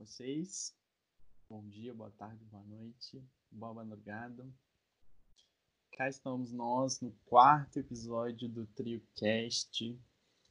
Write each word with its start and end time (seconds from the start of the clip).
vocês. 0.00 0.74
Bom 1.46 1.62
dia, 1.68 1.92
boa 1.92 2.10
tarde, 2.12 2.42
boa 2.46 2.64
noite, 2.64 3.22
boa 3.50 3.74
madrugada. 3.74 4.48
Cá 5.92 6.08
estamos 6.08 6.50
nós 6.52 7.02
no 7.02 7.12
quarto 7.26 7.78
episódio 7.78 8.48
do 8.48 8.66
TrioCast. 8.68 10.00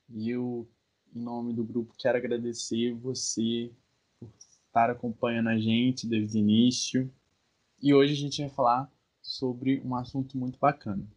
E 0.07 0.29
eu, 0.29 0.69
em 1.15 1.19
nome 1.19 1.53
do 1.53 1.63
grupo, 1.63 1.95
quero 1.97 2.19
agradecer 2.19 2.93
você 2.93 3.73
por 4.19 4.31
estar 4.37 4.91
acompanhando 4.91 5.49
a 5.49 5.57
gente 5.57 6.07
desde 6.07 6.37
o 6.37 6.41
início. 6.41 7.11
E 7.81 7.91
hoje 7.91 8.13
a 8.13 8.17
gente 8.17 8.41
vai 8.41 8.51
falar 8.51 8.91
sobre 9.19 9.81
um 9.81 9.95
assunto 9.95 10.37
muito 10.37 10.59
bacana. 10.59 11.09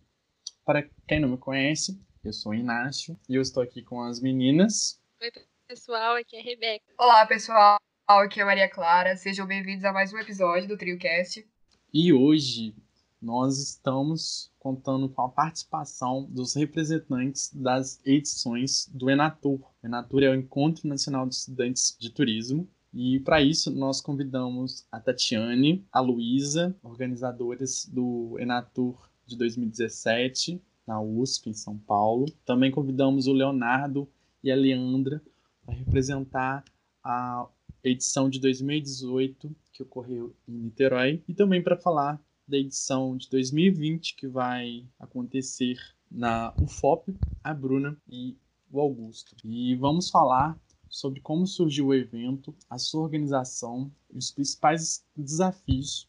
Para 0.65 0.89
quem 1.07 1.21
não 1.21 1.29
me 1.29 1.37
conhece, 1.37 2.01
eu 2.25 2.33
sou 2.33 2.53
o 2.53 2.55
Inácio 2.55 3.15
e 3.29 3.35
eu 3.35 3.43
estou 3.43 3.63
aqui 3.63 3.83
com 3.83 4.01
as 4.01 4.21
meninas. 4.21 5.03
Oi, 5.21 5.31
pessoal, 5.69 6.17
aqui 6.17 6.37
é 6.37 6.41
a 6.41 6.43
Rebeca. 6.43 6.95
Olá, 6.99 7.27
pessoal, 7.27 7.79
aqui 8.21 8.41
é 8.41 8.43
a 8.43 8.47
Maria 8.47 8.69
Clara. 8.69 9.17
Sejam 9.17 9.47
bem-vindos 9.47 9.85
a 9.85 9.93
mais 9.93 10.13
um 10.13 10.19
episódio 10.19 10.69
do 10.69 10.77
TrioCast. 10.77 11.47
E 11.93 12.13
hoje 12.13 12.75
nós 13.21 13.59
estamos 13.59 14.53
contando 14.59 15.09
com 15.09 15.23
a 15.23 15.29
participação 15.29 16.25
dos 16.29 16.55
representantes 16.55 17.51
das 17.55 18.01
edições 18.05 18.89
do 18.93 19.09
Enatur. 19.09 19.61
Enatur 19.83 20.23
é 20.23 20.29
o 20.29 20.35
Encontro 20.35 20.87
Nacional 20.87 21.27
de 21.27 21.35
Estudantes 21.37 21.97
de 21.99 22.11
Turismo, 22.11 22.69
e 22.93 23.19
para 23.21 23.41
isso 23.41 23.71
nós 23.71 24.01
convidamos 24.01 24.87
a 24.93 25.01
Tatiane, 25.01 25.85
a 25.91 26.01
Luísa, 26.01 26.77
organizadoras 26.83 27.87
do 27.87 28.37
Enatur 28.39 29.09
de 29.27 29.37
2017 29.39 30.61
na 30.87 31.01
USP 31.01 31.49
em 31.49 31.55
São 31.55 31.79
Paulo. 31.79 32.27
Também 32.45 32.71
convidamos 32.71 33.27
o 33.27 33.33
Leonardo 33.33 34.07
e 34.45 34.53
a 34.53 34.57
Leandra 34.57 35.23
para 35.65 35.75
representar 35.75 36.63
a 37.03 37.49
edição 37.91 38.29
de 38.29 38.39
2018 38.41 39.55
que 39.73 39.83
ocorreu 39.83 40.35
em 40.47 40.53
Niterói 40.53 41.23
e 41.27 41.35
também 41.35 41.63
para 41.63 41.77
falar 41.77 42.21
da 42.47 42.57
edição 42.57 43.17
de 43.17 43.29
2020 43.31 44.17
que 44.17 44.27
vai 44.27 44.87
acontecer 44.99 45.79
na 46.11 46.55
UFOP, 46.61 47.15
a 47.43 47.55
Bruna 47.55 47.97
e 48.09 48.37
o 48.71 48.81
Augusto. 48.81 49.35
E 49.45 49.75
vamos 49.77 50.11
falar 50.11 50.59
sobre 50.89 51.21
como 51.21 51.47
surgiu 51.47 51.87
o 51.87 51.95
evento, 51.95 52.55
a 52.69 52.79
sua 52.79 53.03
organização 53.03 53.91
e 54.13 54.19
os 54.19 54.31
principais 54.31 55.05
desafios 55.17 56.07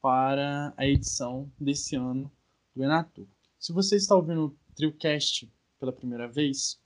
para 0.00 0.72
a 0.76 0.86
edição 0.86 1.50
desse 1.58 1.96
ano 1.96 2.30
do 2.74 2.84
Enatur. 2.84 3.26
Se 3.58 3.72
você 3.72 3.96
está 3.96 4.14
ouvindo 4.14 4.46
o 4.46 4.56
TrioCast 4.74 5.50
pela 5.80 5.92
primeira 5.92 6.28
vez, 6.28 6.78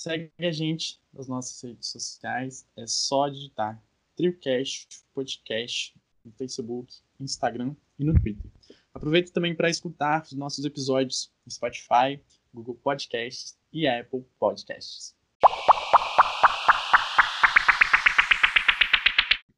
segue 0.00 0.32
a 0.38 0.50
gente 0.50 0.98
nas 1.12 1.28
nossas 1.28 1.60
redes 1.60 1.88
sociais. 1.88 2.66
É 2.74 2.86
só 2.86 3.28
digitar 3.28 3.78
TrioCast 4.16 5.04
Podcast 5.12 5.94
no 6.24 6.32
Facebook, 6.32 6.90
Instagram 7.20 7.76
e 7.98 8.04
no 8.06 8.14
Twitter. 8.14 8.50
Aproveite 8.94 9.30
também 9.30 9.54
para 9.54 9.68
escutar 9.68 10.22
os 10.22 10.32
nossos 10.32 10.64
episódios 10.64 11.30
no 11.44 11.52
Spotify, 11.52 12.18
Google 12.52 12.76
Podcasts 12.76 13.58
e 13.70 13.86
Apple 13.86 14.24
Podcasts. 14.38 15.14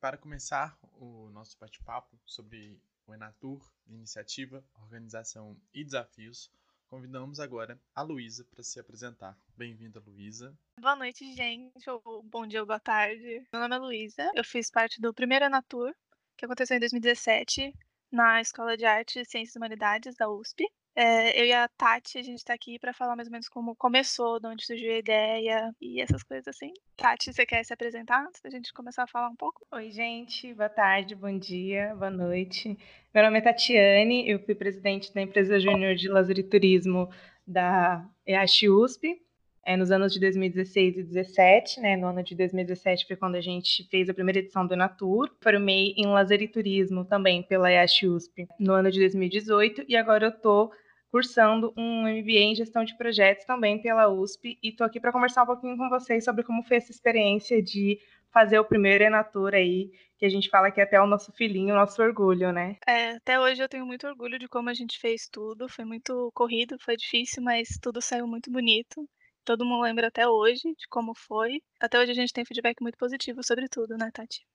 Para 0.00 0.18
começar 0.18 0.76
o 0.98 1.30
nosso 1.30 1.56
bate-papo 1.60 2.18
sobre 2.26 2.80
o 3.06 3.14
Enatur, 3.14 3.64
iniciativa, 3.86 4.64
organização 4.74 5.56
e 5.72 5.84
desafios, 5.84 6.50
convidamos 6.92 7.40
agora 7.40 7.80
a 7.94 8.02
Luísa 8.02 8.44
para 8.50 8.62
se 8.62 8.78
apresentar. 8.78 9.34
Bem-vinda, 9.56 9.98
Luísa. 10.06 10.54
Boa 10.78 10.94
noite, 10.94 11.34
gente, 11.34 11.88
ou 11.88 12.22
bom 12.22 12.46
dia 12.46 12.60
ou 12.60 12.66
boa 12.66 12.78
tarde. 12.78 13.42
Meu 13.50 13.62
nome 13.62 13.76
é 13.76 13.78
Luísa, 13.78 14.30
eu 14.34 14.44
fiz 14.44 14.70
parte 14.70 15.00
do 15.00 15.14
primeiro 15.14 15.46
Enatur, 15.46 15.94
que 16.36 16.44
aconteceu 16.44 16.76
em 16.76 16.80
2017, 16.80 17.72
na 18.12 18.42
Escola 18.42 18.76
de 18.76 18.84
Arte 18.84 19.20
e 19.20 19.24
Ciências 19.24 19.54
e 19.54 19.58
Humanidades 19.58 20.16
da 20.16 20.28
USP. 20.28 20.66
É, 20.94 21.40
eu 21.40 21.46
e 21.46 21.52
a 21.52 21.66
Tati, 21.68 22.18
a 22.18 22.22
gente 22.22 22.38
está 22.38 22.52
aqui 22.52 22.78
para 22.78 22.92
falar 22.92 23.16
mais 23.16 23.26
ou 23.26 23.32
menos 23.32 23.48
como 23.48 23.74
começou, 23.74 24.38
de 24.38 24.46
onde 24.46 24.66
surgiu 24.66 24.92
a 24.92 24.98
ideia 24.98 25.74
e 25.80 26.00
essas 26.02 26.22
coisas 26.22 26.46
assim. 26.48 26.70
Tati, 26.96 27.32
você 27.32 27.46
quer 27.46 27.64
se 27.64 27.72
apresentar 27.72 28.26
antes 28.26 28.42
da 28.42 28.50
gente 28.50 28.72
começar 28.74 29.04
a 29.04 29.06
falar 29.06 29.28
um 29.28 29.36
pouco? 29.36 29.66
Oi, 29.72 29.90
gente, 29.90 30.52
boa 30.52 30.68
tarde, 30.68 31.14
bom 31.14 31.38
dia, 31.38 31.94
boa 31.94 32.10
noite. 32.10 32.76
Meu 33.14 33.24
nome 33.24 33.38
é 33.38 33.40
Tatiane, 33.40 34.28
eu 34.28 34.38
fui 34.40 34.54
presidente 34.54 35.14
da 35.14 35.22
empresa 35.22 35.58
Júnior 35.58 35.94
de 35.94 36.08
Lazer 36.08 36.38
e 36.38 36.42
Turismo 36.42 37.08
da 37.46 38.06
EASH 38.26 38.64
USP. 38.64 39.18
É, 39.64 39.76
nos 39.76 39.92
anos 39.92 40.12
de 40.12 40.18
2016 40.18 40.94
e 40.94 41.02
2017, 41.04 41.80
né? 41.80 41.96
No 41.96 42.08
ano 42.08 42.22
de 42.24 42.34
2017 42.34 43.06
foi 43.06 43.14
quando 43.14 43.36
a 43.36 43.40
gente 43.40 43.88
fez 43.88 44.08
a 44.08 44.14
primeira 44.14 44.40
edição 44.40 44.66
do 44.66 44.74
Natur. 44.74 45.30
Formei 45.40 45.94
em 45.96 46.06
Lazer 46.06 46.42
e 46.42 46.48
Turismo 46.48 47.04
também 47.04 47.44
pela 47.44 47.70
EASH 47.70 48.02
USP 48.02 48.48
no 48.58 48.72
ano 48.72 48.90
de 48.90 48.98
2018 48.98 49.84
e 49.86 49.96
agora 49.96 50.26
eu 50.26 50.30
estou 50.30 50.72
cursando 51.12 51.74
um 51.76 52.08
MBA 52.08 52.40
em 52.40 52.54
Gestão 52.54 52.82
de 52.82 52.96
Projetos 52.96 53.44
também 53.44 53.80
pela 53.82 54.08
USP 54.08 54.58
e 54.62 54.70
estou 54.70 54.86
aqui 54.86 54.98
para 54.98 55.12
conversar 55.12 55.42
um 55.42 55.46
pouquinho 55.46 55.76
com 55.76 55.90
vocês 55.90 56.24
sobre 56.24 56.42
como 56.42 56.62
foi 56.62 56.78
essa 56.78 56.90
experiência 56.90 57.62
de 57.62 58.00
fazer 58.32 58.58
o 58.58 58.64
primeiro 58.64 59.04
Enatur 59.04 59.52
aí, 59.52 59.90
que 60.16 60.24
a 60.24 60.28
gente 60.30 60.48
fala 60.48 60.70
que 60.70 60.80
é 60.80 60.84
até 60.84 60.98
o 60.98 61.06
nosso 61.06 61.30
filhinho, 61.32 61.74
o 61.74 61.76
nosso 61.76 62.02
orgulho, 62.02 62.50
né? 62.50 62.78
É, 62.88 63.10
até 63.10 63.38
hoje 63.38 63.62
eu 63.62 63.68
tenho 63.68 63.84
muito 63.84 64.06
orgulho 64.06 64.38
de 64.38 64.48
como 64.48 64.70
a 64.70 64.74
gente 64.74 64.98
fez 64.98 65.28
tudo. 65.28 65.68
Foi 65.68 65.84
muito 65.84 66.30
corrido, 66.32 66.78
foi 66.80 66.96
difícil, 66.96 67.42
mas 67.42 67.78
tudo 67.78 68.00
saiu 68.00 68.26
muito 68.26 68.50
bonito. 68.50 69.06
Todo 69.44 69.66
mundo 69.66 69.82
lembra 69.82 70.06
até 70.06 70.26
hoje 70.26 70.62
de 70.62 70.88
como 70.88 71.14
foi. 71.14 71.60
Até 71.78 71.98
hoje 71.98 72.12
a 72.12 72.14
gente 72.14 72.32
tem 72.32 72.44
feedback 72.46 72.80
muito 72.80 72.96
positivo 72.96 73.44
sobre 73.44 73.68
tudo, 73.68 73.98
né, 73.98 74.10
Tati? 74.10 74.46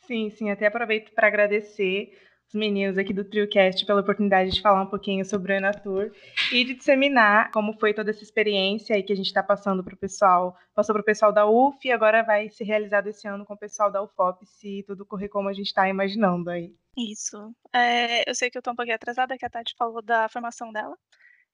Sim, 0.00 0.28
sim. 0.30 0.50
Até 0.50 0.66
aproveito 0.66 1.12
para 1.12 1.28
agradecer 1.28 2.18
os 2.50 2.54
meninos 2.54 2.98
aqui 2.98 3.12
do 3.12 3.24
TrioCast 3.24 3.86
pela 3.86 4.00
oportunidade 4.00 4.50
de 4.50 4.60
falar 4.60 4.82
um 4.82 4.86
pouquinho 4.86 5.24
sobre 5.24 5.52
o 5.52 5.56
Enatur 5.56 6.12
e 6.52 6.64
de 6.64 6.74
disseminar 6.74 7.50
como 7.52 7.72
foi 7.78 7.94
toda 7.94 8.10
essa 8.10 8.24
experiência 8.24 8.96
aí 8.96 9.04
que 9.04 9.12
a 9.12 9.16
gente 9.16 9.26
está 9.26 9.42
passando 9.42 9.84
para 9.84 9.94
o 9.94 9.96
pessoal, 9.96 10.56
passou 10.74 10.92
para 10.92 11.02
o 11.02 11.04
pessoal 11.04 11.32
da 11.32 11.46
UF 11.46 11.86
e 11.86 11.92
agora 11.92 12.24
vai 12.24 12.48
ser 12.50 12.64
realizado 12.64 13.06
esse 13.06 13.26
ano 13.28 13.46
com 13.46 13.54
o 13.54 13.58
pessoal 13.58 13.90
da 13.90 14.02
UFOP, 14.02 14.44
se 14.46 14.82
tudo 14.84 15.06
correr 15.06 15.28
como 15.28 15.48
a 15.48 15.52
gente 15.52 15.66
está 15.66 15.88
imaginando 15.88 16.50
aí. 16.50 16.74
Isso. 16.96 17.54
É, 17.72 18.28
eu 18.28 18.34
sei 18.34 18.50
que 18.50 18.58
eu 18.58 18.60
estou 18.60 18.72
um 18.72 18.76
pouquinho 18.76 18.96
atrasada, 18.96 19.38
que 19.38 19.46
a 19.46 19.50
Tati 19.50 19.74
falou 19.78 20.02
da 20.02 20.28
formação 20.28 20.72
dela. 20.72 20.96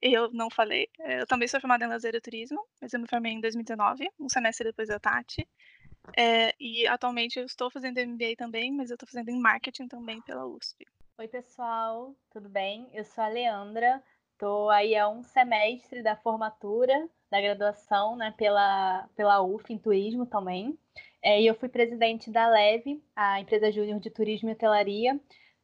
Eu 0.00 0.30
não 0.32 0.48
falei. 0.50 0.88
É, 1.00 1.20
eu 1.20 1.26
também 1.26 1.46
sou 1.46 1.60
formada 1.60 1.84
em 1.84 1.88
lazer 1.88 2.14
e 2.14 2.20
turismo, 2.20 2.58
mas 2.80 2.92
eu 2.92 3.00
me 3.00 3.08
formei 3.08 3.32
em 3.32 3.40
2019, 3.40 4.08
um 4.18 4.28
semestre 4.28 4.66
depois 4.66 4.88
da 4.88 4.98
Tati. 4.98 5.46
É, 6.16 6.54
e 6.60 6.86
atualmente 6.86 7.38
eu 7.38 7.46
estou 7.46 7.70
fazendo 7.70 7.98
MBA 7.98 8.36
também, 8.36 8.72
mas 8.72 8.90
eu 8.90 8.94
estou 8.94 9.08
fazendo 9.08 9.30
em 9.30 9.40
marketing 9.40 9.88
também 9.88 10.20
pela 10.22 10.46
USP. 10.46 10.86
Oi, 11.18 11.28
pessoal, 11.28 12.14
tudo 12.30 12.48
bem? 12.48 12.88
Eu 12.92 13.04
sou 13.04 13.24
a 13.24 13.28
Leandra, 13.28 14.02
estou 14.32 14.68
aí 14.68 14.94
há 14.94 15.08
um 15.08 15.22
semestre 15.22 16.02
da 16.02 16.14
formatura, 16.14 17.08
da 17.30 17.40
graduação, 17.40 18.16
né, 18.16 18.34
pela, 18.36 19.08
pela 19.16 19.40
UF 19.42 19.72
em 19.72 19.78
turismo 19.78 20.26
também. 20.26 20.78
É, 21.22 21.40
e 21.40 21.46
eu 21.46 21.54
fui 21.54 21.68
presidente 21.68 22.30
da 22.30 22.48
Leve, 22.48 23.02
a 23.14 23.40
empresa 23.40 23.72
júnior 23.72 23.98
de 23.98 24.10
turismo 24.10 24.48
e 24.48 24.52
hotelaria, 24.52 25.18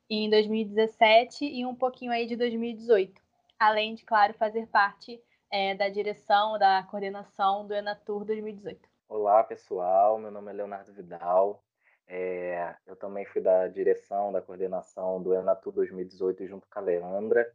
em 0.09 0.29
2017 0.29 1.45
e 1.45 1.65
um 1.65 1.75
pouquinho 1.75 2.13
aí 2.13 2.27
de 2.27 2.37
2018. 2.37 3.21
Além 3.59 3.95
de, 3.95 4.05
claro, 4.05 4.35
fazer 4.35 4.67
parte 4.67 5.23
é, 5.51 5.75
da 5.75 5.89
direção, 5.89 6.59
da 6.59 6.83
coordenação 6.85 7.67
do 7.67 7.75
Enatur 7.75 8.25
2018. 8.25 8.92
Olá, 9.15 9.45
pessoal. 9.45 10.19
Meu 10.19 10.31
nome 10.31 10.51
é 10.51 10.55
Leonardo 10.55 10.91
Vidal. 10.91 11.63
É, 12.07 12.75
eu 12.87 12.97
também 12.97 13.27
fui 13.27 13.43
da 13.43 13.69
direção, 13.69 14.33
da 14.33 14.41
coordenação 14.41 15.23
do 15.23 15.35
Enatur 15.35 15.71
2018 15.71 16.47
junto 16.47 16.67
com 16.67 16.79
a 16.79 16.83
Leandra. 16.83 17.47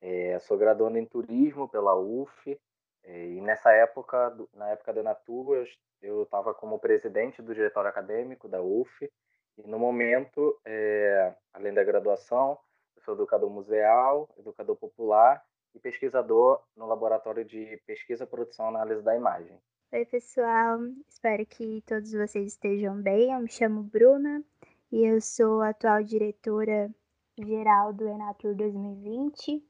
É, 0.00 0.38
sou 0.38 0.56
graduando 0.56 0.96
em 0.96 1.04
turismo 1.04 1.68
pela 1.68 1.94
UF. 1.94 2.58
É, 3.02 3.26
e 3.26 3.38
nessa 3.42 3.70
época, 3.72 4.34
na 4.54 4.70
época 4.70 4.94
do 4.94 5.00
Enatur, 5.00 5.66
eu 6.00 6.22
estava 6.22 6.54
como 6.54 6.78
presidente 6.78 7.42
do 7.42 7.52
diretório 7.54 7.90
acadêmico 7.90 8.48
da 8.48 8.62
UF. 8.62 9.12
E 9.58 9.68
no 9.68 9.78
momento, 9.78 10.58
é, 10.64 11.34
além 11.52 11.74
da 11.74 11.84
graduação, 11.84 12.58
eu 12.96 13.02
sou 13.02 13.12
educador 13.12 13.50
museal, 13.50 14.26
educador 14.38 14.74
popular 14.76 15.44
e 15.74 15.78
pesquisador 15.78 16.62
no 16.74 16.86
Laboratório 16.86 17.44
de 17.44 17.78
Pesquisa, 17.86 18.26
Produção 18.26 18.64
e 18.64 18.68
Análise 18.70 19.02
da 19.02 19.14
Imagem. 19.14 19.60
Oi, 19.92 20.04
pessoal. 20.06 20.80
Espero 21.08 21.46
que 21.46 21.82
todos 21.86 22.12
vocês 22.12 22.52
estejam 22.52 23.00
bem. 23.00 23.32
Eu 23.32 23.40
me 23.40 23.48
chamo 23.48 23.82
Bruna 23.82 24.42
e 24.90 25.04
eu 25.04 25.20
sou 25.20 25.62
atual 25.62 26.02
diretora 26.02 26.90
geral 27.38 27.92
do 27.92 28.08
Enatur 28.08 28.54
2020. 28.56 29.62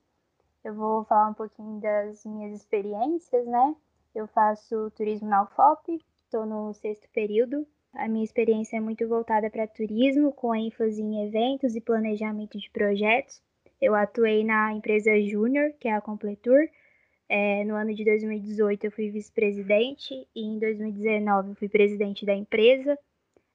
Eu 0.64 0.74
vou 0.74 1.04
falar 1.04 1.28
um 1.28 1.34
pouquinho 1.34 1.78
das 1.78 2.24
minhas 2.24 2.58
experiências, 2.58 3.46
né? 3.46 3.76
Eu 4.14 4.26
faço 4.28 4.90
turismo 4.92 5.28
na 5.28 5.42
UFOP, 5.42 6.00
estou 6.24 6.46
no 6.46 6.72
sexto 6.72 7.08
período. 7.10 7.66
A 7.92 8.08
minha 8.08 8.24
experiência 8.24 8.78
é 8.78 8.80
muito 8.80 9.06
voltada 9.06 9.50
para 9.50 9.66
turismo, 9.66 10.32
com 10.32 10.54
ênfase 10.54 11.02
em 11.02 11.26
eventos 11.26 11.76
e 11.76 11.82
planejamento 11.82 12.58
de 12.58 12.70
projetos. 12.70 13.42
Eu 13.78 13.94
atuei 13.94 14.42
na 14.42 14.72
empresa 14.72 15.20
Júnior, 15.20 15.74
que 15.78 15.86
é 15.86 15.92
a 15.92 16.00
Completur, 16.00 16.66
é, 17.36 17.64
no 17.64 17.74
ano 17.74 17.92
de 17.92 18.04
2018 18.04 18.84
eu 18.84 18.92
fui 18.92 19.10
vice-presidente 19.10 20.14
e 20.36 20.40
em 20.40 20.56
2019 20.56 21.48
eu 21.48 21.54
fui 21.56 21.68
presidente 21.68 22.24
da 22.24 22.32
empresa. 22.32 22.96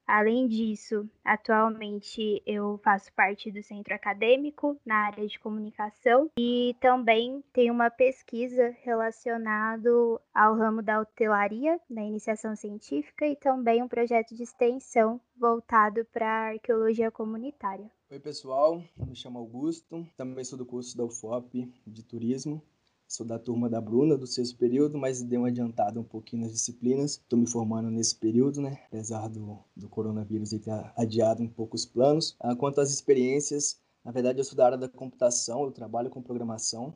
Além 0.06 0.46
disso, 0.46 1.08
atualmente 1.24 2.42
eu 2.44 2.78
faço 2.84 3.10
parte 3.14 3.50
do 3.50 3.62
centro 3.62 3.94
acadêmico 3.94 4.78
na 4.84 5.06
área 5.06 5.26
de 5.26 5.38
comunicação 5.38 6.28
e 6.38 6.76
também 6.78 7.42
tenho 7.54 7.72
uma 7.72 7.88
pesquisa 7.88 8.76
relacionada 8.82 9.88
ao 10.34 10.56
ramo 10.56 10.82
da 10.82 11.00
hotelaria, 11.00 11.80
na 11.88 12.04
iniciação 12.04 12.54
científica, 12.54 13.26
e 13.26 13.34
também 13.34 13.82
um 13.82 13.88
projeto 13.88 14.34
de 14.34 14.42
extensão 14.42 15.18
voltado 15.34 16.04
para 16.12 16.26
a 16.26 16.48
arqueologia 16.48 17.10
comunitária. 17.10 17.90
Oi, 18.10 18.20
pessoal. 18.20 18.82
Me 18.98 19.16
chamo 19.16 19.38
Augusto, 19.38 20.06
também 20.18 20.44
sou 20.44 20.58
do 20.58 20.66
curso 20.66 20.94
da 20.98 21.04
UFOP 21.04 21.72
de 21.86 22.04
turismo 22.04 22.62
Sou 23.10 23.26
da 23.26 23.40
turma 23.40 23.68
da 23.68 23.80
Bruna, 23.80 24.16
do 24.16 24.24
sexto 24.24 24.56
período, 24.56 24.96
mas 24.96 25.20
dei 25.20 25.36
uma 25.36 25.48
adiantada 25.48 25.98
um 25.98 26.04
pouquinho 26.04 26.42
nas 26.42 26.52
disciplinas. 26.52 27.14
Estou 27.14 27.40
me 27.40 27.44
formando 27.44 27.90
nesse 27.90 28.14
período, 28.14 28.60
né? 28.60 28.78
Apesar 28.86 29.26
do, 29.26 29.58
do 29.74 29.88
coronavírus 29.88 30.50
ter 30.50 30.70
adiado 30.96 31.42
um 31.42 31.48
pouco 31.48 31.74
os 31.74 31.84
planos. 31.84 32.36
Ah, 32.38 32.54
quanto 32.54 32.80
às 32.80 32.88
experiências, 32.88 33.80
na 34.04 34.12
verdade 34.12 34.38
eu 34.38 34.44
sou 34.44 34.56
da 34.56 34.64
área 34.64 34.78
da 34.78 34.88
computação, 34.88 35.64
eu 35.64 35.72
trabalho 35.72 36.08
com 36.08 36.22
programação, 36.22 36.94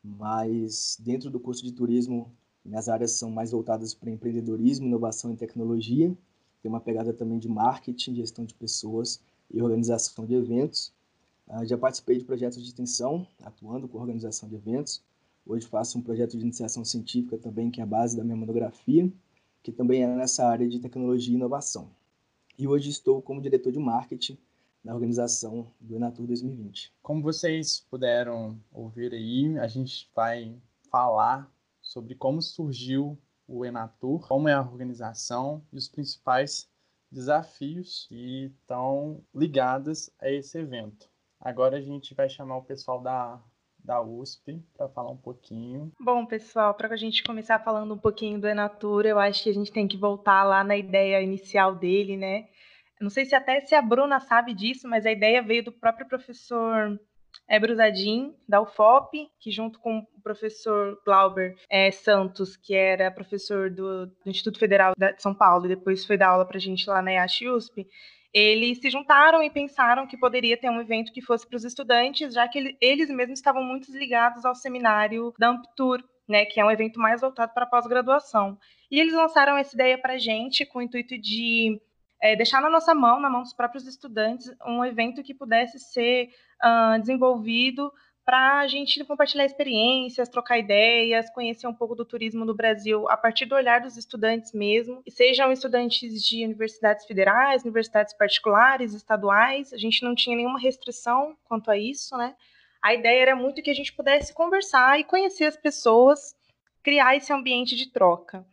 mas 0.00 0.96
dentro 1.00 1.28
do 1.28 1.40
curso 1.40 1.64
de 1.64 1.72
turismo, 1.72 2.32
minhas 2.64 2.88
áreas 2.88 3.10
são 3.10 3.28
mais 3.28 3.50
voltadas 3.50 3.92
para 3.92 4.12
empreendedorismo, 4.12 4.86
inovação 4.86 5.32
e 5.32 5.36
tecnologia. 5.36 6.16
Tem 6.62 6.70
uma 6.70 6.80
pegada 6.80 7.12
também 7.12 7.36
de 7.40 7.48
marketing, 7.48 8.14
gestão 8.14 8.44
de 8.44 8.54
pessoas 8.54 9.20
e 9.50 9.60
organização 9.60 10.24
de 10.24 10.36
eventos. 10.36 10.92
Ah, 11.48 11.64
já 11.64 11.76
participei 11.76 12.16
de 12.16 12.24
projetos 12.24 12.62
de 12.62 12.68
extensão, 12.68 13.26
atuando 13.42 13.88
com 13.88 13.98
organização 13.98 14.48
de 14.48 14.54
eventos. 14.54 15.02
Hoje 15.48 15.66
faço 15.66 15.98
um 15.98 16.02
projeto 16.02 16.36
de 16.36 16.42
iniciação 16.42 16.84
científica 16.84 17.38
também, 17.38 17.70
que 17.70 17.80
é 17.80 17.82
a 17.82 17.86
base 17.86 18.14
da 18.14 18.22
minha 18.22 18.36
monografia, 18.36 19.10
que 19.62 19.72
também 19.72 20.02
é 20.02 20.06
nessa 20.06 20.46
área 20.46 20.68
de 20.68 20.78
tecnologia 20.78 21.32
e 21.32 21.36
inovação. 21.36 21.88
E 22.58 22.68
hoje 22.68 22.90
estou 22.90 23.22
como 23.22 23.40
diretor 23.40 23.72
de 23.72 23.78
marketing 23.78 24.36
na 24.84 24.92
organização 24.92 25.72
do 25.80 25.96
Enatur 25.96 26.26
2020. 26.26 26.92
Como 27.02 27.22
vocês 27.22 27.80
puderam 27.88 28.60
ouvir 28.70 29.14
aí, 29.14 29.58
a 29.58 29.66
gente 29.66 30.10
vai 30.14 30.54
falar 30.90 31.50
sobre 31.80 32.14
como 32.14 32.42
surgiu 32.42 33.16
o 33.46 33.64
Enatur, 33.64 34.28
como 34.28 34.50
é 34.50 34.52
a 34.52 34.60
organização 34.60 35.62
e 35.72 35.78
os 35.78 35.88
principais 35.88 36.68
desafios 37.10 38.04
que 38.10 38.52
estão 38.60 39.24
ligados 39.34 40.10
a 40.20 40.30
esse 40.30 40.58
evento. 40.58 41.08
Agora 41.40 41.78
a 41.78 41.80
gente 41.80 42.14
vai 42.14 42.28
chamar 42.28 42.58
o 42.58 42.64
pessoal 42.64 43.00
da 43.00 43.40
da 43.88 44.02
USP 44.02 44.62
para 44.76 44.86
falar 44.90 45.10
um 45.10 45.16
pouquinho. 45.16 45.90
Bom, 45.98 46.26
pessoal, 46.26 46.74
para 46.74 46.92
a 46.92 46.96
gente 46.96 47.22
começar 47.22 47.58
falando 47.58 47.94
um 47.94 47.98
pouquinho 47.98 48.38
do 48.38 48.46
Enatura, 48.46 49.08
eu 49.08 49.18
acho 49.18 49.42
que 49.42 49.48
a 49.48 49.54
gente 49.54 49.72
tem 49.72 49.88
que 49.88 49.96
voltar 49.96 50.44
lá 50.44 50.62
na 50.62 50.76
ideia 50.76 51.22
inicial 51.22 51.74
dele, 51.74 52.14
né? 52.14 52.48
Não 53.00 53.08
sei 53.08 53.24
se 53.24 53.34
até 53.34 53.60
se 53.62 53.74
a 53.74 53.80
Bruna 53.80 54.20
sabe 54.20 54.52
disso, 54.52 54.86
mas 54.86 55.06
a 55.06 55.10
ideia 55.10 55.40
veio 55.40 55.64
do 55.64 55.72
próprio 55.72 56.06
professor 56.06 57.00
é, 57.48 57.58
Brusadin, 57.58 58.34
da 58.46 58.60
UFOP, 58.60 59.30
que 59.40 59.50
junto 59.50 59.78
com 59.80 60.00
o 60.00 60.20
professor 60.22 61.00
Glauber 61.02 61.56
é, 61.70 61.90
Santos, 61.90 62.58
que 62.58 62.74
era 62.74 63.10
professor 63.10 63.70
do, 63.70 64.06
do, 64.06 64.12
Instituto 64.26 64.58
Federal 64.58 64.92
de 64.94 65.22
São 65.22 65.34
Paulo 65.34 65.64
e 65.64 65.68
depois 65.68 66.04
foi 66.04 66.18
dar 66.18 66.28
aula 66.28 66.44
para 66.44 66.58
a 66.58 66.60
gente 66.60 66.88
lá 66.90 67.00
na 67.00 67.12
IASH 67.12 67.42
USP, 67.42 67.86
eles 68.32 68.78
se 68.78 68.90
juntaram 68.90 69.42
e 69.42 69.50
pensaram 69.50 70.06
que 70.06 70.16
poderia 70.16 70.56
ter 70.56 70.70
um 70.70 70.80
evento 70.80 71.12
que 71.12 71.22
fosse 71.22 71.46
para 71.46 71.56
os 71.56 71.64
estudantes, 71.64 72.34
já 72.34 72.46
que 72.46 72.76
eles 72.80 73.08
mesmos 73.08 73.38
estavam 73.38 73.62
muito 73.62 73.90
ligados 73.90 74.44
ao 74.44 74.54
seminário 74.54 75.32
da 75.38 75.48
Amptur, 75.48 76.02
né, 76.28 76.44
que 76.44 76.60
é 76.60 76.64
um 76.64 76.70
evento 76.70 77.00
mais 77.00 77.20
voltado 77.20 77.52
para 77.54 77.66
pós-graduação. 77.66 78.58
E 78.90 79.00
eles 79.00 79.14
lançaram 79.14 79.56
essa 79.56 79.74
ideia 79.74 79.96
para 79.96 80.14
a 80.14 80.18
gente 80.18 80.66
com 80.66 80.78
o 80.78 80.82
intuito 80.82 81.18
de 81.18 81.80
é, 82.20 82.36
deixar 82.36 82.60
na 82.60 82.68
nossa 82.68 82.94
mão, 82.94 83.20
na 83.20 83.30
mão 83.30 83.42
dos 83.42 83.54
próprios 83.54 83.86
estudantes, 83.86 84.50
um 84.66 84.84
evento 84.84 85.22
que 85.22 85.34
pudesse 85.34 85.78
ser 85.78 86.28
uh, 86.62 87.00
desenvolvido 87.00 87.90
para 88.28 88.58
a 88.58 88.66
gente 88.66 89.02
compartilhar 89.06 89.46
experiências, 89.46 90.28
trocar 90.28 90.58
ideias, 90.58 91.30
conhecer 91.30 91.66
um 91.66 91.72
pouco 91.72 91.94
do 91.94 92.04
turismo 92.04 92.44
no 92.44 92.52
Brasil 92.52 93.08
a 93.08 93.16
partir 93.16 93.46
do 93.46 93.54
olhar 93.54 93.80
dos 93.80 93.96
estudantes 93.96 94.52
mesmo, 94.52 95.00
e 95.06 95.10
sejam 95.10 95.50
estudantes 95.50 96.22
de 96.22 96.44
universidades 96.44 97.06
federais, 97.06 97.62
universidades 97.62 98.12
particulares, 98.12 98.92
estaduais, 98.92 99.72
a 99.72 99.78
gente 99.78 100.04
não 100.04 100.14
tinha 100.14 100.36
nenhuma 100.36 100.60
restrição 100.60 101.38
quanto 101.42 101.70
a 101.70 101.78
isso, 101.78 102.18
né? 102.18 102.34
A 102.82 102.92
ideia 102.92 103.22
era 103.22 103.34
muito 103.34 103.62
que 103.62 103.70
a 103.70 103.74
gente 103.74 103.94
pudesse 103.94 104.34
conversar 104.34 105.00
e 105.00 105.04
conhecer 105.04 105.46
as 105.46 105.56
pessoas, 105.56 106.36
criar 106.82 107.16
esse 107.16 107.32
ambiente 107.32 107.74
de 107.74 107.90
troca. 107.90 108.44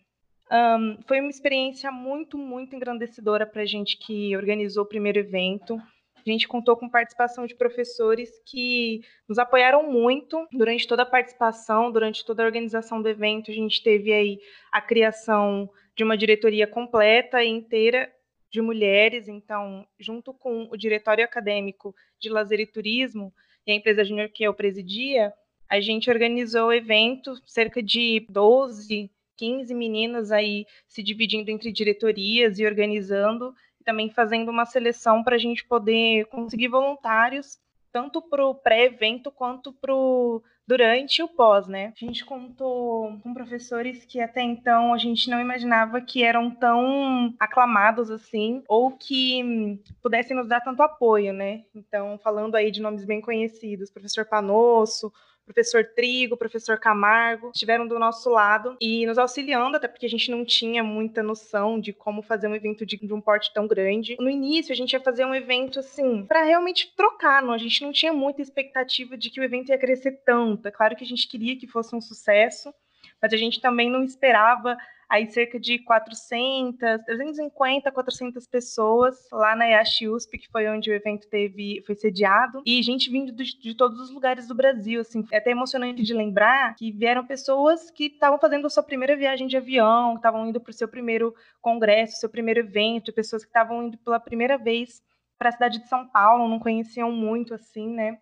Um, 0.49 0.99
foi 1.05 1.19
uma 1.19 1.29
experiência 1.29 1.91
muito, 1.91 2.37
muito 2.37 2.73
engrandecedora 2.77 3.45
para 3.45 3.63
a 3.63 3.65
gente 3.65 3.97
que 3.97 4.37
organizou 4.37 4.85
o 4.85 4.87
primeiro 4.87 5.19
evento. 5.19 5.77
A 6.25 6.31
gente 6.31 6.47
contou 6.47 6.75
com 6.75 6.89
participação 6.89 7.45
de 7.45 7.55
professores 7.55 8.31
que 8.45 9.01
nos 9.29 9.37
apoiaram 9.37 9.89
muito 9.91 10.47
durante 10.51 10.87
toda 10.87 11.03
a 11.03 11.05
participação, 11.05 11.91
durante 11.91 12.25
toda 12.25 12.41
a 12.41 12.45
organização 12.45 13.01
do 13.01 13.07
evento. 13.07 13.51
A 13.51 13.53
gente 13.53 13.83
teve 13.83 14.11
aí 14.11 14.39
a 14.71 14.81
criação 14.81 15.69
de 15.95 16.03
uma 16.03 16.17
diretoria 16.17 16.65
completa 16.65 17.43
e 17.43 17.47
inteira 17.47 18.11
de 18.49 18.61
mulheres, 18.61 19.27
então, 19.27 19.85
junto 19.99 20.33
com 20.33 20.67
o 20.71 20.77
diretório 20.77 21.23
acadêmico 21.23 21.93
de 22.19 22.29
lazer 22.29 22.59
e 22.59 22.65
turismo 22.65 23.33
e 23.67 23.71
a 23.71 23.75
empresa 23.75 24.03
júnior 24.03 24.29
que 24.29 24.43
eu 24.43 24.53
presidia, 24.53 25.33
a 25.69 25.79
gente 25.79 26.09
organizou 26.09 26.67
o 26.67 26.73
evento, 26.73 27.35
cerca 27.45 27.83
de 27.83 28.25
12, 28.29 29.11
15 29.35 29.73
meninas 29.73 30.31
aí 30.31 30.65
se 30.87 31.03
dividindo 31.03 31.51
entre 31.51 31.71
diretorias 31.71 32.59
e 32.59 32.65
organizando, 32.65 33.53
também 33.85 34.09
fazendo 34.09 34.49
uma 34.49 34.65
seleção 34.65 35.23
para 35.23 35.35
a 35.35 35.39
gente 35.39 35.63
poder 35.63 36.25
conseguir 36.25 36.67
voluntários, 36.67 37.59
tanto 37.91 38.21
para 38.21 38.45
o 38.45 38.55
pré-evento 38.55 39.31
quanto 39.31 39.71
para 39.71 39.93
o 39.93 40.41
durante 40.67 41.21
o 41.21 41.27
pós, 41.27 41.67
né? 41.67 41.93
A 41.95 42.05
gente 42.05 42.25
contou 42.25 43.19
com 43.21 43.33
professores 43.33 44.03
que 44.03 44.19
até 44.19 44.41
então 44.41 44.93
a 44.93 44.97
gente 44.97 45.29
não 45.29 45.39
imaginava 45.39 46.01
que 46.01 46.23
eram 46.23 46.49
tão 46.49 47.33
aclamados 47.39 48.09
assim, 48.09 48.63
ou 48.67 48.91
que 48.91 49.79
pudessem 50.01 50.35
nos 50.35 50.47
dar 50.47 50.61
tanto 50.61 50.81
apoio, 50.81 51.31
né? 51.31 51.63
Então, 51.73 52.19
falando 52.23 52.55
aí 52.55 52.71
de 52.71 52.81
nomes 52.81 53.05
bem 53.05 53.21
conhecidos, 53.21 53.91
professor 53.91 54.25
Panosso, 54.25 55.13
professor 55.45 55.83
Trigo, 55.95 56.35
professor 56.35 56.79
Camargo, 56.79 57.51
estiveram 57.53 57.87
do 57.87 57.99
nosso 57.99 58.29
lado 58.29 58.75
e 58.81 59.05
nos 59.05 59.17
auxiliando, 59.17 59.77
até 59.77 59.87
porque 59.87 60.05
a 60.05 60.09
gente 60.09 60.31
não 60.31 60.43
tinha 60.43 60.83
muita 60.83 61.21
noção 61.21 61.79
de 61.79 61.93
como 61.93 62.21
fazer 62.21 62.47
um 62.47 62.55
evento 62.55 62.85
de, 62.85 62.97
de 62.97 63.13
um 63.13 63.21
porte 63.21 63.53
tão 63.53 63.67
grande. 63.67 64.17
No 64.19 64.29
início, 64.29 64.73
a 64.73 64.75
gente 64.75 64.93
ia 64.93 64.99
fazer 64.99 65.25
um 65.25 65.35
evento 65.35 65.79
assim, 65.79 66.25
para 66.25 66.43
realmente 66.43 66.93
trocar, 66.95 67.41
não? 67.41 67.53
a 67.53 67.57
gente 67.57 67.83
não 67.83 67.91
tinha 67.91 68.11
muita 68.11 68.41
expectativa 68.41 69.17
de 69.17 69.29
que 69.29 69.39
o 69.39 69.43
evento 69.43 69.69
ia 69.69 69.77
crescer 69.77 70.23
tanto. 70.25 70.67
É 70.67 70.71
claro 70.71 70.95
que 70.95 71.03
a 71.03 71.07
gente 71.07 71.27
queria 71.27 71.57
que 71.57 71.67
fosse 71.67 71.95
um 71.95 72.01
sucesso, 72.01 72.73
mas 73.21 73.31
a 73.31 73.37
gente 73.37 73.61
também 73.61 73.89
não 73.89 74.03
esperava 74.03 74.75
aí 75.09 75.27
cerca 75.27 75.59
de 75.59 75.79
400, 75.79 76.77
350, 77.05 77.91
400 77.91 78.47
pessoas 78.47 79.15
lá 79.31 79.55
na 79.55 79.65
IASH 79.65 80.01
USP, 80.01 80.37
que 80.37 80.51
foi 80.51 80.67
onde 80.67 80.89
o 80.89 80.93
evento 80.93 81.27
teve, 81.27 81.83
foi 81.85 81.95
sediado, 81.95 82.61
e 82.65 82.81
gente 82.81 83.09
vindo 83.09 83.31
de, 83.31 83.57
de 83.59 83.75
todos 83.75 83.99
os 83.99 84.11
lugares 84.11 84.47
do 84.47 84.55
Brasil, 84.55 85.01
assim, 85.01 85.25
é 85.31 85.37
até 85.37 85.51
emocionante 85.51 86.03
de 86.03 86.13
lembrar 86.13 86.75
que 86.75 86.91
vieram 86.91 87.25
pessoas 87.25 87.89
que 87.91 88.05
estavam 88.05 88.39
fazendo 88.39 88.67
a 88.67 88.69
sua 88.69 88.83
primeira 88.83 89.15
viagem 89.15 89.47
de 89.47 89.57
avião, 89.57 90.15
estavam 90.15 90.47
indo 90.47 90.59
para 90.59 90.71
o 90.71 90.73
seu 90.73 90.87
primeiro 90.87 91.33
congresso, 91.61 92.19
seu 92.19 92.29
primeiro 92.29 92.59
evento, 92.59 93.13
pessoas 93.13 93.43
que 93.43 93.49
estavam 93.49 93.83
indo 93.83 93.97
pela 93.97 94.19
primeira 94.19 94.57
vez 94.57 95.01
para 95.37 95.49
a 95.49 95.51
cidade 95.51 95.79
de 95.79 95.87
São 95.87 96.07
Paulo, 96.07 96.47
não 96.47 96.59
conheciam 96.59 97.11
muito 97.11 97.53
assim, 97.53 97.89
né? 97.89 98.17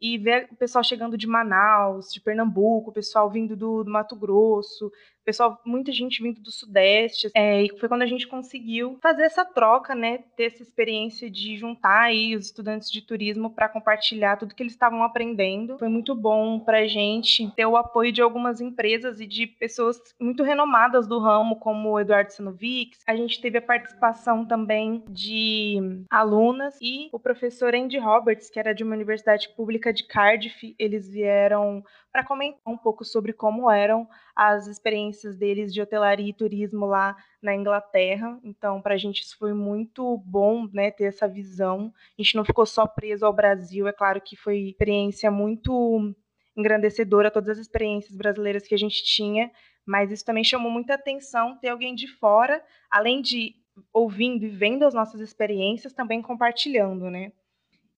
e 0.00 0.18
ver 0.18 0.48
o 0.52 0.56
pessoal 0.56 0.84
chegando 0.84 1.16
de 1.16 1.26
Manaus, 1.26 2.12
de 2.12 2.20
Pernambuco, 2.20 2.90
o 2.90 2.92
pessoal 2.92 3.30
vindo 3.30 3.56
do, 3.56 3.82
do 3.84 3.90
Mato 3.90 4.14
Grosso, 4.14 4.92
pessoal, 5.24 5.60
muita 5.64 5.90
gente 5.92 6.22
vindo 6.22 6.40
do 6.40 6.50
Sudeste, 6.50 7.30
é, 7.34 7.62
e 7.62 7.78
foi 7.78 7.88
quando 7.88 8.02
a 8.02 8.06
gente 8.06 8.26
conseguiu 8.26 8.98
fazer 9.02 9.22
essa 9.22 9.44
troca, 9.44 9.94
né, 9.94 10.18
ter 10.36 10.44
essa 10.44 10.62
experiência 10.62 11.30
de 11.30 11.56
juntar 11.56 12.02
aí 12.02 12.36
os 12.36 12.46
estudantes 12.46 12.90
de 12.90 13.00
turismo 13.00 13.50
para 13.50 13.68
compartilhar 13.68 14.36
tudo 14.36 14.54
que 14.54 14.62
eles 14.62 14.72
estavam 14.72 15.02
aprendendo. 15.02 15.78
Foi 15.78 15.88
muito 15.88 16.14
bom 16.14 16.60
para 16.60 16.80
a 16.80 16.86
gente 16.86 17.50
ter 17.52 17.66
o 17.66 17.76
apoio 17.76 18.12
de 18.12 18.20
algumas 18.20 18.60
empresas 18.60 19.20
e 19.20 19.26
de 19.26 19.46
pessoas 19.46 19.98
muito 20.20 20.42
renomadas 20.42 21.06
do 21.06 21.18
ramo, 21.18 21.56
como 21.56 21.90
o 21.90 22.00
Eduardo 22.00 22.32
Sanovics. 22.32 23.00
A 23.06 23.16
gente 23.16 23.40
teve 23.40 23.58
a 23.58 23.62
participação 23.62 24.44
também 24.44 25.02
de 25.08 26.04
alunas 26.10 26.76
e 26.80 27.08
o 27.12 27.18
professor 27.18 27.74
Andy 27.74 27.98
Roberts, 27.98 28.50
que 28.50 28.58
era 28.58 28.74
de 28.74 28.84
uma 28.84 28.94
universidade 28.94 29.48
pública 29.56 29.92
de 29.92 30.06
Cardiff. 30.06 30.74
Eles 30.78 31.08
vieram 31.08 31.82
para 32.14 32.22
comentar 32.24 32.72
um 32.72 32.76
pouco 32.76 33.04
sobre 33.04 33.32
como 33.32 33.68
eram 33.68 34.08
as 34.36 34.68
experiências 34.68 35.36
deles 35.36 35.74
de 35.74 35.82
hotelaria 35.82 36.30
e 36.30 36.32
turismo 36.32 36.86
lá 36.86 37.16
na 37.42 37.56
Inglaterra. 37.56 38.38
Então, 38.44 38.80
para 38.80 38.94
a 38.94 38.96
gente 38.96 39.22
isso 39.22 39.36
foi 39.36 39.52
muito 39.52 40.16
bom, 40.18 40.68
né, 40.72 40.92
ter 40.92 41.06
essa 41.06 41.26
visão. 41.26 41.92
A 42.16 42.22
gente 42.22 42.36
não 42.36 42.44
ficou 42.44 42.64
só 42.64 42.86
preso 42.86 43.26
ao 43.26 43.32
Brasil. 43.32 43.88
É 43.88 43.92
claro 43.92 44.20
que 44.20 44.36
foi 44.36 44.58
experiência 44.60 45.28
muito 45.28 46.14
engrandecedora 46.56 47.32
todas 47.32 47.48
as 47.48 47.58
experiências 47.58 48.16
brasileiras 48.16 48.64
que 48.64 48.76
a 48.76 48.78
gente 48.78 49.02
tinha, 49.02 49.50
mas 49.84 50.12
isso 50.12 50.24
também 50.24 50.44
chamou 50.44 50.70
muita 50.70 50.94
atenção 50.94 51.58
ter 51.58 51.70
alguém 51.70 51.96
de 51.96 52.06
fora, 52.06 52.64
além 52.88 53.20
de 53.20 53.56
ouvindo 53.92 54.44
e 54.44 54.48
vendo 54.48 54.84
as 54.84 54.94
nossas 54.94 55.20
experiências, 55.20 55.92
também 55.92 56.22
compartilhando, 56.22 57.10
né? 57.10 57.32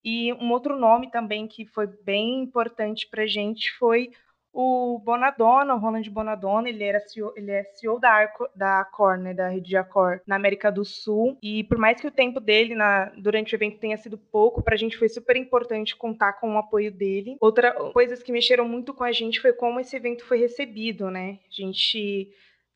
E 0.03 0.33
um 0.33 0.51
outro 0.51 0.77
nome 0.77 1.11
também 1.11 1.47
que 1.47 1.65
foi 1.65 1.87
bem 1.87 2.41
importante 2.41 3.07
para 3.09 3.23
a 3.23 3.27
gente 3.27 3.71
foi 3.77 4.11
o 4.59 4.97
Bonadonna, 4.97 5.75
o 5.75 5.77
Ronald 5.77 6.09
Bonadonna, 6.09 6.67
ele, 6.67 6.83
era 6.83 6.99
CEO, 6.99 7.31
ele 7.35 7.51
é 7.51 7.63
CEO 7.63 7.99
da, 7.99 8.09
Arco, 8.09 8.49
da 8.55 8.79
Accor, 8.81 9.15
né, 9.15 9.31
da 9.31 9.49
rede 9.49 9.69
de 9.69 9.77
Accor, 9.77 10.19
na 10.25 10.35
América 10.35 10.71
do 10.71 10.83
Sul. 10.83 11.37
E 11.43 11.63
por 11.65 11.77
mais 11.77 12.01
que 12.01 12.07
o 12.07 12.11
tempo 12.11 12.39
dele 12.39 12.73
na, 12.73 13.11
durante 13.17 13.53
o 13.53 13.55
evento 13.55 13.77
tenha 13.77 13.95
sido 13.97 14.17
pouco, 14.17 14.63
para 14.63 14.73
a 14.73 14.77
gente 14.77 14.97
foi 14.97 15.09
super 15.09 15.35
importante 15.35 15.95
contar 15.95 16.33
com 16.33 16.55
o 16.55 16.57
apoio 16.57 16.91
dele. 16.91 17.37
Outra 17.39 17.71
coisas 17.91 18.23
que 18.23 18.31
mexeram 18.31 18.67
muito 18.67 18.95
com 18.95 19.03
a 19.03 19.11
gente 19.11 19.39
foi 19.39 19.53
como 19.53 19.79
esse 19.79 19.95
evento 19.95 20.25
foi 20.25 20.39
recebido, 20.39 21.11
né? 21.11 21.37
A 21.47 21.61
gente 21.61 22.27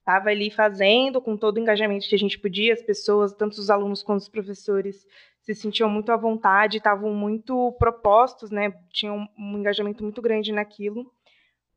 estava 0.01 0.29
ali 0.29 0.51
fazendo 0.51 1.19
com 1.19 1.35
todo 1.35 1.57
o 1.57 1.59
engajamento 1.59 2.07
que 2.07 2.13
a 2.13 2.19
gente 2.19 2.37
podia, 2.37 2.73
as 2.73 2.81
pessoas, 2.83 3.33
tanto 3.33 3.53
os 3.53 3.71
alunos 3.71 4.03
quanto 4.03 4.21
os 4.21 4.29
professores, 4.29 5.07
se 5.41 5.55
sentiam 5.55 5.89
muito 5.89 6.11
à 6.11 6.17
vontade, 6.17 6.77
estavam 6.77 7.13
muito 7.13 7.71
propostos, 7.79 8.51
né? 8.51 8.71
Tinham 8.91 9.27
um 9.37 9.57
engajamento 9.57 10.03
muito 10.03 10.21
grande 10.21 10.51
naquilo 10.51 11.11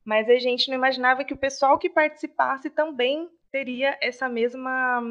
mas 0.05 0.29
a 0.29 0.37
gente 0.37 0.69
não 0.69 0.75
imaginava 0.75 1.23
que 1.23 1.33
o 1.33 1.37
pessoal 1.37 1.79
que 1.79 1.89
participasse 1.89 2.69
também 2.69 3.27
teria 3.51 3.97
essa 3.99 4.29
mesma 4.29 5.01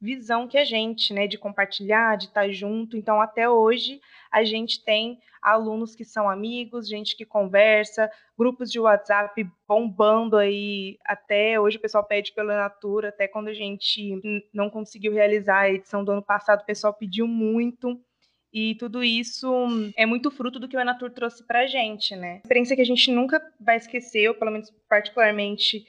visão 0.00 0.46
que 0.46 0.58
a 0.58 0.64
gente, 0.64 1.12
né, 1.12 1.26
de 1.26 1.38
compartilhar, 1.38 2.16
de 2.16 2.26
estar 2.26 2.48
junto. 2.50 2.96
Então, 2.96 3.20
até 3.20 3.48
hoje, 3.48 4.00
a 4.30 4.44
gente 4.44 4.84
tem 4.84 5.18
alunos 5.40 5.94
que 5.94 6.04
são 6.04 6.28
amigos, 6.28 6.88
gente 6.88 7.16
que 7.16 7.24
conversa, 7.24 8.10
grupos 8.36 8.70
de 8.70 8.80
WhatsApp 8.80 9.48
bombando 9.66 10.36
aí. 10.36 10.98
Até 11.04 11.58
hoje, 11.58 11.78
o 11.78 11.80
pessoal 11.80 12.04
pede 12.04 12.32
pela 12.32 12.56
Natura, 12.56 13.08
até 13.08 13.28
quando 13.28 13.48
a 13.48 13.54
gente 13.54 14.20
não 14.52 14.68
conseguiu 14.68 15.12
realizar 15.12 15.60
a 15.60 15.70
edição 15.70 16.04
do 16.04 16.12
ano 16.12 16.22
passado, 16.22 16.62
o 16.62 16.66
pessoal 16.66 16.92
pediu 16.92 17.26
muito. 17.26 18.00
E 18.52 18.74
tudo 18.76 19.04
isso 19.04 19.52
é 19.96 20.06
muito 20.06 20.30
fruto 20.30 20.58
do 20.58 20.68
que 20.68 20.76
o 20.76 20.80
Enatur 20.80 21.10
trouxe 21.10 21.46
para 21.46 21.60
a 21.60 21.66
gente, 21.66 22.16
né? 22.16 22.38
Experiência 22.38 22.74
que 22.74 22.82
a 22.82 22.86
gente 22.86 23.10
nunca 23.10 23.40
vai 23.60 23.76
esquecer, 23.76 24.20
eu, 24.20 24.34
pelo 24.34 24.50
menos 24.50 24.70
particularmente, 24.88 25.86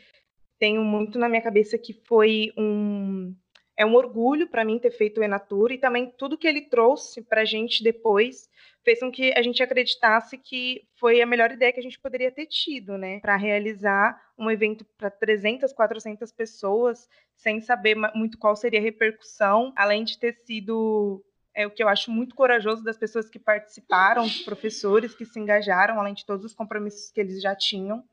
tenho 0.59 0.83
muito 0.83 1.17
na 1.17 1.29
minha 1.29 1.41
cabeça 1.41 1.77
que 1.77 1.93
foi 1.93 2.51
um 2.57 3.33
é 3.77 3.85
um 3.85 3.93
orgulho 3.93 4.47
para 4.47 4.65
mim 4.65 4.79
ter 4.79 4.89
feito 4.89 5.21
o 5.21 5.23
Enatur 5.23 5.71
e 5.71 5.77
também 5.77 6.11
tudo 6.17 6.37
que 6.37 6.47
ele 6.47 6.61
trouxe 6.61 7.21
para 7.21 7.41
a 7.41 7.45
gente 7.45 7.83
depois 7.83 8.49
fez 8.83 8.99
com 8.99 9.11
que 9.11 9.31
a 9.33 9.41
gente 9.41 9.61
acreditasse 9.61 10.37
que 10.37 10.87
foi 10.95 11.21
a 11.21 11.25
melhor 11.25 11.51
ideia 11.51 11.71
que 11.71 11.79
a 11.79 11.83
gente 11.83 11.99
poderia 11.99 12.31
ter 12.31 12.47
tido, 12.47 12.97
né, 12.97 13.19
para 13.19 13.35
realizar 13.35 14.19
um 14.37 14.49
evento 14.49 14.83
para 14.97 15.11
300, 15.11 15.71
400 15.73 16.31
pessoas, 16.31 17.07
sem 17.35 17.61
saber 17.61 17.95
muito 18.15 18.37
qual 18.37 18.55
seria 18.55 18.79
a 18.79 18.83
repercussão, 18.83 19.71
além 19.75 20.03
de 20.03 20.17
ter 20.17 20.33
sido 20.33 21.23
é 21.53 21.65
o 21.65 21.71
que 21.71 21.81
eu 21.81 21.89
acho 21.89 22.11
muito 22.11 22.35
corajoso 22.35 22.83
das 22.83 22.99
pessoas 22.99 23.27
que 23.27 23.39
participaram, 23.39 24.23
dos 24.23 24.43
professores 24.43 25.15
que 25.15 25.25
se 25.25 25.39
engajaram, 25.39 25.99
além 25.99 26.13
de 26.13 26.23
todos 26.23 26.45
os 26.45 26.53
compromissos 26.53 27.09
que 27.09 27.19
eles 27.19 27.41
já 27.41 27.55
tinham. 27.55 28.03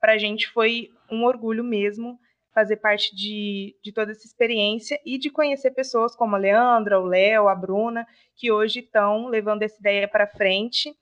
Para 0.00 0.12
a 0.12 0.18
gente 0.18 0.48
foi 0.48 0.88
um 1.10 1.24
orgulho 1.24 1.64
mesmo 1.64 2.16
fazer 2.54 2.76
parte 2.76 3.14
de, 3.14 3.76
de 3.82 3.92
toda 3.92 4.12
essa 4.12 4.26
experiência 4.26 5.00
e 5.04 5.18
de 5.18 5.30
conhecer 5.30 5.70
pessoas 5.72 6.14
como 6.14 6.36
a 6.36 6.38
Leandra, 6.38 7.00
o 7.00 7.06
Léo, 7.06 7.48
a 7.48 7.54
Bruna, 7.54 8.06
que 8.36 8.52
hoje 8.52 8.80
estão 8.80 9.28
levando 9.28 9.62
essa 9.62 9.78
ideia 9.80 10.06
para 10.06 10.26
frente 10.26 10.94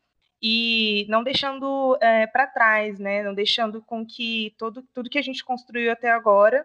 e 0.42 1.06
não 1.08 1.22
deixando 1.22 1.98
é, 2.00 2.26
para 2.26 2.46
trás, 2.46 2.98
né? 2.98 3.22
Não 3.22 3.34
deixando 3.34 3.82
com 3.82 4.06
que 4.06 4.54
todo, 4.58 4.82
tudo 4.94 5.10
que 5.10 5.18
a 5.18 5.22
gente 5.22 5.44
construiu 5.44 5.92
até 5.92 6.10
agora 6.10 6.64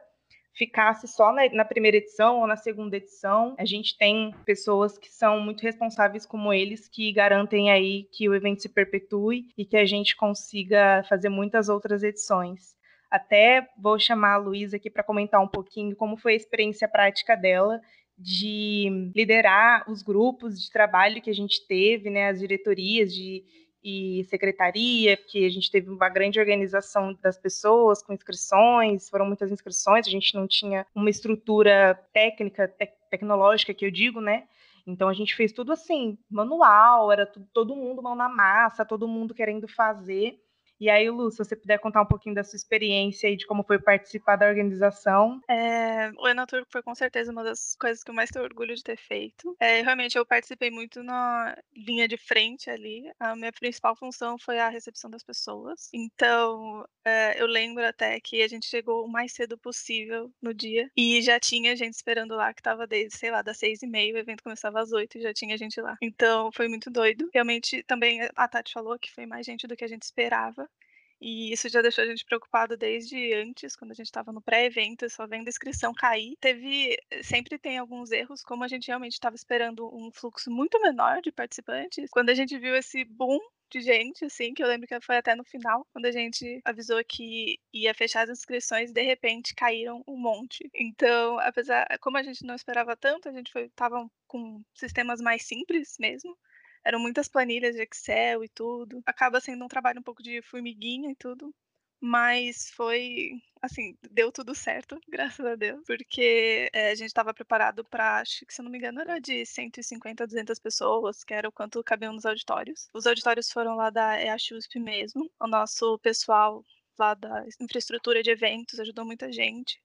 ficasse 0.54 1.06
só 1.08 1.34
na, 1.34 1.50
na, 1.50 1.66
primeira 1.66 1.98
edição 1.98 2.40
ou 2.40 2.48
na 2.48 2.56
segunda 2.56 2.96
edição. 2.96 3.56
A 3.60 3.66
gente 3.66 3.98
tem 3.98 4.34
pessoas 4.46 4.98
que 4.98 5.12
são 5.12 5.42
muito 5.42 5.62
responsáveis 5.62 6.26
como 6.26 6.54
eles, 6.54 6.88
que 6.88 7.12
garantem 7.12 7.70
aí 7.70 8.08
que 8.12 8.30
o 8.30 8.34
evento 8.34 8.62
se 8.62 8.70
perpetue 8.70 9.48
e 9.58 9.66
que 9.66 9.76
a 9.76 9.86
gente 9.86 10.16
consiga 10.16 11.04
fazer 11.10 11.28
muitas 11.28 11.68
outras 11.68 12.04
edições. 12.04 12.74
Até 13.16 13.68
vou 13.78 13.98
chamar 13.98 14.34
a 14.34 14.38
Luísa 14.38 14.78
aqui 14.78 14.90
para 14.90 15.04
comentar 15.04 15.42
um 15.42 15.48
pouquinho 15.48 15.96
como 15.96 16.18
foi 16.18 16.34
a 16.34 16.36
experiência 16.36 16.88
prática 16.88 17.36
dela 17.36 17.80
de 18.18 19.12
liderar 19.16 19.90
os 19.90 20.02
grupos 20.02 20.62
de 20.62 20.72
trabalho 20.72 21.22
que 21.22 21.30
a 21.30 21.34
gente 21.34 21.66
teve, 21.68 22.10
né, 22.10 22.30
as 22.30 22.40
diretorias 22.40 23.14
de 23.14 23.44
e 23.88 24.24
secretaria, 24.24 25.16
porque 25.16 25.46
a 25.46 25.50
gente 25.50 25.70
teve 25.70 25.92
uma 25.92 26.10
grande 26.10 26.40
organização 26.40 27.16
das 27.22 27.38
pessoas 27.38 28.02
com 28.02 28.14
inscrições, 28.14 29.08
foram 29.08 29.28
muitas 29.28 29.52
inscrições, 29.52 30.08
a 30.08 30.10
gente 30.10 30.34
não 30.34 30.48
tinha 30.48 30.88
uma 30.96 31.08
estrutura 31.08 31.94
técnica, 32.12 32.68
te 32.68 32.92
tecnológica 33.12 33.76
que 33.76 33.86
eu 33.86 33.92
digo, 33.92 34.20
né? 34.20 34.48
Então 34.88 35.08
a 35.08 35.14
gente 35.14 35.36
fez 35.36 35.52
tudo 35.52 35.72
assim, 35.72 36.18
manual, 36.28 37.12
era 37.12 37.28
tudo, 37.28 37.48
todo 37.54 37.76
mundo 37.76 38.02
mão 38.02 38.16
na 38.16 38.28
massa, 38.28 38.84
todo 38.84 39.08
mundo 39.08 39.36
querendo 39.36 39.68
fazer. 39.68 40.40
E 40.80 40.90
aí, 40.90 41.10
Lu, 41.10 41.32
se 41.32 41.38
você 41.38 41.56
puder 41.56 41.80
contar 41.80 42.02
um 42.02 42.06
pouquinho 42.06 42.36
da 42.36 42.44
sua 42.44 42.58
experiência 42.58 43.30
e 43.30 43.36
de 43.36 43.46
como 43.46 43.64
foi 43.64 43.80
participar 43.80 44.36
da 44.36 44.48
organização. 44.48 45.40
É, 45.50 46.12
o 46.18 46.28
Enatur 46.28 46.66
foi 46.70 46.84
com 46.84 46.94
certeza 46.94 47.32
uma 47.32 47.44
das 47.44 47.76
coisas 47.80 48.04
que 48.04 48.12
eu 48.12 48.16
mais 48.16 48.30
tenho 48.30 48.44
orgulho 48.46 48.76
de 48.76 48.84
ter 48.84 48.98
feito. 48.98 49.56
É, 49.60 49.82
realmente, 49.82 50.18
eu 50.18 50.26
participei 50.26 50.70
muito 50.70 51.02
na 51.02 51.58
linha 51.76 52.08
de 52.08 52.18
frente 52.18 52.70
ali. 52.70 53.04
A 53.20 53.36
minha 53.36 53.52
principal 53.52 53.96
função 53.96 54.38
foi 54.38 54.60
a 54.60 54.70
recepção 54.70 55.10
das 55.10 55.24
pessoas. 55.24 55.90
Então, 55.94 56.86
é, 57.06 57.42
eu 57.42 57.48
lembro 57.48 57.86
até 57.86 58.20
que 58.20 58.42
a 58.42 58.48
gente 58.48 58.66
chegou 58.66 59.06
o 59.06 59.12
mais 59.12 59.32
cedo 59.32 59.58
possível 59.58 60.32
no 60.42 60.54
dia 60.54 60.90
e 60.96 61.22
já 61.22 61.40
tinha 61.40 61.76
gente 61.76 61.94
esperando 61.94 62.36
lá 62.36 62.54
que 62.54 62.60
estava 62.60 62.86
desde, 62.86 63.18
sei 63.18 63.32
lá, 63.32 63.42
das 63.42 63.58
seis 63.58 63.82
e 63.82 63.88
meia, 63.88 64.14
o 64.14 64.18
evento 64.18 64.44
começava 64.44 64.82
às 64.82 64.92
oito 64.92 65.18
e 65.18 65.22
já 65.22 65.34
tinha 65.34 65.58
gente 65.58 65.80
lá. 65.80 65.96
Então, 66.02 66.52
foi 66.52 66.68
muito 66.68 66.90
doido. 66.90 67.30
Realmente, 67.34 67.84
também 67.84 68.20
a 68.36 68.48
Tati 68.48 68.74
falou 68.74 68.98
que 69.00 69.12
foi 69.12 69.26
mais 69.26 69.46
gente 69.46 69.68
do 69.68 69.76
que 69.76 69.84
a 69.84 69.88
gente 69.88 70.04
esperava. 70.04 70.70
E 71.20 71.52
isso 71.54 71.70
já 71.70 71.82
deixou 71.82 72.04
a 72.04 72.08
gente 72.08 72.26
preocupado 72.26 72.76
desde 72.78 73.34
antes, 73.34 73.76
quando 73.76 73.92
a 73.92 73.96
gente 73.96 74.08
estava 74.08 74.32
no 74.32 74.42
pré-evento, 74.42 75.10
só 75.10 75.26
vendo 75.26 75.48
a 75.48 75.50
inscrição 75.50 75.94
cair. 75.94 76.36
Teve, 76.40 76.98
sempre 77.24 77.58
tem 77.58 77.78
alguns 77.78 78.12
erros, 78.12 78.44
como 78.44 78.64
a 78.64 78.68
gente 78.68 78.88
realmente 78.88 79.14
estava 79.14 79.36
esperando 79.36 79.90
um 79.96 80.12
fluxo 80.12 80.52
muito 80.52 80.80
menor 80.82 81.22
de 81.22 81.32
participantes. 81.32 82.10
Quando 82.12 82.30
a 82.30 82.34
gente 82.34 82.58
viu 82.60 82.76
esse 82.76 83.04
boom 83.06 83.40
de 83.72 83.82
gente, 83.82 84.26
assim, 84.26 84.54
que 84.54 84.64
eu 84.64 84.68
lembro 84.68 84.88
que 84.88 85.02
foi 85.02 85.18
até 85.18 85.36
no 85.36 85.44
final, 85.44 85.88
quando 85.92 86.06
a 86.06 86.12
gente 86.12 86.62
avisou 86.64 87.04
que 87.04 87.60
ia 87.74 87.94
fechar 87.94 88.24
as 88.24 88.30
inscrições, 88.30 88.92
de 88.92 89.02
repente 89.02 89.56
caíram 89.56 90.04
um 90.08 90.18
monte. 90.18 90.70
Então, 90.74 91.40
apesar, 91.40 91.86
como 92.00 92.18
a 92.18 92.24
gente 92.24 92.46
não 92.46 92.56
esperava 92.56 92.96
tanto, 92.96 93.28
a 93.28 93.32
gente 93.32 93.52
foi, 93.52 93.70
tava 93.70 94.10
com 94.28 94.62
sistemas 94.74 95.20
mais 95.20 95.44
simples 95.46 95.96
mesmo 96.00 96.38
eram 96.86 97.00
muitas 97.00 97.28
planilhas 97.28 97.76
de 97.76 97.82
Excel 97.82 98.44
e 98.44 98.50
tudo. 98.50 99.02
Acaba 99.06 99.42
sendo 99.42 99.66
um 99.66 99.68
trabalho 99.68 100.00
um 100.00 100.04
pouco 100.04 100.22
de 100.24 100.42
formiguinha 100.44 101.12
e 101.12 101.16
tudo. 101.16 101.54
Mas 102.00 102.70
foi, 102.72 103.42
assim, 103.62 103.98
deu 104.12 104.32
tudo 104.32 104.54
certo, 104.54 105.00
graças 105.10 105.46
a 105.46 105.56
Deus, 105.56 105.82
porque 105.88 106.70
é, 106.74 106.92
a 106.92 106.96
gente 106.96 107.08
estava 107.08 107.34
preparado 107.34 107.84
para, 107.86 108.20
acho 108.20 108.46
que 108.46 108.54
se 108.54 108.62
eu 108.62 108.64
não 108.64 108.72
me 108.72 108.78
engano, 108.78 109.02
era 109.02 109.20
de 109.20 109.46
150 109.46 110.24
a 110.24 110.28
200 110.28 110.60
pessoas, 110.60 111.24
que 111.24 111.34
era 111.34 111.50
o 111.50 111.52
quanto 111.52 111.84
cabiam 111.84 112.14
nos 112.14 112.26
auditórios. 112.26 112.90
Os 112.94 113.08
auditórios 113.08 113.52
foram 113.52 113.76
lá 113.76 113.90
da 113.90 114.22
EASHUSP 114.22 114.80
mesmo. 114.80 115.32
O 115.40 115.48
nosso 115.48 115.98
pessoal 116.00 116.64
lá 117.00 117.14
da 117.14 117.46
infraestrutura 117.60 118.22
de 118.22 118.30
eventos 118.30 118.80
ajudou 118.80 119.06
muita 119.06 119.32
gente, 119.32 119.82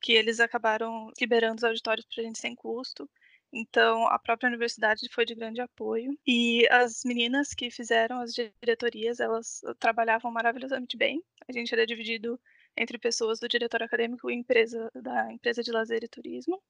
que 0.00 0.12
eles 0.12 0.40
acabaram 0.40 1.10
liberando 1.20 1.56
os 1.56 1.64
auditórios 1.64 2.06
para 2.06 2.22
a 2.22 2.26
gente 2.26 2.38
sem 2.38 2.54
custo. 2.54 3.08
Então, 3.52 4.06
a 4.06 4.18
própria 4.18 4.48
universidade 4.48 5.08
foi 5.10 5.24
de 5.24 5.34
grande 5.34 5.60
apoio. 5.60 6.16
E 6.26 6.68
as 6.70 7.02
meninas 7.04 7.52
que 7.52 7.70
fizeram 7.70 8.20
as 8.20 8.32
diretorias, 8.32 9.18
elas 9.18 9.60
trabalhavam 9.78 10.30
maravilhosamente 10.30 10.96
bem. 10.96 11.22
A 11.48 11.52
gente 11.52 11.72
era 11.74 11.86
dividido 11.86 12.40
entre 12.76 12.98
pessoas 12.98 13.40
do 13.40 13.48
diretor 13.48 13.82
acadêmico 13.82 14.30
e 14.30 14.34
empresa, 14.34 14.90
da 14.94 15.32
empresa 15.32 15.62
de 15.62 15.72
lazer 15.72 16.04
e 16.04 16.08
turismo. 16.08 16.62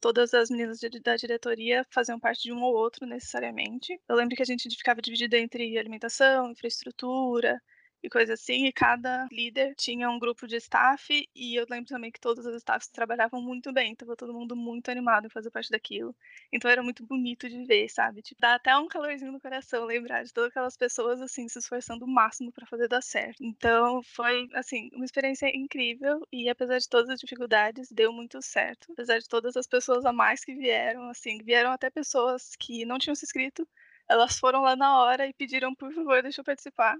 Todas 0.00 0.32
as 0.32 0.48
meninas 0.48 0.80
da 1.02 1.16
diretoria 1.16 1.84
faziam 1.90 2.18
parte 2.18 2.44
de 2.44 2.52
um 2.52 2.62
ou 2.62 2.74
outro 2.74 3.06
necessariamente. 3.06 4.00
Eu 4.08 4.16
lembro 4.16 4.34
que 4.34 4.42
a 4.42 4.46
gente 4.46 4.68
ficava 4.74 5.02
dividido 5.02 5.36
entre 5.36 5.76
alimentação, 5.76 6.50
infraestrutura, 6.50 7.60
e 8.02 8.08
coisa 8.08 8.34
assim, 8.34 8.66
e 8.66 8.72
cada 8.72 9.26
líder 9.30 9.74
tinha 9.76 10.08
um 10.10 10.18
grupo 10.18 10.46
de 10.46 10.56
staff, 10.56 11.28
e 11.34 11.54
eu 11.54 11.66
lembro 11.68 11.88
também 11.88 12.10
que 12.10 12.20
todos 12.20 12.44
os 12.46 12.54
staffs 12.56 12.88
trabalhavam 12.88 13.40
muito 13.42 13.72
bem, 13.72 13.94
tava 13.94 14.16
todo 14.16 14.32
mundo 14.32 14.56
muito 14.56 14.90
animado 14.90 15.26
em 15.26 15.30
fazer 15.30 15.50
parte 15.50 15.70
daquilo. 15.70 16.14
Então 16.52 16.70
era 16.70 16.82
muito 16.82 17.04
bonito 17.04 17.48
de 17.48 17.64
ver, 17.64 17.88
sabe? 17.88 18.22
Tipo, 18.22 18.40
dá 18.40 18.54
até 18.54 18.76
um 18.76 18.88
calorzinho 18.88 19.32
no 19.32 19.40
coração 19.40 19.84
lembrar 19.84 20.24
de 20.24 20.32
todas 20.32 20.50
aquelas 20.50 20.76
pessoas, 20.76 21.20
assim, 21.20 21.48
se 21.48 21.58
esforçando 21.58 22.04
o 22.04 22.08
máximo 22.08 22.52
para 22.52 22.66
fazer 22.66 22.88
dar 22.88 23.02
certo. 23.02 23.42
Então 23.42 24.02
foi, 24.02 24.48
assim, 24.54 24.88
uma 24.94 25.04
experiência 25.04 25.50
incrível, 25.54 26.26
e 26.32 26.48
apesar 26.48 26.78
de 26.78 26.88
todas 26.88 27.10
as 27.10 27.20
dificuldades, 27.20 27.90
deu 27.90 28.12
muito 28.12 28.40
certo. 28.42 28.92
Apesar 28.92 29.18
de 29.18 29.28
todas 29.28 29.56
as 29.56 29.66
pessoas 29.66 30.04
a 30.04 30.12
mais 30.12 30.44
que 30.44 30.54
vieram, 30.54 31.08
assim, 31.10 31.38
vieram 31.42 31.70
até 31.70 31.90
pessoas 31.90 32.54
que 32.58 32.84
não 32.84 32.98
tinham 32.98 33.14
se 33.14 33.24
inscrito, 33.24 33.66
elas 34.08 34.38
foram 34.38 34.62
lá 34.62 34.74
na 34.74 34.98
hora 35.02 35.26
e 35.26 35.32
pediram, 35.32 35.74
por 35.74 35.92
favor, 35.92 36.22
deixa 36.22 36.40
eu 36.40 36.44
participar. 36.44 36.96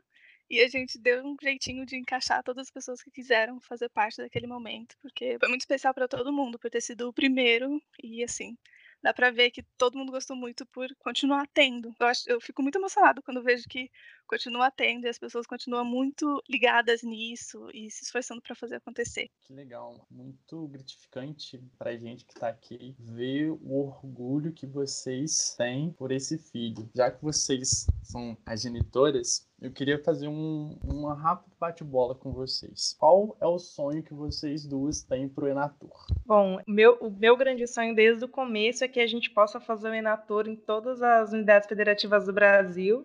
E 0.50 0.61
a 0.61 0.69
gente 0.69 0.99
deu 0.99 1.25
um 1.25 1.37
jeitinho 1.40 1.87
de 1.87 1.97
encaixar 1.97 2.42
todas 2.42 2.66
as 2.66 2.71
pessoas 2.73 3.00
que 3.02 3.11
quiseram 3.11 3.61
fazer 3.61 3.88
parte 3.88 4.16
daquele 4.19 4.49
momento, 4.49 4.97
porque 5.00 5.38
foi 5.38 5.49
muito 5.49 5.61
especial 5.62 5.95
para 5.95 6.09
todo 6.09 6.33
mundo 6.33 6.59
por 6.59 6.69
ter 6.71 6.80
sido 6.80 7.09
o 7.09 7.12
primeiro 7.12 7.80
e 8.02 8.25
assim, 8.25 8.59
dá 9.00 9.14
pra 9.14 9.30
ver 9.30 9.52
que 9.52 9.62
todo 9.78 9.97
mundo 9.97 10.11
gostou 10.11 10.37
muito 10.37 10.66
por 10.66 10.88
continuar 10.97 11.47
tendo. 11.54 11.95
Eu, 12.00 12.07
acho, 12.09 12.28
eu 12.28 12.40
fico 12.40 12.62
muito 12.62 12.76
emocionado 12.78 13.23
quando 13.23 13.42
vejo 13.42 13.69
que 13.69 13.90
continua 14.31 14.71
tendo 14.71 15.07
e 15.07 15.09
as 15.09 15.19
pessoas 15.19 15.45
continuam 15.45 15.85
muito 15.85 16.41
ligadas 16.49 17.03
nisso 17.03 17.69
e 17.75 17.91
se 17.91 18.05
esforçando 18.05 18.41
para 18.41 18.55
fazer 18.55 18.77
acontecer. 18.77 19.29
Que 19.43 19.53
legal, 19.53 20.07
muito 20.09 20.69
gratificante 20.69 21.61
pra 21.77 21.97
gente 21.97 22.25
que 22.25 22.35
tá 22.35 22.49
aqui 22.49 22.95
ver 22.97 23.51
o 23.51 23.81
orgulho 23.81 24.53
que 24.53 24.69
vocês 24.69 25.57
têm 25.59 25.91
por 25.91 26.13
esse 26.13 26.39
filho. 26.39 26.89
Já 26.95 27.11
que 27.11 27.21
vocês 27.21 27.87
são 28.05 28.37
as 28.47 28.63
genitoras, 28.63 29.51
eu 29.61 29.73
queria 29.73 30.01
fazer 30.03 30.29
um, 30.29 30.79
um 30.85 31.07
rápido 31.07 31.53
bate-bola 31.59 32.15
com 32.15 32.33
vocês. 32.33 32.95
Qual 33.01 33.37
é 33.41 33.47
o 33.47 33.59
sonho 33.59 34.03
que 34.03 34.15
vocês 34.15 34.65
duas 34.65 35.03
têm 35.03 35.29
pro 35.29 35.49
Enator? 35.49 36.07
Bom, 36.25 36.61
meu, 36.69 36.95
o 37.01 37.11
meu 37.11 37.37
grande 37.37 37.67
sonho 37.67 37.97
desde 37.97 38.25
o 38.25 38.29
começo 38.29 38.85
é 38.85 38.89
que 38.89 39.01
a 39.01 39.07
gente 39.09 39.29
possa 39.31 39.59
fazer 39.59 39.91
o 39.91 39.95
Enator 39.95 40.49
em 40.49 40.55
todas 40.55 41.03
as 41.03 41.33
unidades 41.33 41.69
federativas 41.69 42.27
do 42.27 42.33
Brasil 42.33 43.05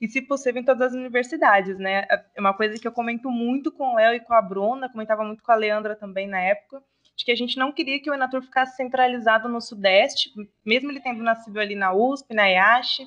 e, 0.00 0.08
se 0.08 0.22
possível, 0.22 0.60
em 0.60 0.64
todas 0.64 0.88
as 0.88 0.94
universidades, 0.94 1.78
né? 1.78 2.06
É 2.34 2.40
uma 2.40 2.54
coisa 2.54 2.78
que 2.78 2.86
eu 2.86 2.92
comento 2.92 3.30
muito 3.30 3.72
com 3.72 3.92
o 3.92 3.96
Léo 3.96 4.14
e 4.14 4.20
com 4.20 4.34
a 4.34 4.42
Bruna, 4.42 4.88
comentava 4.88 5.24
muito 5.24 5.42
com 5.42 5.52
a 5.52 5.56
Leandra 5.56 5.94
também 5.94 6.26
na 6.26 6.40
época, 6.40 6.82
de 7.16 7.24
que 7.24 7.30
a 7.30 7.36
gente 7.36 7.56
não 7.56 7.72
queria 7.72 8.00
que 8.00 8.10
o 8.10 8.14
Enator 8.14 8.42
ficasse 8.42 8.76
centralizado 8.76 9.48
no 9.48 9.60
Sudeste, 9.60 10.30
mesmo 10.64 10.90
ele 10.90 11.00
tendo 11.00 11.22
nascido 11.22 11.58
ali 11.60 11.74
na 11.74 11.92
USP, 11.92 12.34
na 12.34 12.46
IASH, 12.48 13.00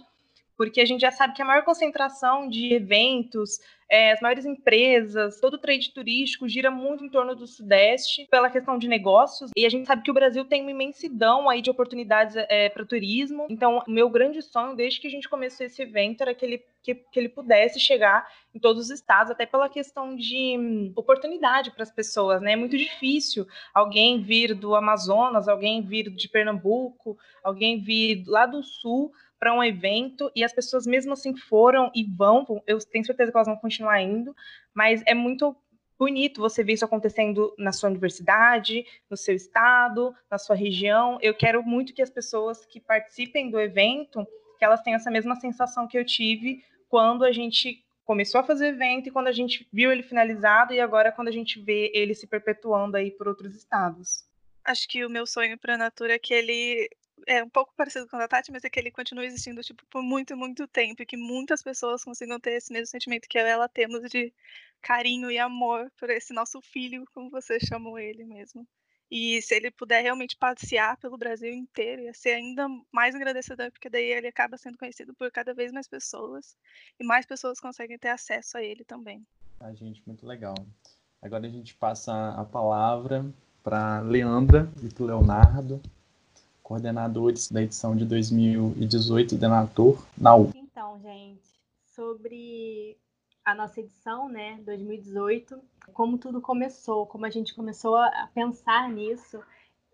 porque 0.57 0.81
a 0.81 0.85
gente 0.85 1.01
já 1.01 1.11
sabe 1.11 1.33
que 1.33 1.41
a 1.41 1.45
maior 1.45 1.63
concentração 1.63 2.49
de 2.49 2.73
eventos, 2.73 3.59
é, 3.89 4.11
as 4.11 4.19
maiores 4.19 4.45
empresas, 4.45 5.39
todo 5.39 5.53
o 5.53 5.57
trade 5.57 5.93
turístico 5.93 6.49
gira 6.49 6.69
muito 6.69 7.05
em 7.05 7.09
torno 7.09 7.35
do 7.35 7.47
Sudeste 7.47 8.27
pela 8.29 8.49
questão 8.49 8.77
de 8.77 8.87
negócios. 8.87 9.51
E 9.55 9.65
a 9.65 9.69
gente 9.69 9.85
sabe 9.85 10.01
que 10.01 10.11
o 10.11 10.13
Brasil 10.13 10.43
tem 10.43 10.61
uma 10.61 10.71
imensidão 10.71 11.47
aí 11.49 11.61
de 11.61 11.69
oportunidades 11.69 12.35
é, 12.35 12.69
para 12.69 12.85
turismo. 12.85 13.47
Então, 13.49 13.81
o 13.87 13.91
meu 13.91 14.09
grande 14.09 14.41
sonho, 14.41 14.75
desde 14.75 14.99
que 14.99 15.07
a 15.07 15.11
gente 15.11 15.29
começou 15.29 15.65
esse 15.65 15.81
evento, 15.81 16.21
era 16.21 16.33
que 16.33 16.43
ele, 16.43 16.63
que, 16.81 16.95
que 16.95 17.19
ele 17.19 17.29
pudesse 17.29 17.79
chegar 17.79 18.27
em 18.53 18.59
todos 18.59 18.85
os 18.85 18.89
estados, 18.89 19.31
até 19.31 19.45
pela 19.45 19.69
questão 19.69 20.15
de 20.15 20.57
hum, 20.57 20.91
oportunidade 20.95 21.71
para 21.71 21.83
as 21.83 21.91
pessoas, 21.91 22.41
né? 22.41 22.53
É 22.53 22.55
muito 22.55 22.75
difícil 22.75 23.45
alguém 23.73 24.21
vir 24.21 24.55
do 24.55 24.75
Amazonas, 24.75 25.47
alguém 25.47 25.81
vir 25.81 26.09
de 26.09 26.27
Pernambuco, 26.27 27.17
alguém 27.43 27.79
vir 27.79 28.23
lá 28.27 28.45
do 28.45 28.63
Sul 28.63 29.11
para 29.39 29.53
um 29.53 29.63
evento 29.63 30.31
e 30.35 30.43
as 30.43 30.53
pessoas 30.53 30.85
mesmo 30.85 31.13
assim 31.13 31.35
foram 31.35 31.91
e 31.93 32.03
vão, 32.03 32.45
eu 32.65 32.79
tenho 32.79 33.05
certeza 33.05 33.31
que 33.31 33.37
elas 33.37 33.47
vão 33.47 33.57
continuar 33.57 34.01
indo, 34.01 34.35
mas 34.73 35.03
é 35.05 35.13
muito 35.13 35.55
bonito 35.97 36.39
você 36.39 36.63
ver 36.63 36.73
isso 36.73 36.85
acontecendo 36.85 37.53
na 37.57 37.71
sua 37.71 37.89
universidade, 37.89 38.85
no 39.09 39.17
seu 39.17 39.35
estado, 39.35 40.13
na 40.29 40.37
sua 40.37 40.55
região. 40.55 41.17
Eu 41.21 41.33
quero 41.33 41.63
muito 41.63 41.93
que 41.93 42.01
as 42.01 42.09
pessoas 42.09 42.65
que 42.65 42.79
participem 42.79 43.49
do 43.49 43.59
evento, 43.59 44.25
que 44.59 44.65
elas 44.65 44.81
tenham 44.81 44.97
essa 44.97 45.11
mesma 45.11 45.35
sensação 45.35 45.87
que 45.87 45.97
eu 45.97 46.05
tive 46.05 46.63
quando 46.87 47.25
a 47.25 47.31
gente 47.31 47.83
começou 48.05 48.39
a 48.39 48.43
fazer 48.43 48.67
evento 48.67 49.09
e 49.09 49.11
quando 49.11 49.27
a 49.27 49.33
gente 49.33 49.67
viu 49.71 49.91
ele 49.91 50.03
finalizado 50.03 50.73
e 50.73 50.79
agora 50.79 51.11
quando 51.11 51.27
a 51.27 51.31
gente 51.31 51.59
vê 51.59 51.91
ele 51.93 52.15
se 52.15 52.25
perpetuando 52.25 52.95
aí 52.95 53.11
por 53.11 53.27
outros 53.27 53.53
estados. 53.55 54.25
Acho 54.63 54.87
que 54.87 55.05
o 55.05 55.09
meu 55.09 55.25
sonho 55.25 55.57
para 55.57 55.75
a 55.75 55.77
Natura 55.77 56.13
é 56.13 56.19
que 56.19 56.33
ele 56.33 56.89
é 57.27 57.43
um 57.43 57.49
pouco 57.49 57.73
parecido 57.75 58.07
com 58.07 58.15
o 58.15 58.19
da 58.19 58.27
Tati, 58.27 58.51
mas 58.51 58.63
é 58.63 58.69
que 58.69 58.79
ele 58.79 58.89
continua 58.89 59.25
existindo 59.25 59.61
tipo, 59.61 59.85
por 59.87 60.01
muito, 60.01 60.35
muito 60.35 60.65
tempo 60.65 61.01
e 61.01 61.05
que 61.05 61.17
muitas 61.17 61.61
pessoas 61.61 62.03
consigam 62.03 62.39
ter 62.39 62.53
esse 62.53 62.71
mesmo 62.71 62.87
sentimento 62.87 63.27
que 63.27 63.37
eu 63.37 63.45
e 63.45 63.49
ela 63.49 63.67
temos 63.67 64.09
de 64.09 64.33
carinho 64.81 65.29
e 65.29 65.37
amor 65.37 65.91
por 65.99 66.09
esse 66.09 66.33
nosso 66.33 66.61
filho, 66.61 67.05
como 67.13 67.29
vocês 67.29 67.63
chamam 67.63 67.99
ele 67.99 68.23
mesmo. 68.23 68.65
E 69.11 69.41
se 69.41 69.55
ele 69.55 69.71
puder 69.71 70.01
realmente 70.01 70.37
passear 70.37 70.97
pelo 70.97 71.17
Brasil 71.17 71.53
inteiro, 71.53 72.01
ia 72.01 72.13
ser 72.13 72.31
ainda 72.31 72.67
mais 72.91 73.13
agradecedor, 73.13 73.71
porque 73.71 73.89
daí 73.89 74.05
ele 74.05 74.27
acaba 74.27 74.57
sendo 74.57 74.77
conhecido 74.77 75.13
por 75.13 75.29
cada 75.29 75.53
vez 75.53 75.71
mais 75.71 75.87
pessoas 75.87 76.57
e 76.97 77.05
mais 77.05 77.25
pessoas 77.25 77.59
conseguem 77.59 77.97
ter 77.97 78.09
acesso 78.09 78.57
a 78.57 78.63
ele 78.63 78.85
também. 78.85 79.25
A 79.59 79.73
gente, 79.73 80.01
muito 80.05 80.25
legal. 80.25 80.55
Agora 81.21 81.45
a 81.45 81.49
gente 81.49 81.75
passa 81.75 82.31
a 82.31 82.45
palavra 82.45 83.25
para 83.63 83.99
Leandra 84.01 84.71
e 84.81 84.93
para 84.93 85.05
Leonardo 85.05 85.81
coordenadores 86.67 87.49
da 87.49 87.63
edição 87.63 87.95
de 87.95 88.03
2018 88.03 89.37
da 89.37 89.47
Natur 89.47 90.05
na 90.17 90.35
U. 90.35 90.51
Então, 90.53 90.99
gente, 90.99 91.47
sobre 91.95 92.97
a 93.45 93.55
nossa 93.55 93.79
edição, 93.79 94.27
né, 94.27 94.59
2018, 94.65 95.61
como 95.93 96.17
tudo 96.17 96.41
começou, 96.41 97.07
como 97.07 97.25
a 97.25 97.29
gente 97.29 97.55
começou 97.55 97.95
a 97.95 98.29
pensar 98.33 98.89
nisso. 98.89 99.39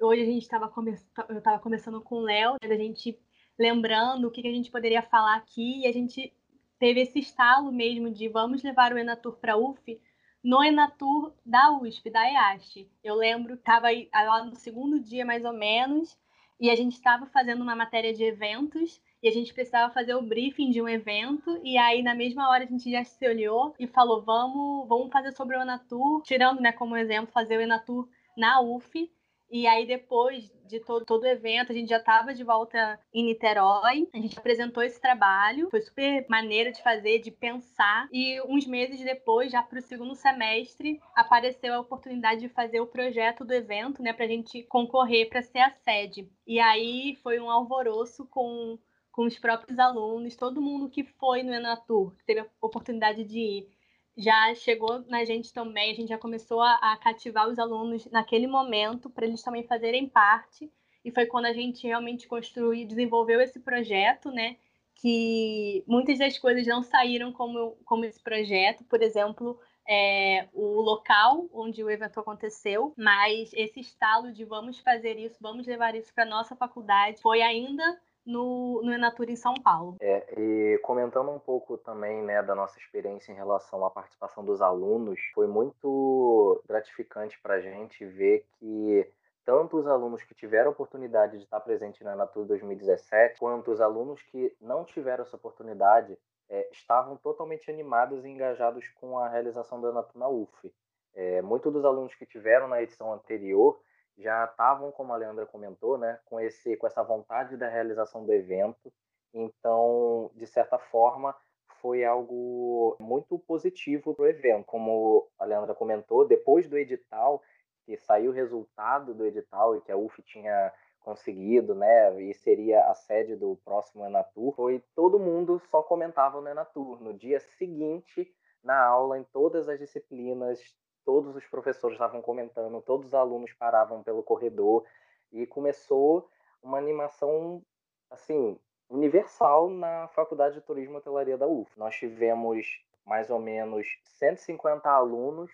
Hoje 0.02 0.24
a 0.24 0.26
gente 0.26 0.42
estava 0.42 0.68
come... 0.68 0.98
eu 1.30 1.38
estava 1.38 1.60
conversando 1.60 2.02
com 2.02 2.16
o 2.16 2.22
Léo, 2.22 2.56
a 2.60 2.76
gente 2.76 3.20
lembrando 3.60 4.28
o 4.28 4.32
que 4.32 4.42
a 4.42 4.52
gente 4.52 4.72
poderia 4.72 5.04
falar 5.04 5.36
aqui 5.36 5.82
e 5.82 5.88
a 5.88 5.92
gente 5.94 6.34
teve 6.80 7.02
esse 7.02 7.20
estalo 7.20 7.72
mesmo 7.72 8.10
de 8.10 8.28
vamos 8.30 8.64
levar 8.64 8.92
o 8.92 8.98
Enatur 8.98 9.34
para 9.34 9.56
UF 9.56 10.02
no 10.44 10.64
Enatur 10.64 11.34
da 11.46 11.72
USP, 11.72 12.10
da 12.10 12.28
EAST. 12.28 12.90
Eu 13.04 13.14
lembro, 13.14 13.54
estava 13.54 13.90
lá 14.12 14.44
no 14.44 14.56
segundo 14.56 15.00
dia 15.00 15.24
mais 15.24 15.46
ou 15.46 15.54
menos, 15.54 16.18
e 16.60 16.70
a 16.70 16.76
gente 16.76 16.94
estava 16.94 17.26
fazendo 17.28 17.62
uma 17.62 17.76
matéria 17.76 18.13
de 18.13 18.24
eventos 18.24 19.02
e 19.22 19.28
a 19.28 19.32
gente 19.32 19.54
precisava 19.54 19.94
fazer 19.94 20.16
o 20.16 20.22
briefing 20.22 20.70
de 20.70 20.82
um 20.82 20.88
evento 20.88 21.60
e 21.63 21.78
aí 21.78 22.02
na 22.02 22.13
mesma 22.16 22.50
hora 22.50 22.63
a 22.63 22.68
gente 22.68 22.92
já 22.92 23.04
se 23.04 23.28
olhou 23.28 23.74
e 23.80 23.88
falou 23.88 24.24
vamos 24.24 24.88
vamos 24.88 25.12
fazer 25.12 25.32
sobre 25.32 25.58
o 25.58 25.62
Enatur, 25.62 26.22
tirando 26.24 26.62
né 26.62 26.72
como 26.72 26.98
exemplo 26.98 27.32
fazer 27.32 27.58
o 27.58 27.62
Enatur 27.62 28.08
na 28.38 28.62
UF 28.62 29.10
e 29.54 29.68
aí, 29.68 29.86
depois 29.86 30.52
de 30.66 30.80
todo, 30.80 31.06
todo 31.06 31.22
o 31.22 31.28
evento, 31.28 31.72
a 31.72 31.76
gente 31.76 31.89
já 31.89 31.98
estava 31.98 32.34
de 32.34 32.44
volta 32.44 33.00
em 33.13 33.24
Niterói. 33.24 34.10
A 34.12 34.18
gente 34.18 34.36
apresentou 34.36 34.82
esse 34.82 35.00
trabalho. 35.00 35.70
Foi 35.70 35.80
super 35.80 36.26
maneiro 36.28 36.72
de 36.72 36.82
fazer, 36.82 37.20
de 37.20 37.30
pensar. 37.30 38.10
E 38.12 38.42
uns 38.48 38.66
meses 38.66 39.00
depois, 39.02 39.52
já 39.52 39.62
para 39.62 39.78
o 39.78 39.82
segundo 39.84 40.16
semestre, 40.16 41.00
apareceu 41.16 41.72
a 41.76 41.82
oportunidade 41.82 42.42
de 42.42 42.50
fazer 42.50 42.82
o 42.82 42.88
projeto 42.88 43.46
do 43.46 43.54
evento, 43.54 44.02
né? 44.02 44.12
Para 44.12 44.26
a 44.26 44.28
gente 44.28 44.63
concorrer 44.63 45.30
para 45.30 45.44
ser 45.44 45.60
a 45.60 45.70
sede. 45.70 46.28
E 46.48 46.60
aí 46.60 47.16
foi 47.22 47.39
um 47.39 47.52
alvoroço 47.52 48.26
com 48.26 48.80
com 49.12 49.26
os 49.26 49.38
próprios 49.38 49.78
alunos, 49.78 50.36
todo 50.36 50.60
mundo 50.60 50.89
que 50.89 51.04
foi 51.04 51.44
no 51.44 51.54
Enatur, 51.54 52.16
que 52.16 52.26
teve 52.26 52.39
a 52.39 52.48
oportunidade 52.60 53.24
de 53.24 53.39
ir 53.39 53.68
já 54.15 54.54
chegou 54.56 55.04
na 55.08 55.26
gente 55.26 55.52
também, 55.52 55.91
a 55.91 55.95
gente 55.95 56.10
já 56.10 56.17
começou 56.17 56.62
a, 56.62 56.76
a 56.76 56.97
cativar 56.97 57.49
os 57.49 57.58
alunos 57.58 58.06
naquele 58.12 58.47
momento 58.47 59.10
para 59.10 59.26
eles 59.26 59.41
também 59.41 59.63
fazerem 59.63 60.08
parte. 60.08 60.71
E 61.04 61.12
foi 61.12 61.26
quando 61.26 61.45
a 61.45 61.54
gente 61.54 61.86
realmente 61.86 62.28
construiu, 62.28 62.88
desenvolveu 62.88 63.41
esse 63.41 63.60
projeto, 63.60 64.32
né? 64.32 64.56
Que 64.95 65.84
muitas 65.88 66.19
das 66.19 66.38
coisas 66.38 66.65
não 66.65 66.82
saíram 66.82 67.34
como, 67.34 67.78
como 67.84 68.06
esse 68.06 68.21
projeto, 68.21 68.84
por 68.86 69.02
exemplo, 69.02 69.60
é, 69.89 70.47
o 70.54 70.80
local 70.80 71.49
onde 71.52 71.84
o 71.84 71.89
evento 71.89 72.19
aconteceu, 72.19 72.93
mas 72.97 73.52
esse 73.54 73.80
estalo 73.80 74.32
de 74.32 74.45
vamos 74.45 74.80
fazer 74.80 75.17
isso, 75.17 75.38
vamos 75.41 75.67
levar 75.67 75.95
isso 75.95 76.13
para 76.13 76.26
nossa 76.26 76.56
faculdade, 76.56 77.21
foi 77.21 77.41
ainda 77.41 77.99
no, 78.26 78.82
no 78.84 78.94
Enatura 78.94 79.32
em 79.32 79.36
São 79.36 79.54
Paulo. 79.56 79.98
É, 80.00 80.40
e 80.40 80.78
comentando 80.80 81.30
um 81.30 81.40
pouco 81.40 81.78
também 81.78 82.22
né, 82.24 82.42
da 82.42 82.56
nossa 82.56 82.78
experiência 82.80 83.32
em 83.32 83.36
relação 83.36 83.86
à 83.86 83.90
participação 83.90 84.44
dos 84.44 84.62
alunos, 84.62 85.20
foi 85.34 85.48
muito 85.48 86.62
gratificante 86.68 87.40
para 87.42 87.56
a 87.56 87.62
gente 87.62 88.06
ver 88.06 88.46
que 88.60 89.08
tanto 89.46 89.78
os 89.78 89.88
alunos 89.88 90.24
que 90.24 90.34
tiveram 90.34 90.70
a 90.70 90.72
oportunidade 90.72 91.38
de 91.38 91.44
estar 91.44 91.60
presente 91.60 92.04
na 92.04 92.14
Enatura 92.14 92.46
2017, 92.48 93.40
quanto 93.40 93.72
os 93.72 93.82
alunos 93.82 94.22
que 94.24 94.56
não 94.62 94.86
tiveram 94.86 95.24
essa 95.24 95.36
oportunidade, 95.36 96.18
é, 96.50 96.70
estavam 96.72 97.18
totalmente 97.18 97.70
animados 97.70 98.24
e 98.24 98.30
engajados 98.30 98.88
com 99.00 99.20
a 99.20 99.28
realização 99.28 99.82
do 99.82 99.90
Enatur 99.90 100.18
na 100.18 100.30
UF. 100.30 100.74
É, 101.14 101.42
Muitos 101.42 101.72
dos 101.74 101.84
alunos 101.84 102.16
que 102.16 102.26
tiveram 102.26 102.68
na 102.68 102.82
edição 102.82 103.14
anterior 103.14 103.80
já 104.17 104.45
estavam, 104.45 104.91
como 104.91 105.13
a 105.13 105.17
Leandra 105.17 105.45
comentou, 105.45 105.97
né, 105.97 106.19
com 106.26 106.39
esse 106.39 106.78
com 106.78 106.88
essa 106.88 107.04
vontade 107.04 107.58
da 107.58 107.67
realização 107.67 108.26
do 108.26 108.34
evento. 108.34 108.91
Então, 109.34 110.30
de 110.36 110.45
certa 110.45 110.78
forma, 110.78 111.36
foi 111.82 112.06
algo 112.06 112.95
muito 112.99 113.38
positivo 113.39 114.13
para 114.13 114.23
o 114.23 114.28
evento. 114.28 114.65
Como 114.65 115.28
a 115.39 115.45
Leandra 115.45 115.73
comentou, 115.73 116.28
depois 116.28 116.67
do 116.69 116.78
edital, 116.78 117.41
que 117.86 117.97
saiu 117.97 118.32
o 118.32 118.34
resultado 118.34 119.13
do 119.13 119.26
edital 119.26 119.76
e 119.76 119.82
que 119.82 119.91
a 119.91 119.97
UF 119.97 120.21
tinha 120.21 120.71
conseguido, 121.02 121.76
né, 121.76 122.21
e 122.21 122.34
seria 122.34 122.86
a 122.86 122.93
sede 122.93 123.36
do 123.36 123.58
próximo 123.65 124.06
Enatur, 124.06 124.56
foi 124.56 124.82
todo 124.95 125.19
mundo 125.19 125.62
só 125.69 125.84
comentava 125.84 126.39
no 126.39 126.47
Enatur. 126.47 127.02
No 127.02 127.13
dia 127.13 127.41
seguinte, 127.41 128.34
na 128.63 128.82
aula, 128.82 129.19
em 129.19 129.23
todas 129.26 129.67
as 129.67 129.78
disciplinas, 129.78 130.62
todos 131.06 131.36
os 131.36 131.46
professores 131.48 131.96
estavam 131.96 132.22
comentando, 132.22 132.82
todos 132.82 133.08
os 133.08 133.13
alunos 133.13 133.54
paravam 133.54 134.04
pelo 134.04 134.24
corredor 134.24 134.86
e 135.32 135.46
começou 135.46 136.30
uma 136.62 136.78
animação 136.78 137.62
assim 138.10 138.60
universal 138.89 139.70
na 139.70 140.08
Faculdade 140.10 140.56
de 140.56 140.62
Turismo 140.62 140.96
e 140.96 140.98
Hotelaria 140.98 141.38
da 141.38 141.48
UF. 141.48 141.72
Nós 141.78 141.96
tivemos 141.96 142.66
mais 143.06 143.30
ou 143.30 143.39
menos 143.39 143.88
150 144.04 144.89
alunos 144.89 145.52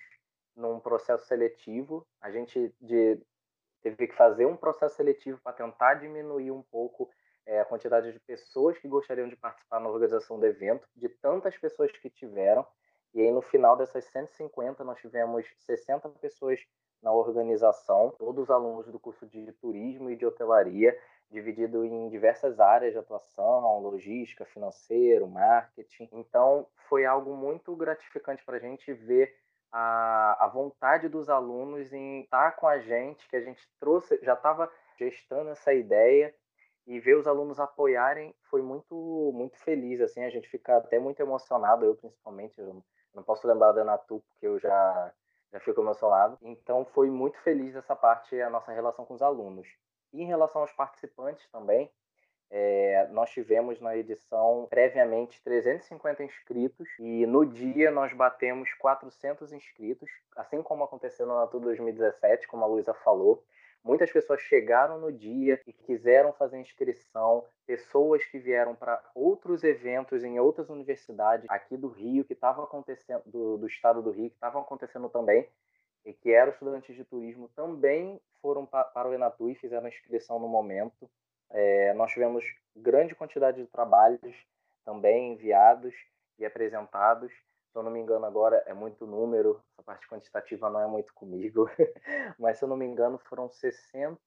num 0.55 0.79
processo 0.79 1.25
seletivo. 1.25 2.05
A 2.21 2.29
gente 2.29 2.73
de 2.81 3.19
teve 3.81 4.07
que 4.07 4.15
fazer 4.15 4.45
um 4.45 4.57
processo 4.57 4.95
seletivo 4.95 5.39
para 5.41 5.53
tentar 5.53 5.95
diminuir 5.95 6.51
um 6.51 6.61
pouco 6.61 7.09
é, 7.45 7.61
a 7.61 7.65
quantidade 7.65 8.11
de 8.11 8.19
pessoas 8.19 8.77
que 8.77 8.87
gostariam 8.87 9.27
de 9.29 9.35
participar 9.35 9.79
na 9.79 9.89
organização 9.89 10.37
do 10.37 10.45
evento, 10.45 10.87
de 10.95 11.07
tantas 11.07 11.57
pessoas 11.57 11.91
que 11.91 12.09
tiveram. 12.09 12.65
E 13.13 13.21
aí, 13.21 13.31
no 13.31 13.41
final 13.41 13.75
dessas 13.75 14.05
150, 14.05 14.83
nós 14.83 14.99
tivemos 14.99 15.45
60 15.59 16.09
pessoas 16.21 16.59
na 17.01 17.11
organização, 17.11 18.13
todos 18.17 18.43
os 18.43 18.49
alunos 18.49 18.87
do 18.87 18.99
curso 18.99 19.25
de 19.25 19.51
turismo 19.53 20.09
e 20.09 20.15
de 20.15 20.25
hotelaria, 20.25 20.97
dividido 21.31 21.85
em 21.85 22.09
diversas 22.09 22.59
áreas 22.59 22.93
de 22.93 22.99
atuação, 22.99 23.79
logística, 23.79 24.45
financeiro, 24.45 25.27
marketing. 25.27 26.09
Então, 26.11 26.67
foi 26.87 27.05
algo 27.05 27.35
muito 27.35 27.75
gratificante 27.75 28.43
para 28.43 28.57
a 28.57 28.59
gente 28.59 28.91
ver 28.93 29.35
a, 29.71 30.45
a 30.45 30.47
vontade 30.47 31.07
dos 31.07 31.29
alunos 31.29 31.93
em 31.93 32.21
estar 32.21 32.51
com 32.53 32.67
a 32.67 32.79
gente, 32.79 33.27
que 33.29 33.35
a 33.35 33.41
gente 33.41 33.61
trouxe, 33.79 34.19
já 34.23 34.33
estava 34.33 34.71
gestando 34.97 35.51
essa 35.51 35.73
ideia 35.73 36.33
e 36.85 36.99
ver 36.99 37.15
os 37.15 37.27
alunos 37.27 37.59
apoiarem 37.59 38.35
foi 38.49 38.61
muito 38.61 39.31
muito 39.33 39.57
feliz 39.59 40.01
assim 40.01 40.23
a 40.23 40.29
gente 40.29 40.49
fica 40.49 40.77
até 40.77 40.97
muito 40.97 41.19
emocionado 41.19 41.85
eu 41.85 41.95
principalmente 41.95 42.59
eu 42.59 42.83
não 43.13 43.23
posso 43.23 43.47
lembrar 43.47 43.71
da 43.71 43.83
Natu 43.83 44.23
porque 44.29 44.47
eu 44.47 44.59
já 44.59 45.13
já 45.51 45.59
fico 45.59 45.81
emocionado 45.81 46.37
então 46.41 46.85
foi 46.85 47.09
muito 47.09 47.39
feliz 47.39 47.75
essa 47.75 47.95
parte 47.95 48.39
a 48.41 48.49
nossa 48.49 48.71
relação 48.71 49.05
com 49.05 49.13
os 49.13 49.21
alunos 49.21 49.67
e 50.13 50.21
em 50.21 50.25
relação 50.25 50.61
aos 50.61 50.71
participantes 50.71 51.47
também 51.49 51.91
é, 52.51 53.07
nós 53.11 53.29
tivemos 53.29 53.79
na 53.79 53.95
edição 53.95 54.65
previamente 54.69 55.41
350 55.43 56.23
inscritos 56.23 56.87
e 56.97 57.25
no 57.27 57.45
dia 57.45 57.91
nós 57.91 58.11
batemos 58.11 58.73
400 58.73 59.53
inscritos, 59.53 60.09
assim 60.35 60.63
como 60.63 60.83
aconteceu 60.83 61.27
no 61.27 61.35
Natura 61.35 61.65
2017, 61.65 62.47
como 62.47 62.63
a 62.63 62.67
Luísa 62.67 62.93
falou. 62.93 63.43
Muitas 63.83 64.11
pessoas 64.11 64.41
chegaram 64.41 64.99
no 64.99 65.11
dia 65.11 65.59
e 65.65 65.71
quiseram 65.71 66.33
fazer 66.33 66.59
inscrição, 66.59 67.45
pessoas 67.65 68.23
que 68.25 68.37
vieram 68.37 68.75
para 68.75 69.01
outros 69.15 69.63
eventos 69.63 70.23
em 70.23 70.39
outras 70.39 70.69
universidades 70.69 71.49
aqui 71.49 71.77
do 71.77 71.87
Rio, 71.87 72.25
que 72.25 72.33
estavam 72.33 72.65
acontecendo, 72.65 73.23
do, 73.25 73.57
do 73.57 73.67
estado 73.67 74.01
do 74.01 74.11
Rio, 74.11 74.29
que 74.29 74.35
estavam 74.35 74.61
acontecendo 74.61 75.09
também, 75.09 75.47
e 76.05 76.13
que 76.13 76.31
eram 76.31 76.51
estudantes 76.51 76.95
de 76.95 77.03
turismo, 77.03 77.49
também 77.55 78.19
foram 78.41 78.65
pa, 78.65 78.83
para 78.83 79.09
o 79.09 79.13
Enatu 79.13 79.49
e 79.49 79.55
fizeram 79.55 79.87
inscrição 79.87 80.39
no 80.39 80.47
momento. 80.47 81.09
É, 81.49 81.93
nós 81.93 82.11
tivemos 82.11 82.43
grande 82.75 83.15
quantidade 83.15 83.61
de 83.61 83.67
trabalhos 83.67 84.35
também 84.85 85.33
enviados 85.33 85.93
e 86.37 86.45
apresentados. 86.45 87.31
Se 87.71 87.77
eu 87.77 87.83
não 87.83 87.91
me 87.91 87.99
engano, 87.99 88.25
agora 88.25 88.63
é 88.65 88.73
muito 88.73 89.05
número, 89.05 89.61
essa 89.71 89.83
parte 89.83 90.07
quantitativa 90.07 90.69
não 90.69 90.81
é 90.81 90.87
muito 90.87 91.13
comigo, 91.13 91.69
mas 92.39 92.57
se 92.57 92.65
eu 92.65 92.69
não 92.69 92.75
me 92.75 92.85
engano, 92.85 93.19
foram 93.19 93.47
60, 93.47 94.19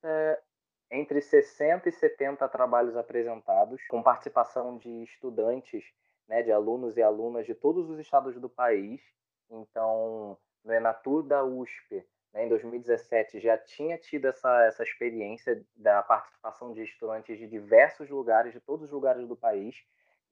entre 0.91 1.21
60 1.21 1.89
e 1.89 1.93
70 1.93 2.49
trabalhos 2.49 2.97
apresentados, 2.97 3.81
com 3.89 4.03
participação 4.03 4.79
de 4.79 5.03
estudantes, 5.03 5.85
né, 6.29 6.43
de 6.43 6.53
alunos 6.53 6.97
e 6.97 7.03
alunas 7.03 7.45
de 7.45 7.55
todos 7.55 7.91
os 7.91 7.99
estados 7.99 8.39
do 8.41 8.49
país. 8.49 9.03
Então, 9.51 10.39
no 10.65 10.73
Enatur 10.73 11.23
da 11.25 11.43
USP, 11.43 12.07
né, 12.33 12.45
em 12.45 12.49
2017 12.49 13.41
já 13.41 13.59
tinha 13.59 13.99
tido 13.99 14.27
essa, 14.27 14.65
essa 14.65 14.83
experiência 14.83 15.65
da 15.75 16.03
participação 16.03 16.73
de 16.73 16.83
estudantes 16.83 17.39
de 17.39 17.47
diversos 17.47 18.09
lugares, 18.09 18.53
de 18.53 18.61
todos 18.61 18.87
os 18.87 18.93
lugares 18.93 19.27
do 19.27 19.37
país. 19.37 19.77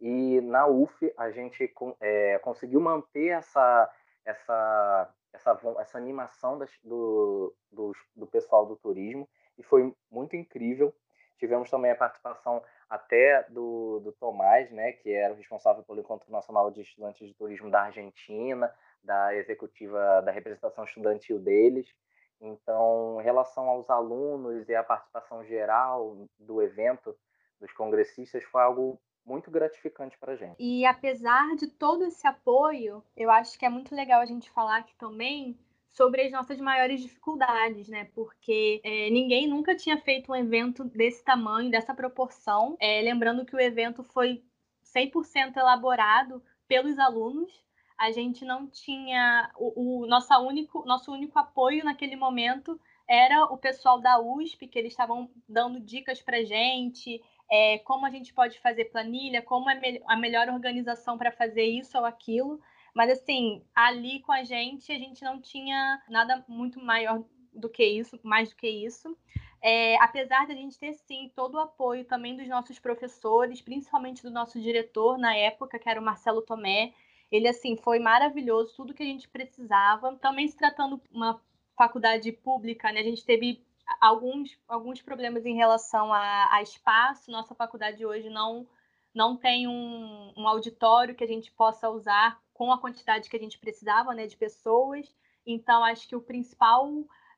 E 0.00 0.40
na 0.40 0.66
UF 0.66 1.12
a 1.16 1.30
gente 1.30 1.70
é, 2.00 2.38
conseguiu 2.38 2.80
manter 2.80 3.28
essa, 3.28 3.90
essa, 4.24 5.14
essa, 5.32 5.60
essa 5.78 5.98
animação 5.98 6.58
das, 6.58 6.70
do, 6.82 7.54
do, 7.70 7.92
do 8.16 8.26
pessoal 8.26 8.64
do 8.64 8.76
turismo 8.76 9.28
e 9.58 9.62
foi 9.62 9.94
muito 10.10 10.36
incrível. 10.36 10.94
Tivemos 11.38 11.70
também 11.70 11.90
a 11.90 11.96
participação 11.96 12.62
até 12.88 13.44
do, 13.50 14.00
do 14.00 14.12
Tomás, 14.12 14.70
né, 14.70 14.92
que 14.92 15.12
era 15.12 15.32
o 15.32 15.36
responsável 15.36 15.82
pelo 15.82 16.00
Encontro 16.00 16.30
Nacional 16.30 16.70
de 16.70 16.82
Estudantes 16.82 17.26
de 17.26 17.34
Turismo 17.34 17.70
da 17.70 17.82
Argentina, 17.82 18.72
da 19.02 19.34
executiva 19.34 20.20
da 20.22 20.32
representação 20.32 20.84
estudantil 20.84 21.38
deles. 21.38 21.94
Então, 22.40 23.18
em 23.20 23.24
relação 23.24 23.68
aos 23.68 23.88
alunos 23.90 24.68
e 24.68 24.74
a 24.74 24.82
participação 24.82 25.44
geral 25.44 26.26
do 26.38 26.62
evento 26.62 27.14
dos 27.60 27.72
congressistas, 27.72 28.42
foi 28.44 28.62
algo 28.62 28.98
muito 29.24 29.50
gratificante 29.50 30.18
para 30.18 30.36
gente. 30.36 30.56
E 30.58 30.84
apesar 30.84 31.54
de 31.56 31.68
todo 31.68 32.04
esse 32.04 32.26
apoio, 32.26 33.02
eu 33.16 33.30
acho 33.30 33.58
que 33.58 33.64
é 33.64 33.68
muito 33.68 33.94
legal 33.94 34.20
a 34.20 34.26
gente 34.26 34.50
falar 34.50 34.78
aqui 34.78 34.94
também 34.96 35.58
sobre 35.90 36.22
as 36.22 36.32
nossas 36.32 36.60
maiores 36.60 37.00
dificuldades, 37.00 37.88
né? 37.88 38.08
Porque 38.14 38.80
é, 38.84 39.10
ninguém 39.10 39.48
nunca 39.48 39.74
tinha 39.74 39.98
feito 39.98 40.30
um 40.32 40.36
evento 40.36 40.84
desse 40.84 41.24
tamanho, 41.24 41.70
dessa 41.70 41.94
proporção. 41.94 42.76
É, 42.80 43.02
lembrando 43.02 43.44
que 43.44 43.56
o 43.56 43.60
evento 43.60 44.02
foi 44.04 44.42
100% 44.84 45.56
elaborado 45.56 46.42
pelos 46.66 46.98
alunos 46.98 47.52
a 48.00 48.10
gente 48.12 48.46
não 48.46 48.66
tinha 48.66 49.52
o, 49.58 50.04
o 50.04 50.06
nosso 50.06 50.32
único 50.38 50.86
nosso 50.86 51.12
único 51.12 51.38
apoio 51.38 51.84
naquele 51.84 52.16
momento 52.16 52.80
era 53.06 53.44
o 53.44 53.58
pessoal 53.58 54.00
da 54.00 54.18
USP 54.18 54.66
que 54.66 54.78
eles 54.78 54.92
estavam 54.92 55.30
dando 55.46 55.78
dicas 55.78 56.22
para 56.22 56.42
gente 56.42 57.22
é, 57.50 57.78
como 57.78 58.06
a 58.06 58.10
gente 58.10 58.32
pode 58.32 58.58
fazer 58.60 58.86
planilha 58.86 59.42
como 59.42 59.68
é 59.70 59.74
me 59.74 60.02
a 60.06 60.16
melhor 60.16 60.48
organização 60.48 61.18
para 61.18 61.32
fazer 61.32 61.64
isso 61.64 61.96
ou 61.98 62.04
aquilo 62.04 62.60
mas 62.94 63.10
assim 63.10 63.62
ali 63.74 64.20
com 64.20 64.32
a 64.32 64.44
gente 64.44 64.92
a 64.92 64.98
gente 64.98 65.22
não 65.22 65.40
tinha 65.40 66.02
nada 66.08 66.44
muito 66.48 66.82
maior 66.82 67.22
do 67.52 67.68
que 67.68 67.84
isso 67.84 68.18
mais 68.22 68.50
do 68.50 68.56
que 68.56 68.68
isso 68.68 69.16
é, 69.62 69.96
apesar 70.02 70.46
de 70.46 70.52
a 70.52 70.56
gente 70.56 70.78
ter 70.78 70.94
sim 70.94 71.30
todo 71.36 71.56
o 71.56 71.60
apoio 71.60 72.04
também 72.06 72.34
dos 72.34 72.48
nossos 72.48 72.78
professores, 72.78 73.60
principalmente 73.60 74.22
do 74.22 74.30
nosso 74.30 74.58
diretor 74.58 75.18
na 75.18 75.36
época, 75.36 75.78
que 75.78 75.86
era 75.86 76.00
o 76.00 76.02
Marcelo 76.02 76.40
Tomé, 76.40 76.94
ele, 77.30 77.46
assim, 77.46 77.76
foi 77.76 77.98
maravilhoso, 77.98 78.74
tudo 78.74 78.94
que 78.94 79.02
a 79.02 79.06
gente 79.06 79.28
precisava. 79.28 80.16
Também 80.16 80.48
se 80.48 80.56
tratando 80.56 81.00
uma 81.12 81.40
faculdade 81.76 82.32
pública, 82.32 82.90
né? 82.90 83.00
A 83.00 83.04
gente 83.04 83.24
teve 83.24 83.64
alguns, 84.00 84.58
alguns 84.68 85.00
problemas 85.00 85.46
em 85.46 85.54
relação 85.54 86.12
a, 86.12 86.54
a 86.54 86.62
espaço. 86.62 87.30
Nossa 87.30 87.54
faculdade 87.54 88.04
hoje 88.04 88.28
não, 88.28 88.66
não 89.14 89.36
tem 89.36 89.66
um, 89.66 90.32
um 90.36 90.46
auditório 90.46 91.14
que 91.14 91.24
a 91.24 91.26
gente 91.26 91.50
possa 91.52 91.88
usar 91.88 92.40
com 92.52 92.72
a 92.72 92.78
quantidade 92.78 93.30
que 93.30 93.36
a 93.36 93.40
gente 93.40 93.58
precisava, 93.58 94.14
né? 94.14 94.26
De 94.26 94.36
pessoas. 94.36 95.14
Então, 95.46 95.82
acho 95.84 96.06
que 96.06 96.14
o 96.14 96.20
principal 96.20 96.86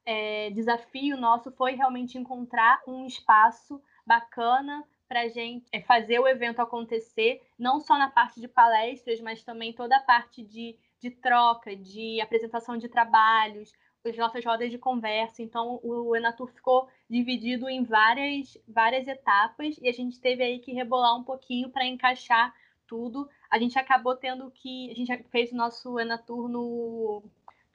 é, 0.04 0.50
desafio 0.50 1.16
nosso 1.16 1.50
foi 1.52 1.74
realmente 1.74 2.18
encontrar 2.18 2.82
um 2.86 3.06
espaço 3.06 3.80
bacana 4.04 4.84
para 5.08 5.20
a 5.20 5.28
gente 5.28 5.66
é, 5.72 5.80
fazer 5.80 6.18
o 6.18 6.26
evento 6.26 6.60
acontecer, 6.60 7.42
não 7.58 7.80
só 7.80 7.98
na 7.98 8.10
parte 8.10 8.40
de 8.40 8.48
palestras, 8.48 9.20
mas 9.20 9.44
também 9.44 9.72
toda 9.72 9.96
a 9.96 10.02
parte 10.02 10.42
de, 10.42 10.76
de 10.98 11.10
troca, 11.10 11.76
de 11.76 12.20
apresentação 12.20 12.76
de 12.76 12.88
trabalhos, 12.88 13.72
as 14.10 14.16
nossas 14.16 14.44
rodas 14.44 14.70
de 14.70 14.78
conversa. 14.78 15.42
Então, 15.42 15.80
o 15.82 16.14
Enatur 16.16 16.48
ficou 16.48 16.88
dividido 17.08 17.68
em 17.68 17.84
várias, 17.84 18.58
várias 18.66 19.06
etapas 19.06 19.76
e 19.80 19.88
a 19.88 19.92
gente 19.92 20.20
teve 20.20 20.42
aí 20.42 20.58
que 20.58 20.72
rebolar 20.72 21.16
um 21.16 21.24
pouquinho 21.24 21.70
para 21.70 21.86
encaixar 21.86 22.54
tudo. 22.86 23.28
A 23.50 23.58
gente 23.58 23.78
acabou 23.78 24.16
tendo 24.16 24.50
que. 24.50 24.90
A 24.90 24.94
gente 24.94 25.22
fez 25.30 25.52
o 25.52 25.56
nosso 25.56 25.98
Enatur 25.98 26.48
no, 26.48 27.22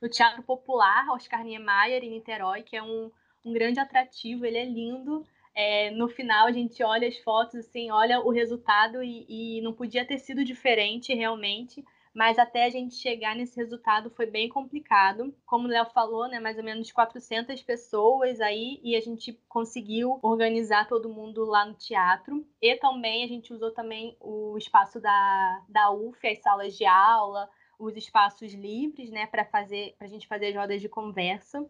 no 0.02 0.10
Teatro 0.10 0.44
Popular, 0.44 1.10
Oscar 1.12 1.44
Niemeyer, 1.44 2.04
em 2.04 2.12
Niterói, 2.12 2.64
que 2.64 2.76
é 2.76 2.84
um, 2.84 3.12
um 3.46 3.54
grande 3.54 3.80
atrativo, 3.80 4.46
ele 4.46 4.58
é 4.58 4.66
lindo. 4.66 5.26
É, 5.56 5.90
no 5.90 6.08
final 6.08 6.46
a 6.46 6.52
gente 6.52 6.84
olha 6.84 7.08
as 7.08 7.18
fotos, 7.18 7.56
assim, 7.56 7.90
olha 7.90 8.20
o 8.20 8.30
resultado 8.30 9.02
e, 9.02 9.26
e 9.28 9.62
não 9.62 9.74
podia 9.74 10.06
ter 10.06 10.20
sido 10.20 10.46
diferente 10.46 11.16
realmente 11.16 11.84
mas 12.18 12.40
até 12.40 12.66
a 12.66 12.70
gente 12.72 12.96
chegar 12.96 13.36
nesse 13.36 13.56
resultado 13.56 14.10
foi 14.10 14.26
bem 14.26 14.50
complicado. 14.50 15.32
Como 15.46 15.68
o 15.68 15.70
Léo 15.70 15.86
falou, 15.86 16.28
né, 16.28 16.40
mais 16.40 16.58
ou 16.58 16.64
menos 16.64 16.92
400 16.92 17.62
pessoas 17.62 18.42
aí, 18.42 18.80
e 18.84 18.96
a 18.96 19.00
gente 19.00 19.40
conseguiu 19.48 20.18
organizar 20.24 20.88
todo 20.88 21.14
mundo 21.14 21.46
lá 21.46 21.64
no 21.64 21.76
teatro. 21.76 22.44
E 22.60 22.76
também 22.78 23.24
a 23.24 23.28
gente 23.28 23.54
usou 23.54 23.70
também 23.70 24.18
o 24.20 24.58
espaço 24.58 25.00
da, 25.00 25.64
da 25.70 25.92
UF, 25.92 26.28
as 26.28 26.40
salas 26.40 26.76
de 26.76 26.88
aula, 26.88 27.48
os 27.78 27.96
espaços 27.96 28.52
livres, 28.52 29.12
né, 29.12 29.28
para 29.28 29.46
fazer, 29.46 29.94
para 30.00 30.08
a 30.08 30.10
gente 30.10 30.28
fazer 30.28 30.48
as 30.48 30.56
rodas 30.56 30.82
de 30.82 30.90
conversa. 30.90 31.64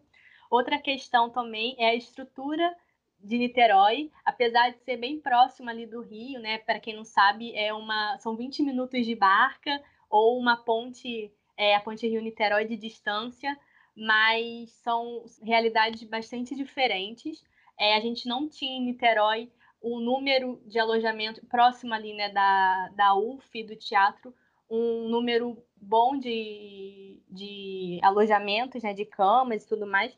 Outra 0.50 0.78
questão 0.78 1.28
também 1.28 1.76
é 1.78 1.90
a 1.90 1.94
estrutura 1.94 2.74
de 3.20 3.36
Niterói, 3.36 4.10
apesar 4.24 4.70
de 4.70 4.78
ser 4.78 4.96
bem 4.96 5.20
próximo 5.20 5.68
ali 5.68 5.84
do 5.84 6.00
Rio, 6.00 6.40
né? 6.40 6.56
Para 6.56 6.80
quem 6.80 6.96
não 6.96 7.04
sabe, 7.04 7.54
é 7.54 7.74
uma 7.74 8.16
são 8.18 8.34
20 8.34 8.62
minutos 8.62 9.04
de 9.04 9.14
barca 9.14 9.82
ou 10.08 10.38
uma 10.38 10.56
ponte, 10.56 11.32
é, 11.56 11.74
a 11.74 11.80
ponte 11.80 12.06
Rio-Niterói 12.06 12.64
de 12.66 12.76
distância, 12.76 13.58
mas 13.96 14.70
são 14.82 15.24
realidades 15.42 16.02
bastante 16.04 16.54
diferentes. 16.54 17.42
É, 17.78 17.96
a 17.96 18.00
gente 18.00 18.28
não 18.28 18.48
tinha 18.48 18.76
em 18.78 18.84
Niterói 18.84 19.50
o 19.80 20.00
número 20.00 20.60
de 20.66 20.78
alojamento 20.78 21.44
próximo 21.46 21.94
ali, 21.94 22.12
né, 22.14 22.28
da, 22.30 22.88
da 22.96 23.14
UF, 23.14 23.62
do 23.64 23.76
teatro, 23.76 24.34
um 24.70 25.08
número 25.08 25.62
bom 25.76 26.18
de, 26.18 27.22
de 27.28 28.00
alojamentos, 28.02 28.82
né, 28.82 28.92
de 28.92 29.04
camas 29.04 29.64
e 29.64 29.68
tudo 29.68 29.86
mais, 29.86 30.16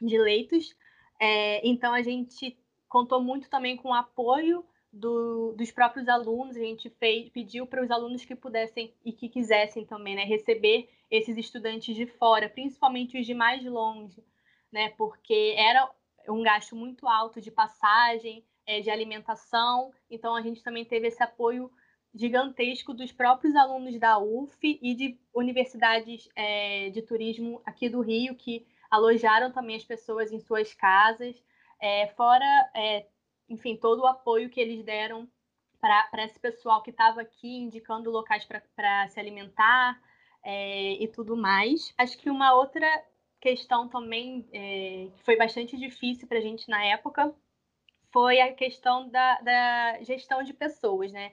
de 0.00 0.18
leitos, 0.18 0.76
É, 1.20 1.66
então 1.66 1.94
a 1.94 2.02
gente 2.02 2.56
contou 2.88 3.22
muito 3.22 3.48
também 3.48 3.76
com 3.76 3.88
o 3.88 3.94
apoio 3.94 4.64
do, 4.94 5.52
dos 5.56 5.72
próprios 5.72 6.08
alunos, 6.08 6.56
a 6.56 6.60
gente 6.60 6.88
fez, 6.88 7.28
pediu 7.28 7.66
para 7.66 7.82
os 7.82 7.90
alunos 7.90 8.24
que 8.24 8.36
pudessem 8.36 8.94
e 9.04 9.12
que 9.12 9.28
quisessem 9.28 9.84
também 9.84 10.14
né, 10.14 10.24
receber 10.24 10.88
esses 11.10 11.36
estudantes 11.36 11.96
de 11.96 12.06
fora, 12.06 12.48
principalmente 12.48 13.18
os 13.18 13.26
de 13.26 13.34
mais 13.34 13.64
longe, 13.64 14.22
né, 14.72 14.90
porque 14.90 15.54
era 15.56 15.90
um 16.28 16.42
gasto 16.42 16.76
muito 16.76 17.08
alto 17.08 17.40
de 17.40 17.50
passagem, 17.50 18.44
é, 18.66 18.80
de 18.80 18.88
alimentação, 18.88 19.92
então 20.08 20.34
a 20.34 20.40
gente 20.40 20.62
também 20.62 20.84
teve 20.84 21.08
esse 21.08 21.22
apoio 21.22 21.70
gigantesco 22.14 22.94
dos 22.94 23.10
próprios 23.10 23.56
alunos 23.56 23.98
da 23.98 24.18
UF 24.18 24.78
e 24.80 24.94
de 24.94 25.18
universidades 25.34 26.28
é, 26.36 26.88
de 26.90 27.02
turismo 27.02 27.60
aqui 27.66 27.88
do 27.88 28.00
Rio, 28.00 28.36
que 28.36 28.64
alojaram 28.88 29.50
também 29.50 29.74
as 29.74 29.84
pessoas 29.84 30.30
em 30.30 30.38
suas 30.38 30.72
casas, 30.72 31.42
é, 31.80 32.06
fora 32.16 32.70
é, 32.74 33.06
enfim, 33.48 33.76
todo 33.76 34.02
o 34.02 34.06
apoio 34.06 34.50
que 34.50 34.60
eles 34.60 34.84
deram 34.84 35.28
para 35.80 36.24
esse 36.24 36.38
pessoal 36.38 36.82
que 36.82 36.90
estava 36.90 37.20
aqui 37.20 37.56
indicando 37.58 38.10
locais 38.10 38.46
para 38.74 39.06
se 39.08 39.20
alimentar 39.20 40.00
é, 40.42 40.92
e 40.92 41.08
tudo 41.08 41.36
mais. 41.36 41.92
Acho 41.98 42.16
que 42.18 42.30
uma 42.30 42.54
outra 42.54 42.86
questão 43.40 43.88
também 43.88 44.48
é, 44.52 45.10
que 45.14 45.22
foi 45.22 45.36
bastante 45.36 45.76
difícil 45.76 46.26
para 46.26 46.38
a 46.38 46.40
gente 46.40 46.68
na 46.70 46.82
época 46.86 47.34
foi 48.10 48.40
a 48.40 48.54
questão 48.54 49.08
da, 49.10 49.40
da 49.40 50.02
gestão 50.02 50.42
de 50.42 50.54
pessoas, 50.54 51.12
né? 51.12 51.32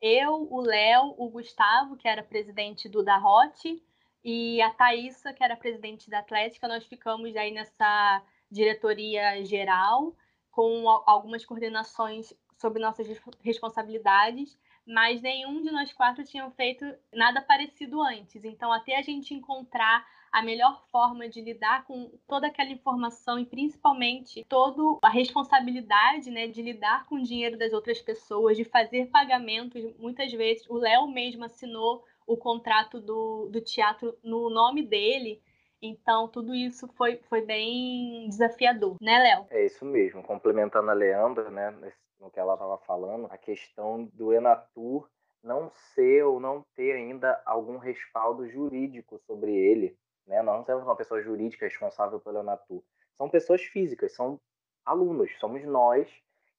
Eu, 0.00 0.46
o 0.52 0.60
Léo, 0.60 1.14
o 1.18 1.28
Gustavo, 1.28 1.96
que 1.96 2.06
era 2.06 2.22
presidente 2.22 2.88
do 2.88 3.02
Darrote, 3.02 3.82
e 4.22 4.60
a 4.60 4.70
Thaisa, 4.70 5.32
que 5.32 5.42
era 5.42 5.56
presidente 5.56 6.08
da 6.08 6.20
Atlética, 6.20 6.68
nós 6.68 6.84
ficamos 6.84 7.34
aí 7.34 7.50
nessa 7.50 8.22
diretoria 8.50 9.44
geral 9.44 10.14
com 10.58 10.88
algumas 11.06 11.46
coordenações 11.46 12.34
sobre 12.56 12.82
nossas 12.82 13.06
responsabilidades, 13.42 14.58
mas 14.84 15.22
nenhum 15.22 15.62
de 15.62 15.70
nós 15.70 15.92
quatro 15.92 16.24
tinham 16.24 16.50
feito 16.50 16.84
nada 17.12 17.40
parecido 17.40 18.02
antes. 18.02 18.44
Então, 18.44 18.72
até 18.72 18.98
a 18.98 19.02
gente 19.02 19.32
encontrar 19.32 20.04
a 20.32 20.42
melhor 20.42 20.84
forma 20.90 21.28
de 21.28 21.40
lidar 21.40 21.84
com 21.84 22.10
toda 22.26 22.48
aquela 22.48 22.70
informação 22.70 23.38
e 23.38 23.46
principalmente 23.46 24.44
toda 24.48 24.98
a 25.00 25.08
responsabilidade 25.08 26.28
né, 26.28 26.48
de 26.48 26.60
lidar 26.60 27.06
com 27.06 27.14
o 27.14 27.22
dinheiro 27.22 27.56
das 27.56 27.72
outras 27.72 28.02
pessoas, 28.02 28.56
de 28.56 28.64
fazer 28.64 29.06
pagamentos. 29.12 29.80
Muitas 29.96 30.32
vezes, 30.32 30.68
o 30.68 30.74
Léo 30.74 31.06
mesmo 31.06 31.44
assinou 31.44 32.04
o 32.26 32.36
contrato 32.36 33.00
do, 33.00 33.48
do 33.48 33.60
teatro 33.60 34.12
no 34.24 34.50
nome 34.50 34.82
dele. 34.82 35.40
Então, 35.80 36.28
tudo 36.28 36.54
isso 36.54 36.88
foi, 36.96 37.18
foi 37.28 37.42
bem 37.42 38.28
desafiador, 38.28 38.96
né, 39.00 39.18
Léo? 39.18 39.46
É 39.50 39.64
isso 39.64 39.84
mesmo. 39.84 40.22
Complementando 40.22 40.90
a 40.90 40.94
Leandra, 40.94 41.50
né, 41.50 41.70
no 42.18 42.30
que 42.30 42.40
ela 42.40 42.54
estava 42.54 42.78
falando, 42.78 43.26
a 43.30 43.38
questão 43.38 44.04
do 44.12 44.32
Enatur 44.32 45.08
não 45.42 45.70
ser 45.94 46.24
ou 46.24 46.40
não 46.40 46.64
ter 46.74 46.92
ainda 46.92 47.40
algum 47.46 47.78
respaldo 47.78 48.48
jurídico 48.48 49.18
sobre 49.20 49.54
ele. 49.54 49.96
Né? 50.26 50.42
Nós 50.42 50.56
não 50.56 50.64
temos 50.64 50.82
uma 50.82 50.96
pessoa 50.96 51.22
jurídica 51.22 51.64
responsável 51.64 52.20
pelo 52.20 52.40
Enatur. 52.40 52.82
São 53.16 53.30
pessoas 53.30 53.62
físicas, 53.62 54.12
são 54.14 54.40
alunos, 54.84 55.30
somos 55.38 55.64
nós 55.64 56.08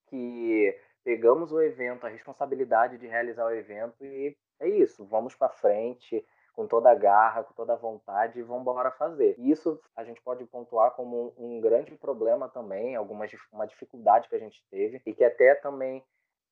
que 0.07 0.75
pegamos 1.03 1.51
o 1.51 1.61
evento, 1.61 2.05
a 2.05 2.09
responsabilidade 2.09 2.97
de 2.97 3.07
realizar 3.07 3.45
o 3.45 3.51
evento 3.51 4.03
e 4.03 4.35
é 4.59 4.67
isso, 4.67 5.05
vamos 5.05 5.35
para 5.35 5.49
frente, 5.49 6.25
com 6.59 6.67
toda 6.67 6.91
a 6.91 6.95
garra, 6.95 7.41
com 7.41 7.53
toda 7.53 7.71
a 7.71 7.77
vontade 7.77 8.37
e 8.37 8.43
vamos 8.43 8.63
embora 8.63 8.91
fazer. 8.91 9.33
E 9.37 9.49
isso 9.49 9.79
a 9.95 10.03
gente 10.03 10.21
pode 10.21 10.43
pontuar 10.43 10.91
como 10.91 11.33
um 11.37 11.61
grande 11.61 11.95
problema 11.95 12.49
também, 12.49 12.97
alguma 12.97 13.25
uma 13.53 13.65
dificuldade 13.65 14.27
que 14.27 14.35
a 14.35 14.39
gente 14.39 14.61
teve 14.69 15.01
e 15.05 15.13
que 15.13 15.23
até 15.23 15.55
também 15.55 16.03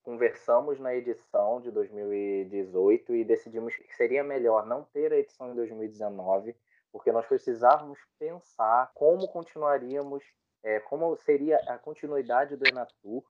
conversamos 0.04 0.80
na 0.80 0.96
edição 0.96 1.60
de 1.60 1.72
2018 1.72 3.16
e 3.16 3.26
decidimos 3.26 3.76
que 3.76 3.94
seria 3.98 4.24
melhor 4.24 4.66
não 4.66 4.86
ter 4.94 5.12
a 5.12 5.18
edição 5.18 5.52
em 5.52 5.56
2019, 5.56 6.56
porque 6.90 7.12
nós 7.12 7.26
precisávamos 7.26 8.00
pensar 8.18 8.90
como 8.96 9.28
continuaríamos, 9.28 10.24
é, 10.64 10.80
como 10.80 11.18
seria 11.18 11.58
a 11.68 11.78
continuidade 11.78 12.56
do 12.56 12.66
Enatur 12.66 13.26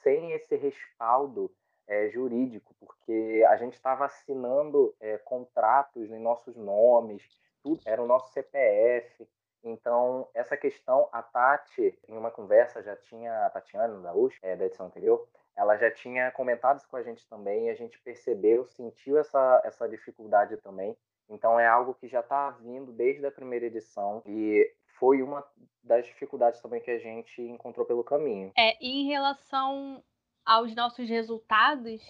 sem 0.00 0.30
esse 0.30 0.54
respaldo 0.54 1.50
é, 1.90 2.08
jurídico, 2.08 2.72
porque 2.78 3.44
a 3.48 3.56
gente 3.56 3.74
estava 3.74 4.04
assinando 4.04 4.94
é, 5.00 5.18
contratos 5.18 6.08
em 6.12 6.20
nossos 6.20 6.56
nomes, 6.56 7.20
tudo 7.60 7.82
era 7.84 8.00
o 8.00 8.06
nosso 8.06 8.32
CPF. 8.32 9.28
Então, 9.62 10.26
essa 10.32 10.56
questão, 10.56 11.08
a 11.12 11.20
Tati, 11.20 11.98
em 12.08 12.16
uma 12.16 12.30
conversa, 12.30 12.80
já 12.80 12.94
tinha, 12.96 13.44
a 13.44 13.50
Tatiana 13.50 14.00
da 14.00 14.14
USP, 14.14 14.38
é, 14.40 14.54
da 14.54 14.66
edição 14.66 14.86
anterior, 14.86 15.28
ela 15.56 15.76
já 15.76 15.90
tinha 15.90 16.30
comentado 16.30 16.78
isso 16.78 16.88
com 16.88 16.96
a 16.96 17.02
gente 17.02 17.28
também, 17.28 17.66
e 17.66 17.70
a 17.70 17.74
gente 17.74 17.98
percebeu, 17.98 18.64
sentiu 18.64 19.18
essa, 19.18 19.60
essa 19.64 19.88
dificuldade 19.88 20.56
também. 20.58 20.96
Então, 21.28 21.58
é 21.58 21.66
algo 21.66 21.94
que 21.94 22.06
já 22.06 22.20
está 22.20 22.50
vindo 22.50 22.92
desde 22.92 23.26
a 23.26 23.32
primeira 23.32 23.66
edição, 23.66 24.22
e 24.24 24.72
foi 25.00 25.22
uma 25.22 25.44
das 25.82 26.06
dificuldades 26.06 26.60
também 26.60 26.80
que 26.80 26.90
a 26.90 26.98
gente 26.98 27.42
encontrou 27.42 27.84
pelo 27.84 28.04
caminho. 28.04 28.52
É, 28.56 28.76
em 28.80 29.08
relação 29.08 30.02
aos 30.50 30.74
nossos 30.74 31.08
resultados, 31.08 32.02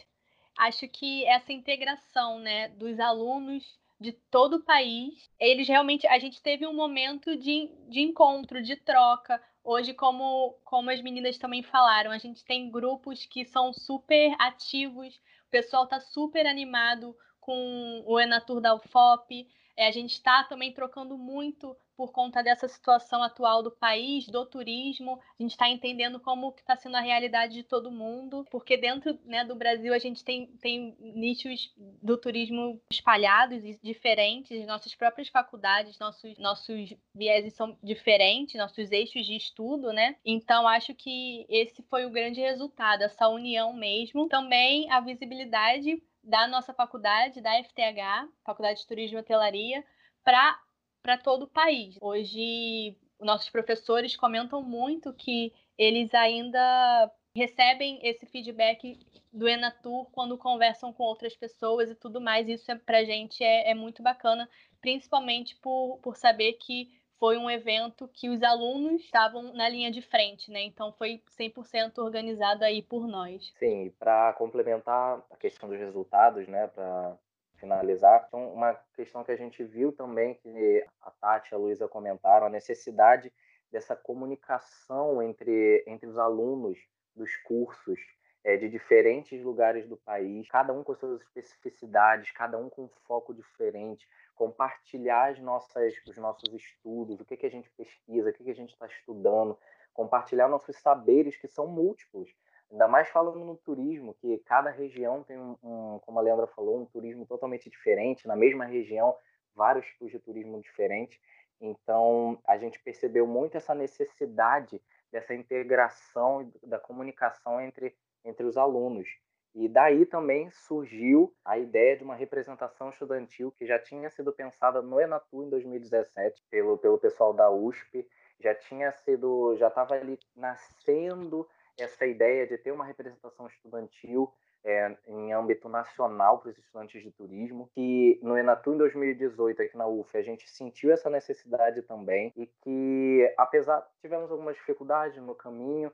acho 0.57 0.89
que 0.89 1.27
essa 1.27 1.53
integração 1.53 2.39
né, 2.39 2.69
dos 2.69 2.99
alunos 2.99 3.79
de 4.01 4.13
todo 4.13 4.57
o 4.57 4.63
país, 4.63 5.31
eles 5.39 5.69
realmente. 5.69 6.07
A 6.07 6.19
gente 6.19 6.41
teve 6.41 6.67
um 6.67 6.73
momento 6.73 7.37
de, 7.37 7.71
de 7.87 8.01
encontro, 8.01 8.63
de 8.63 8.77
troca. 8.77 9.39
Hoje, 9.63 9.93
como, 9.93 10.59
como 10.65 10.89
as 10.89 11.03
meninas 11.03 11.37
também 11.37 11.63
falaram, 11.63 12.11
a 12.11 12.17
gente 12.17 12.43
tem 12.43 12.71
grupos 12.71 13.27
que 13.27 13.45
são 13.45 13.75
super 13.75 14.35
ativos, 14.39 15.15
o 15.47 15.51
pessoal 15.51 15.85
está 15.85 16.01
super 16.01 16.47
animado 16.47 17.15
com 17.41 18.03
o 18.07 18.19
Enatur 18.19 18.59
da 18.59 18.75
UFOP. 18.75 19.47
É, 19.81 19.87
a 19.87 19.91
gente 19.91 20.13
está 20.13 20.45
também 20.45 20.75
trocando 20.75 21.17
muito 21.17 21.75
por 21.97 22.13
conta 22.13 22.43
dessa 22.43 22.69
situação 22.69 23.23
atual 23.23 23.63
do 23.63 23.71
país, 23.71 24.27
do 24.27 24.45
turismo. 24.45 25.19
A 25.39 25.43
gente 25.43 25.53
está 25.53 25.71
entendendo 25.71 26.21
como 26.21 26.55
está 26.55 26.77
sendo 26.77 26.97
a 26.97 27.01
realidade 27.01 27.55
de 27.55 27.63
todo 27.63 27.91
mundo, 27.91 28.47
porque 28.51 28.77
dentro 28.77 29.19
né, 29.25 29.43
do 29.43 29.55
Brasil 29.55 29.95
a 29.95 29.99
gente 29.99 30.23
tem, 30.23 30.49
tem 30.61 30.95
nichos 30.99 31.73
do 32.03 32.19
turismo 32.19 32.79
espalhados 32.93 33.65
e 33.65 33.81
diferentes, 33.83 34.67
nossas 34.67 34.95
próprias 34.95 35.29
faculdades, 35.29 35.99
nossos, 35.99 36.37
nossos 36.37 36.95
vieses 37.15 37.55
são 37.55 37.75
diferentes, 37.83 38.57
nossos 38.57 38.93
eixos 38.93 39.25
de 39.25 39.35
estudo, 39.35 39.95
né? 39.95 40.15
Então 40.23 40.69
acho 40.69 40.95
que 40.95 41.47
esse 41.49 41.83
foi 41.85 42.05
o 42.05 42.11
grande 42.11 42.39
resultado, 42.39 43.01
essa 43.01 43.29
união 43.29 43.73
mesmo. 43.73 44.29
Também 44.29 44.91
a 44.91 45.01
visibilidade 45.01 46.03
da 46.23 46.47
nossa 46.47 46.73
faculdade, 46.75 47.41
da 47.41 47.63
FTH, 47.63 48.29
Faculdade 48.45 48.81
de 48.81 48.87
Turismo 48.87 49.19
e 49.19 49.21
Hotelaria, 49.21 49.85
para 50.23 51.19
todo 51.19 51.45
o 51.45 51.51
país. 51.51 51.97
Hoje, 52.01 52.97
nossos 53.19 53.51
professores 53.51 54.17
comentam 54.17 54.63
muito 54.63 55.13
que 55.13 55.53
eles 55.79 56.13
ainda 56.15 57.11
recebem 57.35 58.01
esse 58.03 58.27
feedback 58.27 58.99
do 59.33 59.49
Enatur 59.49 60.11
quando 60.11 60.37
conversam 60.37 60.93
com 60.93 61.05
outras 61.05 61.37
pessoas 61.37 61.89
e 61.91 61.95
tudo 61.95 62.21
mais. 62.21 62.49
Isso 62.49 62.71
é, 62.71 62.75
para 62.75 62.99
a 62.99 63.05
gente 63.05 63.43
é, 63.43 63.71
é, 63.71 63.75
muito 63.75 64.03
bacana, 64.03 64.49
principalmente 64.81 65.57
por, 65.57 65.99
por 66.03 66.17
saber 66.17 66.55
que 66.55 66.91
foi 67.21 67.37
um 67.37 67.51
evento 67.51 68.09
que 68.09 68.31
os 68.31 68.43
alunos 68.43 69.03
estavam 69.03 69.53
na 69.53 69.69
linha 69.69 69.91
de 69.91 70.01
frente, 70.01 70.51
né? 70.51 70.63
Então 70.63 70.91
foi 70.95 71.23
100% 71.39 71.99
organizado 71.99 72.65
aí 72.65 72.83
por 72.83 73.07
nós. 73.07 73.53
Sim, 73.59 73.93
para 73.99 74.33
complementar 74.33 75.23
a 75.31 75.37
questão 75.37 75.69
dos 75.69 75.79
resultados, 75.79 76.49
né, 76.49 76.67
para 76.69 77.15
finalizar, 77.57 78.25
então, 78.27 78.55
uma 78.55 78.73
questão 78.95 79.23
que 79.23 79.31
a 79.31 79.37
gente 79.37 79.63
viu 79.63 79.93
também, 79.93 80.35
que 80.35 80.87
a 81.03 81.11
Tati 81.11 81.53
e 81.53 81.55
a 81.55 81.59
Luísa 81.59 81.87
comentaram, 81.87 82.47
a 82.47 82.51
necessidade 82.51 83.31
dessa 83.71 83.95
comunicação 83.95 85.23
entre, 85.23 85.85
entre 85.87 86.09
os 86.09 86.17
alunos 86.17 86.79
dos 87.15 87.37
cursos 87.37 88.01
é, 88.43 88.57
de 88.57 88.71
diferentes 88.71 89.43
lugares 89.43 89.87
do 89.87 89.99
país, 89.99 90.49
cada 90.49 90.73
um 90.73 90.83
com 90.83 90.95
suas 90.95 91.21
especificidades, 91.21 92.31
cada 92.31 92.57
um 92.57 92.71
com 92.71 92.85
um 92.85 92.91
foco 93.07 93.35
diferente, 93.35 94.09
compartilhar 94.41 95.33
as 95.33 95.39
nossas, 95.39 95.93
os 96.07 96.17
nossos 96.17 96.51
estudos, 96.55 97.21
o 97.21 97.27
que, 97.27 97.37
que 97.37 97.45
a 97.45 97.51
gente 97.51 97.71
pesquisa, 97.73 98.31
o 98.31 98.33
que, 98.33 98.43
que 98.43 98.51
a 98.51 98.55
gente 98.55 98.73
está 98.73 98.87
estudando, 98.87 99.59
compartilhar 99.93 100.49
nossos 100.49 100.77
saberes 100.79 101.37
que 101.37 101.47
são 101.47 101.67
múltiplos. 101.67 102.35
Ainda 102.71 102.89
mais 102.89 103.11
falando 103.11 103.45
no 103.45 103.55
turismo, 103.55 104.15
que 104.15 104.39
cada 104.47 104.71
região 104.71 105.23
tem 105.25 105.39
um, 105.39 105.59
um, 105.63 105.99
como 105.99 106.19
a 106.19 106.23
Leandra 106.23 106.47
falou, 106.47 106.81
um 106.81 106.87
turismo 106.87 107.27
totalmente 107.27 107.69
diferente, 107.69 108.27
na 108.27 108.35
mesma 108.35 108.65
região, 108.65 109.15
vários 109.55 109.85
tipos 109.89 110.11
de 110.11 110.19
turismo 110.19 110.59
diferentes. 110.63 111.21
Então, 111.61 112.41
a 112.47 112.57
gente 112.57 112.83
percebeu 112.83 113.27
muito 113.27 113.59
essa 113.59 113.75
necessidade 113.75 114.81
dessa 115.13 115.35
integração 115.35 116.51
da 116.63 116.79
comunicação 116.79 117.61
entre, 117.61 117.95
entre 118.25 118.47
os 118.47 118.57
alunos. 118.57 119.07
E 119.55 119.69
daí 119.69 120.07
também 120.07 120.51
surgiu 120.51 121.35
a 121.45 121.59
ideia 121.59 121.97
de 121.97 122.05
uma 122.05 122.15
representação 122.15 122.91
estudantil 122.91 123.53
que 123.53 123.67
já 123.67 123.79
tinha 123.79 124.09
sido 124.09 124.33
pensada 124.33 124.81
no 124.81 125.01
Enatu 125.01 125.45
em 125.45 125.51
2017 125.51 126.45
pelo, 126.49 126.79
pelo 126.79 126.99
pessoal 126.99 127.33
da 127.33 127.51
USP 127.51 128.07
já 128.41 128.55
tinha 128.55 128.91
sido, 128.93 129.55
já 129.57 129.69
estava 129.69 129.95
ali 129.95 130.19
nascendo 130.35 131.47
essa 131.79 132.07
ideia 132.07 132.47
de 132.47 132.59
ter 132.59 132.73
uma 132.73 132.85
representação 132.85 133.47
estudantil 133.47 134.33
é, 134.63 134.95
em 135.07 135.33
âmbito 135.33 135.69
nacional 135.69 136.39
para 136.39 136.51
os 136.51 136.59
estudantes 136.59 137.03
de 137.03 137.11
turismo, 137.11 137.71
que 137.75 138.19
no 138.23 138.37
Enatu 138.37 138.75
em 138.75 138.79
2018 138.79 139.63
aqui 139.63 139.77
na 139.77 139.87
UF 139.87 140.17
a 140.17 140.23
gente 140.23 140.49
sentiu 140.49 140.93
essa 140.93 141.09
necessidade 141.09 141.83
também 141.83 142.33
e 142.37 142.47
que 142.47 143.35
apesar 143.39 143.87
tivemos 144.01 144.31
algumas 144.31 144.57
dificuldades 144.57 145.23
no 145.23 145.35
caminho, 145.35 145.91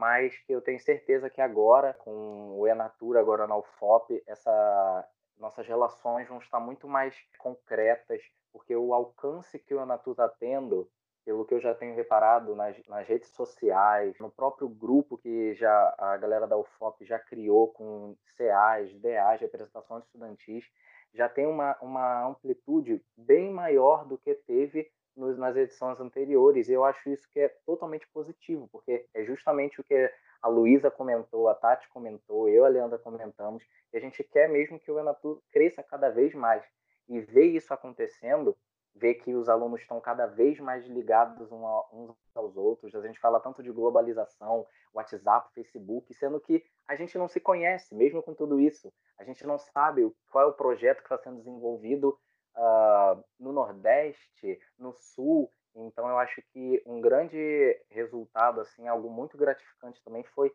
mas 0.00 0.34
que 0.46 0.52
eu 0.54 0.62
tenho 0.62 0.80
certeza 0.80 1.28
que 1.28 1.42
agora 1.42 1.92
com 1.92 2.58
o 2.58 2.66
Enatur 2.66 3.18
agora 3.18 3.46
na 3.46 3.54
UFOP 3.54 4.22
essa 4.26 5.06
nossas 5.38 5.66
relações 5.66 6.26
vão 6.26 6.38
estar 6.38 6.58
muito 6.58 6.88
mais 6.88 7.14
concretas 7.38 8.22
porque 8.50 8.74
o 8.74 8.94
alcance 8.94 9.58
que 9.58 9.74
o 9.74 9.82
Enatur 9.82 10.12
está 10.12 10.26
tendo 10.26 10.90
pelo 11.22 11.44
que 11.44 11.52
eu 11.52 11.60
já 11.60 11.74
tenho 11.74 11.94
reparado 11.94 12.56
nas, 12.56 12.82
nas, 12.88 13.06
redes 13.06 13.28
sociais, 13.28 14.18
no 14.18 14.30
próprio 14.30 14.70
grupo 14.70 15.18
que 15.18 15.52
já 15.52 15.94
a 15.98 16.16
galera 16.16 16.46
da 16.46 16.56
UFOP 16.56 17.04
já 17.04 17.18
criou 17.18 17.68
com 17.68 18.16
CAs, 18.38 18.98
DAs, 19.00 19.40
representações 19.42 20.04
estudantis, 20.04 20.64
já 21.12 21.28
tem 21.28 21.46
uma, 21.46 21.76
uma 21.82 22.26
amplitude 22.26 23.04
bem 23.14 23.50
maior 23.50 24.06
do 24.06 24.16
que 24.16 24.34
teve 24.34 24.90
nos, 25.16 25.36
nas 25.38 25.56
edições 25.56 26.00
anteriores. 26.00 26.68
Eu 26.68 26.84
acho 26.84 27.08
isso 27.10 27.28
que 27.30 27.40
é 27.40 27.48
totalmente 27.66 28.06
positivo, 28.08 28.68
porque 28.70 29.06
é 29.14 29.24
justamente 29.24 29.80
o 29.80 29.84
que 29.84 30.10
a 30.42 30.48
Luísa 30.48 30.90
comentou, 30.90 31.48
a 31.48 31.54
Tati 31.54 31.88
comentou, 31.90 32.48
eu 32.48 32.64
e 32.64 32.66
a 32.66 32.68
Leandra 32.68 32.98
comentamos, 32.98 33.62
e 33.92 33.96
a 33.96 34.00
gente 34.00 34.24
quer 34.24 34.48
mesmo 34.48 34.80
que 34.80 34.90
o 34.90 34.98
Enatu 34.98 35.42
cresça 35.52 35.82
cada 35.82 36.08
vez 36.08 36.34
mais. 36.34 36.64
E 37.08 37.20
ver 37.20 37.46
isso 37.46 37.74
acontecendo 37.74 38.56
ver 38.94 39.14
que 39.14 39.34
os 39.34 39.48
alunos 39.48 39.80
estão 39.80 40.00
cada 40.00 40.26
vez 40.26 40.58
mais 40.58 40.86
ligados 40.86 41.50
uns 41.50 42.16
aos 42.34 42.56
outros. 42.56 42.94
A 42.94 43.00
gente 43.00 43.18
fala 43.18 43.40
tanto 43.40 43.62
de 43.62 43.70
globalização, 43.70 44.66
WhatsApp, 44.92 45.52
Facebook, 45.54 46.12
sendo 46.14 46.40
que 46.40 46.64
a 46.88 46.94
gente 46.94 47.16
não 47.16 47.28
se 47.28 47.40
conhece, 47.40 47.94
mesmo 47.94 48.22
com 48.22 48.34
tudo 48.34 48.60
isso. 48.60 48.92
A 49.18 49.24
gente 49.24 49.46
não 49.46 49.58
sabe 49.58 50.10
qual 50.30 50.44
é 50.44 50.48
o 50.48 50.54
projeto 50.54 50.98
que 50.98 51.04
está 51.04 51.18
sendo 51.18 51.38
desenvolvido 51.38 52.18
uh, 52.56 53.22
no 53.38 53.52
Nordeste, 53.52 54.58
no 54.78 54.92
Sul. 54.92 55.50
Então, 55.74 56.08
eu 56.08 56.18
acho 56.18 56.42
que 56.52 56.82
um 56.84 57.00
grande 57.00 57.80
resultado, 57.90 58.60
assim, 58.60 58.88
algo 58.88 59.08
muito 59.10 59.36
gratificante 59.36 60.02
também 60.02 60.24
foi 60.24 60.52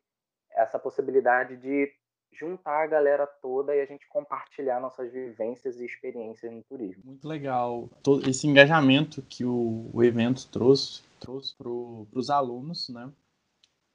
essa 0.51 0.77
possibilidade 0.77 1.57
de 1.57 1.91
juntar 2.31 2.83
a 2.83 2.87
galera 2.87 3.25
toda 3.25 3.73
e 3.73 3.81
a 3.81 3.85
gente 3.85 4.07
compartilhar 4.09 4.79
nossas 4.79 5.11
vivências 5.11 5.79
e 5.79 5.85
experiências 5.85 6.51
no 6.51 6.61
turismo. 6.63 7.01
Muito 7.05 7.27
legal. 7.27 7.89
Todo 8.03 8.29
esse 8.29 8.45
engajamento 8.45 9.21
que 9.21 9.45
o, 9.45 9.89
o 9.93 10.03
evento 10.03 10.49
trouxe, 10.51 11.01
trouxe 11.19 11.55
para 11.55 11.69
os 11.69 12.29
alunos, 12.29 12.89
né? 12.89 13.09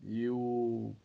Eu 0.03 0.97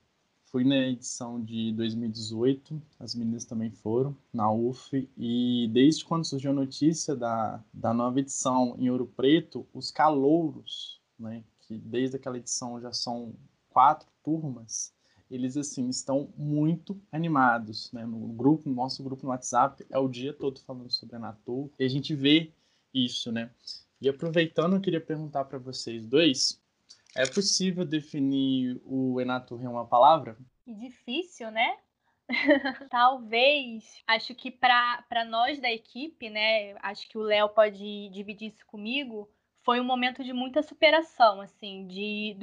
fui 0.56 0.64
na 0.64 0.88
edição 0.88 1.44
de 1.44 1.74
2018, 1.74 2.82
as 2.98 3.14
meninas 3.14 3.44
também 3.44 3.70
foram, 3.70 4.16
na 4.32 4.50
UF, 4.50 5.06
e 5.18 5.70
desde 5.74 6.06
quando 6.06 6.24
surgiu 6.24 6.52
a 6.52 6.54
notícia 6.54 7.14
da, 7.14 7.62
da 7.74 7.94
nova 7.94 8.22
edição 8.22 8.74
em 8.80 8.90
Ouro 8.90 9.06
Preto, 9.06 9.68
os 9.74 9.92
calouros, 9.92 11.02
né? 11.20 11.44
Que 11.60 11.78
desde 11.78 12.16
aquela 12.16 12.38
edição 12.38 12.80
já 12.80 12.94
são 12.94 13.34
quatro 13.68 14.08
turmas, 14.24 14.94
eles 15.30 15.58
assim 15.58 15.90
estão 15.90 16.30
muito 16.38 16.98
animados, 17.12 17.92
né? 17.92 18.06
No 18.06 18.26
grupo, 18.30 18.70
no 18.70 18.76
nosso 18.76 19.04
grupo 19.04 19.24
no 19.26 19.32
WhatsApp, 19.32 19.86
é 19.90 20.00
o 20.00 20.08
dia 20.08 20.32
todo 20.32 20.62
falando 20.62 20.90
sobre 20.90 21.18
a 21.18 21.20
Natur, 21.20 21.70
e 21.78 21.84
a 21.84 21.90
gente 21.90 22.16
vê 22.16 22.50
isso, 22.94 23.30
né? 23.30 23.52
E 24.00 24.08
aproveitando, 24.08 24.78
eu 24.78 24.82
queria 24.82 25.02
perguntar 25.02 25.44
para 25.44 25.60
vocês 25.60 26.06
dois, 26.06 26.62
é 27.16 27.26
possível 27.26 27.86
definir 27.86 28.82
o 28.86 29.20
Enatur 29.22 29.62
em 29.64 29.68
uma 29.68 29.88
palavra? 29.88 30.38
Que 30.64 30.74
difícil, 30.74 31.50
né? 31.50 31.78
Talvez, 32.90 34.04
acho 34.08 34.34
que 34.36 34.52
para 34.52 35.26
nós 35.28 35.60
da 35.60 35.72
equipe, 35.72 36.30
né, 36.30 36.76
acho 36.82 37.08
que 37.08 37.18
o 37.18 37.22
Léo 37.22 37.50
pode 37.50 38.10
dividir 38.10 38.50
isso 38.50 38.66
comigo, 38.66 39.30
foi 39.64 39.80
um 39.80 39.86
momento 39.86 40.24
de 40.24 40.34
muita 40.34 40.62
superação, 40.62 41.40
assim, 41.42 41.88
de, 41.88 42.36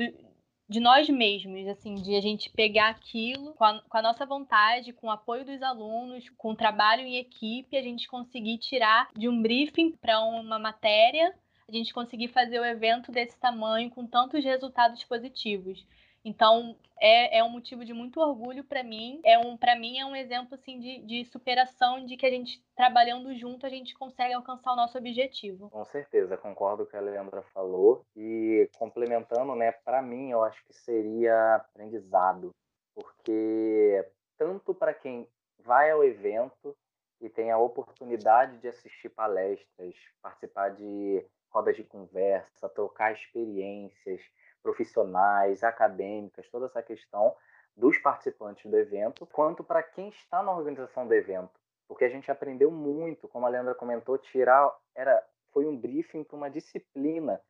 de 0.68 0.80
nós 0.80 1.08
mesmos, 1.08 1.66
assim, 1.68 1.94
de 1.94 2.16
a 2.16 2.20
gente 2.20 2.50
pegar 2.50 2.88
aquilo 2.88 3.52
com 3.54 3.64
a, 3.64 3.80
com 3.82 3.96
a, 3.96 4.02
nossa 4.02 4.24
vontade, 4.24 4.92
com 4.92 5.08
o 5.08 5.10
apoio 5.10 5.44
dos 5.44 5.62
alunos, 5.62 6.28
com 6.30 6.52
o 6.52 6.56
trabalho 6.56 7.02
em 7.02 7.18
equipe, 7.18 7.76
a 7.76 7.82
gente 7.82 8.08
conseguir 8.08 8.58
tirar 8.58 9.08
de 9.16 9.28
um 9.28 9.42
briefing 9.42 9.92
para 9.92 10.20
uma 10.20 10.58
matéria, 10.58 11.34
gente 11.72 11.92
conseguir 11.92 12.28
fazer 12.28 12.60
o 12.60 12.64
evento 12.64 13.10
desse 13.10 13.38
tamanho 13.38 13.90
com 13.90 14.06
tantos 14.06 14.44
resultados 14.44 15.02
positivos. 15.04 15.86
Então, 16.24 16.76
é, 17.00 17.38
é 17.38 17.44
um 17.44 17.50
motivo 17.50 17.84
de 17.84 17.92
muito 17.92 18.20
orgulho 18.20 18.62
para 18.62 18.82
mim. 18.84 19.20
É 19.24 19.36
um, 19.38 19.56
para 19.56 19.74
mim 19.74 19.98
é 19.98 20.06
um 20.06 20.14
exemplo 20.14 20.54
assim 20.54 20.78
de, 20.78 20.98
de 21.00 21.24
superação, 21.24 22.04
de 22.06 22.16
que 22.16 22.24
a 22.24 22.30
gente 22.30 22.64
trabalhando 22.76 23.34
junto 23.34 23.66
a 23.66 23.68
gente 23.68 23.92
consegue 23.94 24.32
alcançar 24.32 24.72
o 24.72 24.76
nosso 24.76 24.96
objetivo. 24.96 25.68
Com 25.70 25.84
certeza, 25.86 26.36
concordo 26.36 26.84
com 26.84 26.88
o 26.88 26.90
que 26.90 26.96
a 26.96 27.00
Leandra 27.00 27.42
falou 27.52 28.04
e 28.14 28.70
complementando, 28.78 29.54
né? 29.56 29.72
Para 29.72 30.00
mim, 30.00 30.30
eu 30.30 30.44
acho 30.44 30.64
que 30.64 30.72
seria 30.72 31.56
aprendizado, 31.56 32.54
porque 32.94 34.06
tanto 34.38 34.72
para 34.72 34.94
quem 34.94 35.26
vai 35.58 35.90
ao 35.90 36.04
evento 36.04 36.76
e 37.20 37.28
tem 37.28 37.50
a 37.50 37.58
oportunidade 37.58 38.58
de 38.58 38.68
assistir 38.68 39.08
palestras, 39.08 39.94
participar 40.20 40.70
de 40.70 41.24
rodas 41.52 41.76
de 41.76 41.84
conversa, 41.84 42.68
trocar 42.68 43.12
experiências, 43.12 44.22
profissionais, 44.62 45.62
acadêmicas, 45.62 46.48
toda 46.48 46.66
essa 46.66 46.82
questão 46.82 47.34
dos 47.76 47.98
participantes 47.98 48.70
do 48.70 48.76
evento, 48.76 49.26
quanto 49.26 49.62
para 49.62 49.82
quem 49.82 50.08
está 50.08 50.42
na 50.42 50.52
organização 50.52 51.06
do 51.06 51.14
evento. 51.14 51.60
Porque 51.86 52.04
a 52.04 52.08
gente 52.08 52.30
aprendeu 52.30 52.70
muito, 52.70 53.28
como 53.28 53.46
a 53.46 53.48
Leandra 53.48 53.74
comentou, 53.74 54.16
tirar 54.18 54.74
era 54.94 55.22
foi 55.52 55.66
um 55.66 55.76
briefing 55.76 56.24
para 56.24 56.36
uma 56.36 56.50
disciplina 56.50 57.40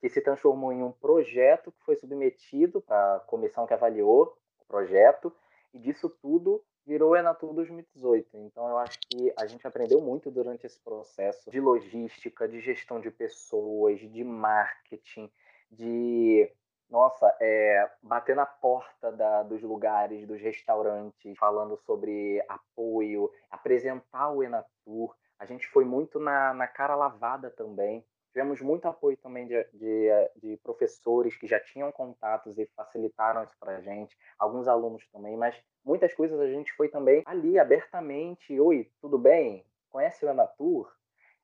que 0.00 0.08
se 0.08 0.20
transformou 0.20 0.72
em 0.72 0.82
um 0.82 0.90
projeto 0.90 1.70
que 1.70 1.84
foi 1.84 1.94
submetido 1.94 2.80
para 2.80 3.16
a 3.16 3.20
comissão 3.20 3.66
que 3.66 3.74
avaliou 3.74 4.36
o 4.60 4.64
projeto, 4.66 5.32
e 5.72 5.78
disso 5.78 6.10
tudo 6.20 6.62
virou 6.86 7.10
o 7.10 7.16
Enatur 7.16 7.54
2018. 7.54 8.36
Então 8.38 8.68
eu 8.68 8.78
acho 8.78 8.98
que 9.08 9.32
a 9.38 9.46
gente 9.46 9.66
aprendeu 9.66 10.00
muito 10.00 10.30
durante 10.30 10.66
esse 10.66 10.80
processo 10.80 11.50
de 11.50 11.60
logística, 11.60 12.48
de 12.48 12.60
gestão 12.60 13.00
de 13.00 13.10
pessoas, 13.10 14.00
de 14.00 14.24
marketing, 14.24 15.30
de 15.70 16.50
nossa, 16.92 17.34
é, 17.40 17.90
bater 18.02 18.36
na 18.36 18.44
porta 18.44 19.10
da, 19.10 19.42
dos 19.42 19.62
lugares, 19.62 20.26
dos 20.26 20.38
restaurantes, 20.38 21.38
falando 21.38 21.74
sobre 21.78 22.44
apoio, 22.46 23.30
apresentar 23.50 24.30
o 24.30 24.42
Enatur. 24.42 25.16
A 25.38 25.46
gente 25.46 25.66
foi 25.68 25.86
muito 25.86 26.20
na, 26.20 26.52
na 26.52 26.66
cara 26.66 26.94
lavada 26.94 27.50
também. 27.50 28.04
Tivemos 28.32 28.62
muito 28.62 28.88
apoio 28.88 29.16
também 29.18 29.46
de, 29.46 29.62
de, 29.74 30.08
de 30.42 30.56
professores 30.58 31.36
que 31.36 31.46
já 31.46 31.60
tinham 31.60 31.92
contatos 31.92 32.58
e 32.58 32.66
facilitaram 32.74 33.44
isso 33.44 33.54
para 33.60 33.76
a 33.76 33.80
gente, 33.82 34.16
alguns 34.38 34.66
alunos 34.66 35.06
também, 35.12 35.36
mas 35.36 35.54
muitas 35.84 36.14
coisas 36.14 36.40
a 36.40 36.46
gente 36.46 36.72
foi 36.72 36.88
também 36.88 37.22
ali 37.26 37.58
abertamente. 37.58 38.58
Oi, 38.58 38.90
tudo 39.02 39.18
bem? 39.18 39.66
Conhece 39.90 40.24
o 40.24 40.30
Enatur? 40.30 40.90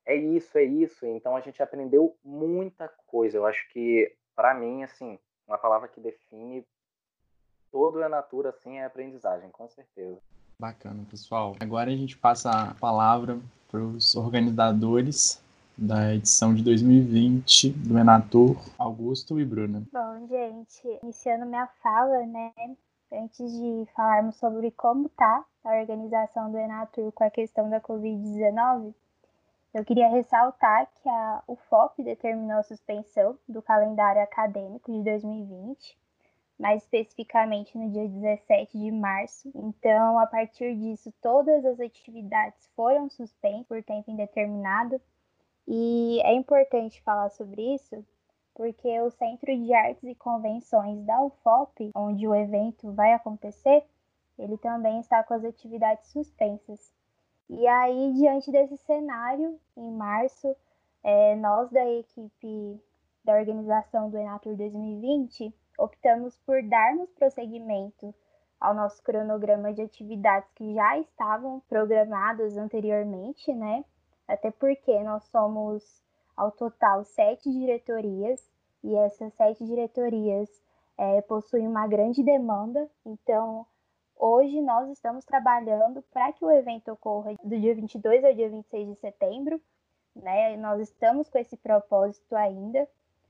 É 0.03 0.15
isso, 0.15 0.57
é 0.57 0.63
isso. 0.63 1.05
Então 1.05 1.35
a 1.35 1.41
gente 1.41 1.61
aprendeu 1.61 2.17
muita 2.23 2.91
coisa. 3.05 3.37
Eu 3.37 3.45
acho 3.45 3.69
que, 3.69 4.11
para 4.35 4.55
mim, 4.55 4.81
assim, 4.81 5.19
uma 5.47 5.59
palavra 5.59 5.87
que 5.87 6.01
define 6.01 6.65
todo 7.71 8.01
a 8.01 8.09
natura 8.09 8.49
assim 8.49 8.77
é 8.79 8.85
aprendizagem, 8.85 9.51
com 9.51 9.69
certeza. 9.69 10.19
Bacana, 10.59 11.05
pessoal. 11.09 11.55
Agora 11.59 11.91
a 11.91 11.95
gente 11.95 12.17
passa 12.17 12.49
a 12.49 12.73
palavra 12.73 13.39
para 13.69 13.79
os 13.79 14.15
organizadores 14.15 15.43
da 15.81 16.13
edição 16.13 16.53
de 16.53 16.61
2020 16.63 17.69
do 17.69 17.97
Enatur, 17.97 18.57
Augusto 18.77 19.39
e 19.39 19.45
Bruna. 19.45 19.83
Bom, 19.91 20.27
gente, 20.27 20.99
iniciando 21.01 21.45
minha 21.45 21.67
fala, 21.81 22.25
né, 22.25 22.51
antes 23.11 23.51
de 23.51 23.87
falarmos 23.95 24.35
sobre 24.35 24.71
como 24.71 25.07
tá 25.09 25.45
a 25.63 25.79
organização 25.79 26.51
do 26.51 26.57
Enatur 26.57 27.11
com 27.13 27.23
a 27.23 27.29
questão 27.29 27.69
da 27.69 27.79
Covid-19, 27.79 28.93
eu 29.73 29.85
queria 29.85 30.09
ressaltar 30.09 30.89
que 30.95 31.07
a 31.07 31.43
UFOP 31.47 32.03
determinou 32.03 32.57
a 32.57 32.63
suspensão 32.63 33.37
do 33.47 33.61
calendário 33.61 34.21
acadêmico 34.21 34.91
de 34.91 35.01
2020, 35.03 35.97
mais 36.59 36.83
especificamente 36.83 37.77
no 37.77 37.89
dia 37.89 38.07
17 38.07 38.77
de 38.77 38.91
março. 38.91 39.49
Então, 39.55 40.19
a 40.19 40.25
partir 40.25 40.75
disso, 40.75 41.13
todas 41.21 41.63
as 41.63 41.79
atividades 41.79 42.67
foram 42.75 43.09
suspensas 43.09 43.67
por 43.67 43.81
tempo 43.83 44.11
indeterminado. 44.11 44.99
E 45.71 46.19
é 46.23 46.33
importante 46.33 46.99
falar 47.03 47.29
sobre 47.29 47.75
isso 47.75 48.03
porque 48.55 48.99
o 49.01 49.11
Centro 49.11 49.55
de 49.55 49.71
Artes 49.71 50.03
e 50.03 50.15
Convenções 50.15 51.05
da 51.05 51.21
UFOP, 51.21 51.91
onde 51.95 52.27
o 52.27 52.33
evento 52.33 52.91
vai 52.91 53.13
acontecer, 53.13 53.85
ele 54.37 54.57
também 54.57 54.99
está 54.99 55.23
com 55.23 55.35
as 55.35 55.45
atividades 55.45 56.09
suspensas. 56.09 56.91
E 57.47 57.67
aí, 57.67 58.13
diante 58.13 58.51
desse 58.51 58.77
cenário, 58.77 59.59
em 59.77 59.91
março, 59.91 60.55
é, 61.03 61.35
nós 61.35 61.69
da 61.69 61.87
equipe 61.87 62.81
da 63.23 63.35
organização 63.35 64.09
do 64.09 64.17
Enatur 64.17 64.55
2020, 64.55 65.53
optamos 65.77 66.35
por 66.39 66.63
darmos 66.63 67.11
prosseguimento 67.11 68.13
ao 68.59 68.73
nosso 68.73 69.01
cronograma 69.03 69.71
de 69.71 69.83
atividades 69.83 70.49
que 70.55 70.73
já 70.73 70.97
estavam 70.97 71.61
programadas 71.69 72.57
anteriormente, 72.57 73.53
né? 73.53 73.85
Até 74.29 74.51
porque 74.51 74.97
nós 74.99 75.23
somos, 75.25 75.83
ao 76.37 76.51
total, 76.51 77.03
sete 77.03 77.51
diretorias, 77.51 78.39
e 78.83 78.95
essas 78.95 79.33
sete 79.33 79.65
diretorias 79.65 80.47
é, 80.95 81.19
possuem 81.21 81.67
uma 81.67 81.87
grande 81.87 82.21
demanda, 82.21 82.87
então 83.03 83.65
hoje 84.15 84.61
nós 84.61 84.87
estamos 84.91 85.25
trabalhando 85.25 86.03
para 86.13 86.31
que 86.31 86.45
o 86.45 86.51
evento 86.51 86.91
ocorra 86.91 87.33
do 87.43 87.59
dia 87.59 87.73
22 87.73 88.23
ao 88.23 88.33
dia 88.35 88.49
26 88.49 88.89
de 88.89 88.95
setembro, 88.97 89.59
né? 90.15 90.55
Nós 90.57 90.79
estamos 90.81 91.27
com 91.27 91.39
esse 91.39 91.57
propósito 91.57 92.35
ainda, 92.35 92.87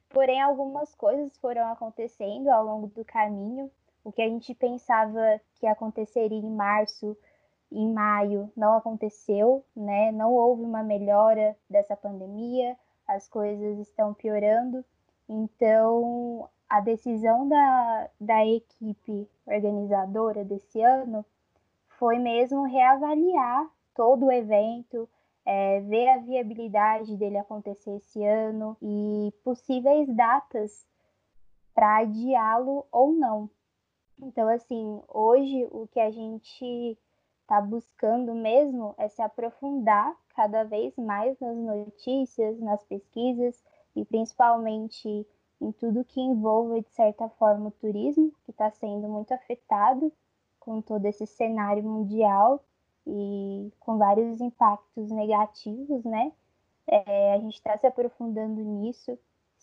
porém 0.10 0.42
algumas 0.42 0.94
coisas 0.96 1.38
foram 1.38 1.66
acontecendo 1.72 2.50
ao 2.50 2.66
longo 2.66 2.88
do 2.88 3.06
caminho. 3.06 3.72
O 4.04 4.12
que 4.12 4.22
a 4.22 4.28
gente 4.28 4.54
pensava 4.54 5.40
que 5.56 5.66
aconteceria 5.66 6.38
em 6.38 6.52
março, 6.52 7.16
em 7.72 7.92
maio, 7.94 8.52
não 8.56 8.74
aconteceu, 8.74 9.64
né? 9.76 10.12
Não 10.12 10.34
houve 10.34 10.64
uma 10.64 10.84
melhora 10.84 11.56
dessa 11.70 11.96
pandemia, 11.96 12.76
as 13.08 13.28
coisas 13.28 13.80
estão 13.80 14.14
piorando. 14.14 14.84
Então, 15.28 16.50
a 16.68 16.80
decisão 16.80 17.48
da, 17.48 18.10
da 18.20 18.46
equipe 18.46 19.30
organizadora 19.46 20.44
desse 20.44 20.82
ano 20.82 21.26
foi 21.98 22.18
mesmo 22.18 22.64
reavaliar 22.64 23.68
todo 23.94 24.28
o 24.28 24.32
evento, 24.32 25.10
é, 25.46 25.82
ver 25.82 26.10
a 26.10 26.18
viabilidade 26.18 27.18
dele 27.18 27.38
acontecer 27.38 27.98
esse 27.98 28.24
ano 28.24 28.78
e 28.82 29.34
possíveis 29.44 30.08
datas 30.16 30.88
para 31.74 32.00
adiá-lo 32.00 32.86
ou 32.92 33.12
não. 33.12 33.50
Então, 34.22 34.48
assim, 34.50 35.02
hoje 35.08 35.68
o 35.72 35.88
que 35.88 36.00
a 36.00 36.12
gente 36.12 36.98
está 37.50 37.60
buscando 37.60 38.36
mesmo 38.36 38.94
é 38.96 39.10
se 39.10 39.24
aprofundar 39.24 40.16
cada 40.36 40.64
vez 40.64 40.96
mais 40.96 41.36
nas 41.40 41.58
notícias, 41.58 42.60
nas 42.60 42.84
pesquisas 42.84 43.64
e 43.96 44.06
principalmente 44.06 45.28
em 45.60 45.72
tudo 45.72 46.06
que 46.06 46.22
envolva, 46.22 46.80
de 46.80 46.90
certa 46.92 47.28
forma, 47.28 47.70
o 47.70 47.72
turismo, 47.72 48.32
que 48.46 48.52
está 48.52 48.70
sendo 48.70 49.10
muito 49.10 49.34
afetado 49.34 50.14
com 50.60 50.80
todo 50.80 51.04
esse 51.08 51.26
cenário 51.26 51.84
mundial 51.84 52.64
e 53.08 53.74
com 53.80 53.98
vários 53.98 54.40
impactos 54.40 55.10
negativos, 55.10 56.06
né? 56.06 56.32
É, 56.86 57.34
a 57.34 57.40
gente 57.40 57.56
está 57.56 57.76
se 57.78 57.88
aprofundando 57.88 58.62
nisso, 58.62 59.18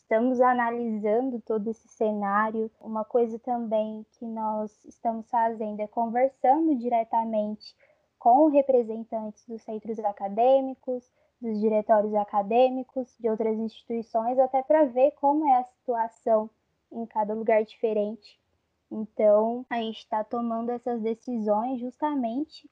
estamos 0.07 0.41
analisando 0.41 1.41
todo 1.41 1.69
esse 1.69 1.89
cenário. 1.89 2.71
Uma 2.81 3.05
coisa 3.05 3.41
também 3.41 4.07
que 4.13 4.25
nós 4.25 4.73
estamos 4.85 5.29
fazendo 5.29 5.81
é 5.81 5.89
conversando 5.89 6.77
diretamente 6.77 7.77
com 8.17 8.47
representantes 8.47 9.45
dos 9.47 9.63
centros 9.63 9.99
acadêmicos, 9.99 11.13
dos 11.41 11.61
diretórios 11.61 12.15
acadêmicos, 12.15 13.17
de 13.19 13.29
outras 13.29 13.59
instituições, 13.59 14.39
até 14.39 14.63
para 14.63 14.85
ver 14.85 15.11
como 15.13 15.45
é 15.45 15.59
a 15.59 15.65
situação 15.65 16.49
em 16.93 17.05
cada 17.05 17.35
lugar 17.35 17.65
diferente. 17.65 18.41
Então, 18.89 19.67
a 19.69 19.77
gente 19.81 19.99
está 19.99 20.23
tomando 20.23 20.71
essas 20.71 21.03
decisões 21.03 21.81
justamente 21.81 22.71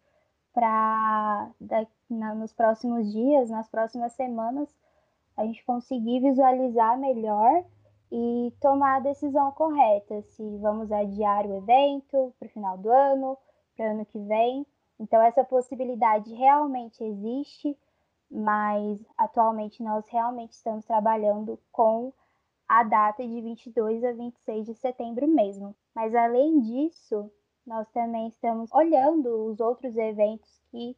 para 0.52 1.50
nos 2.08 2.52
próximos 2.52 3.12
dias, 3.12 3.50
nas 3.50 3.68
próximas 3.68 4.12
semanas, 4.12 4.68
a 5.36 5.44
gente 5.44 5.64
conseguir 5.64 6.20
visualizar 6.20 6.98
melhor 6.98 7.64
e 8.10 8.52
tomar 8.60 8.96
a 8.96 9.00
decisão 9.00 9.50
correta, 9.52 10.22
se 10.22 10.56
vamos 10.58 10.92
adiar 10.92 11.46
o 11.46 11.56
evento 11.56 12.32
para 12.38 12.46
o 12.46 12.50
final 12.50 12.78
do 12.78 12.90
ano, 12.90 13.36
para 13.76 13.86
o 13.86 13.90
ano 13.90 14.06
que 14.06 14.18
vem. 14.20 14.66
Então, 15.00 15.20
essa 15.20 15.42
possibilidade 15.42 16.32
realmente 16.34 17.02
existe, 17.02 17.76
mas 18.30 19.00
atualmente 19.18 19.82
nós 19.82 20.06
realmente 20.08 20.52
estamos 20.52 20.84
trabalhando 20.84 21.58
com 21.72 22.12
a 22.68 22.82
data 22.84 23.26
de 23.26 23.40
22 23.40 24.04
a 24.04 24.12
26 24.12 24.66
de 24.66 24.74
setembro 24.74 25.26
mesmo. 25.26 25.74
Mas 25.94 26.14
além 26.14 26.60
disso, 26.60 27.30
nós 27.66 27.88
também 27.90 28.28
estamos 28.28 28.70
olhando 28.72 29.46
os 29.46 29.60
outros 29.60 29.96
eventos 29.96 30.60
que 30.70 30.96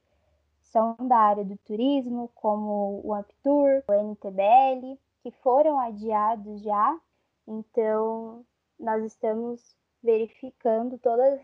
são 0.71 0.97
da 1.01 1.17
área 1.17 1.45
do 1.45 1.57
turismo, 1.59 2.31
como 2.35 3.01
o 3.05 3.15
Amptour, 3.15 3.83
o 3.89 3.93
NTBL, 3.93 4.99
que 5.23 5.31
foram 5.31 5.79
adiados 5.79 6.61
já. 6.63 6.99
Então, 7.47 8.45
nós 8.79 9.05
estamos 9.05 9.77
verificando 10.03 10.99
todas 10.99 11.41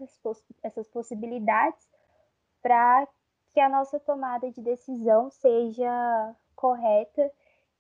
essas 0.63 0.89
possibilidades 0.89 1.89
para 2.61 3.09
que 3.53 3.61
a 3.61 3.69
nossa 3.69 3.99
tomada 4.01 4.51
de 4.51 4.61
decisão 4.63 5.31
seja 5.31 6.35
correta 6.55 7.31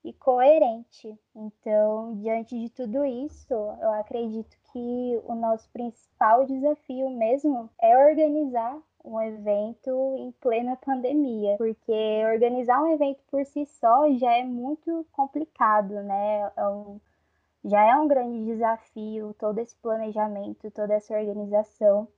e 0.04 0.12
coerente. 0.12 1.16
Então, 1.34 2.16
diante 2.16 2.58
de 2.58 2.68
tudo 2.70 3.04
isso, 3.04 3.54
eu 3.54 3.92
acredito 3.92 4.56
que 4.72 5.20
o 5.24 5.34
nosso 5.34 5.70
principal 5.70 6.44
desafio 6.44 7.08
mesmo 7.10 7.70
é 7.80 7.96
organizar 7.96 8.76
um 9.04 9.20
evento 9.20 10.16
em 10.18 10.30
plena 10.32 10.76
pandemia, 10.76 11.56
porque 11.58 12.24
organizar 12.32 12.82
um 12.82 12.92
evento 12.92 13.20
por 13.30 13.44
si 13.44 13.66
só 13.66 14.10
já 14.12 14.32
é 14.32 14.44
muito 14.44 15.06
complicado, 15.12 15.94
né? 16.02 16.52
É 16.56 16.68
um, 16.68 17.00
já 17.64 17.82
é 17.82 17.96
um 17.96 18.08
grande 18.08 18.44
desafio 18.44 19.34
todo 19.38 19.58
esse 19.58 19.76
planejamento, 19.76 20.70
toda 20.70 20.94
essa 20.94 21.14
organização 21.14 22.08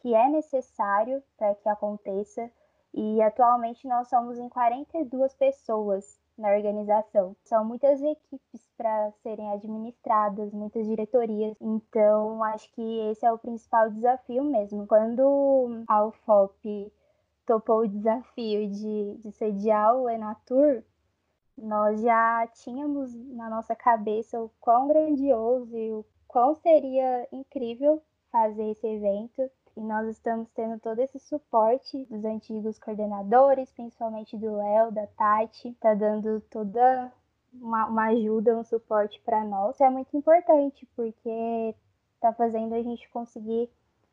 que 0.00 0.14
é 0.14 0.28
necessário 0.28 1.22
para 1.36 1.54
que 1.54 1.68
aconteça. 1.68 2.50
E 2.94 3.20
atualmente 3.20 3.86
nós 3.86 4.08
somos 4.08 4.38
em 4.38 4.48
42 4.48 5.34
pessoas 5.34 6.18
na 6.38 6.50
organização. 6.50 7.34
São 7.44 7.64
muitas 7.64 8.02
equipes 8.02 8.68
para 8.76 9.10
serem 9.22 9.50
administradas, 9.52 10.52
muitas 10.52 10.86
diretorias. 10.86 11.56
Então, 11.60 12.42
acho 12.44 12.70
que 12.72 13.00
esse 13.10 13.24
é 13.24 13.32
o 13.32 13.38
principal 13.38 13.90
desafio 13.90 14.44
mesmo. 14.44 14.86
Quando 14.86 15.84
a 15.88 16.04
UFOP 16.04 16.92
topou 17.46 17.80
o 17.80 17.88
desafio 17.88 18.68
de, 18.68 19.16
de 19.22 19.32
sediar 19.32 19.96
o 19.96 20.08
Enatur, 20.08 20.82
nós 21.56 22.02
já 22.02 22.46
tínhamos 22.48 23.14
na 23.14 23.48
nossa 23.48 23.74
cabeça 23.74 24.40
o 24.40 24.50
quão 24.60 24.88
grandioso 24.88 25.76
e 25.76 25.92
o 25.92 26.04
quão 26.28 26.54
seria 26.54 27.26
incrível 27.32 28.02
fazer 28.30 28.70
esse 28.70 28.86
evento 28.86 29.50
e 29.76 29.80
nós 29.80 30.08
estamos 30.08 30.48
tendo 30.54 30.80
todo 30.80 30.98
esse 31.00 31.18
suporte 31.18 32.04
dos 32.06 32.24
antigos 32.24 32.78
coordenadores, 32.78 33.70
principalmente 33.72 34.36
do 34.36 34.56
Léo, 34.56 34.90
da 34.90 35.06
Tati, 35.06 35.72
tá 35.74 35.92
dando 35.92 36.40
toda 36.50 37.12
uma, 37.52 37.86
uma 37.86 38.06
ajuda, 38.06 38.56
um 38.56 38.64
suporte 38.64 39.20
para 39.20 39.44
nós. 39.44 39.74
Isso 39.74 39.84
é 39.84 39.90
muito 39.90 40.16
importante, 40.16 40.88
porque 40.96 41.74
tá 42.20 42.32
fazendo 42.32 42.74
a 42.74 42.82
gente 42.82 43.08
conseguir 43.10 43.70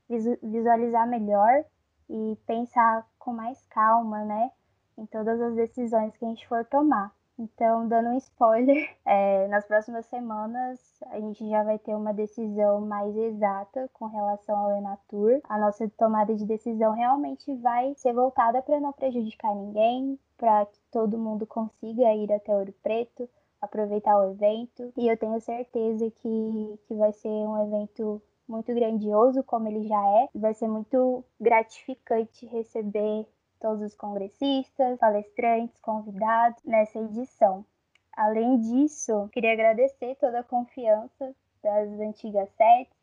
visualizar 0.10 1.08
melhor 1.08 1.64
e 2.10 2.38
pensar 2.46 3.08
com 3.18 3.32
mais 3.32 3.66
calma, 3.68 4.24
né, 4.26 4.52
em 4.98 5.06
todas 5.06 5.40
as 5.40 5.56
decisões 5.56 6.16
que 6.18 6.26
a 6.26 6.28
gente 6.28 6.46
for 6.48 6.66
tomar. 6.66 7.16
Então, 7.38 7.88
dando 7.88 8.10
um 8.10 8.18
spoiler, 8.18 8.96
é, 9.06 9.48
nas 9.48 9.66
próximas 9.66 10.06
semanas 10.06 10.80
a 11.08 11.20
gente 11.20 11.48
já 11.50 11.64
vai 11.64 11.80
ter 11.80 11.96
uma 11.96 12.14
decisão 12.14 12.82
mais 12.82 13.16
exata 13.16 13.90
com 13.94 14.06
relação 14.06 14.56
ao 14.56 14.78
Enatur. 14.78 15.42
A 15.46 15.58
nossa 15.58 15.90
tomada 15.98 16.36
de 16.36 16.46
decisão 16.46 16.94
realmente 16.94 17.54
vai 17.56 17.94
ser 17.96 18.14
voltada 18.14 18.62
para 18.62 18.80
não 18.80 18.94
prejudicar 18.94 19.56
ninguém, 19.56 20.20
para 20.38 20.66
que 20.66 20.80
todo 20.92 21.18
mundo 21.18 21.46
consiga 21.48 22.14
ir 22.14 22.32
até 22.32 22.56
Ouro 22.56 22.74
Preto, 22.84 23.28
aproveitar 23.62 24.18
o 24.18 24.32
evento. 24.32 24.94
E 24.98 25.08
eu 25.08 25.18
tenho 25.18 25.40
certeza 25.40 26.12
que, 26.12 26.80
que 26.88 26.96
vai 26.96 27.14
ser 27.14 27.30
um 27.30 27.64
evento 27.64 28.22
muito 28.48 28.74
grandioso, 28.74 29.44
como 29.44 29.68
ele 29.68 29.88
já 29.88 30.06
é. 30.22 30.30
Vai 30.36 30.54
ser 30.54 30.68
muito 30.68 31.24
gratificante 31.40 32.46
receber 32.46 33.28
todos 33.64 33.82
os 33.82 33.96
congressistas, 33.96 35.00
palestrantes, 35.00 35.80
convidados 35.80 36.62
nessa 36.66 37.00
edição. 37.00 37.66
Além 38.12 38.60
disso, 38.60 39.30
queria 39.32 39.54
agradecer 39.54 40.16
toda 40.16 40.42
a 40.42 40.44
confiança 40.44 41.34
das 41.64 41.88
antigas 42.02 42.50
sedes 42.58 42.94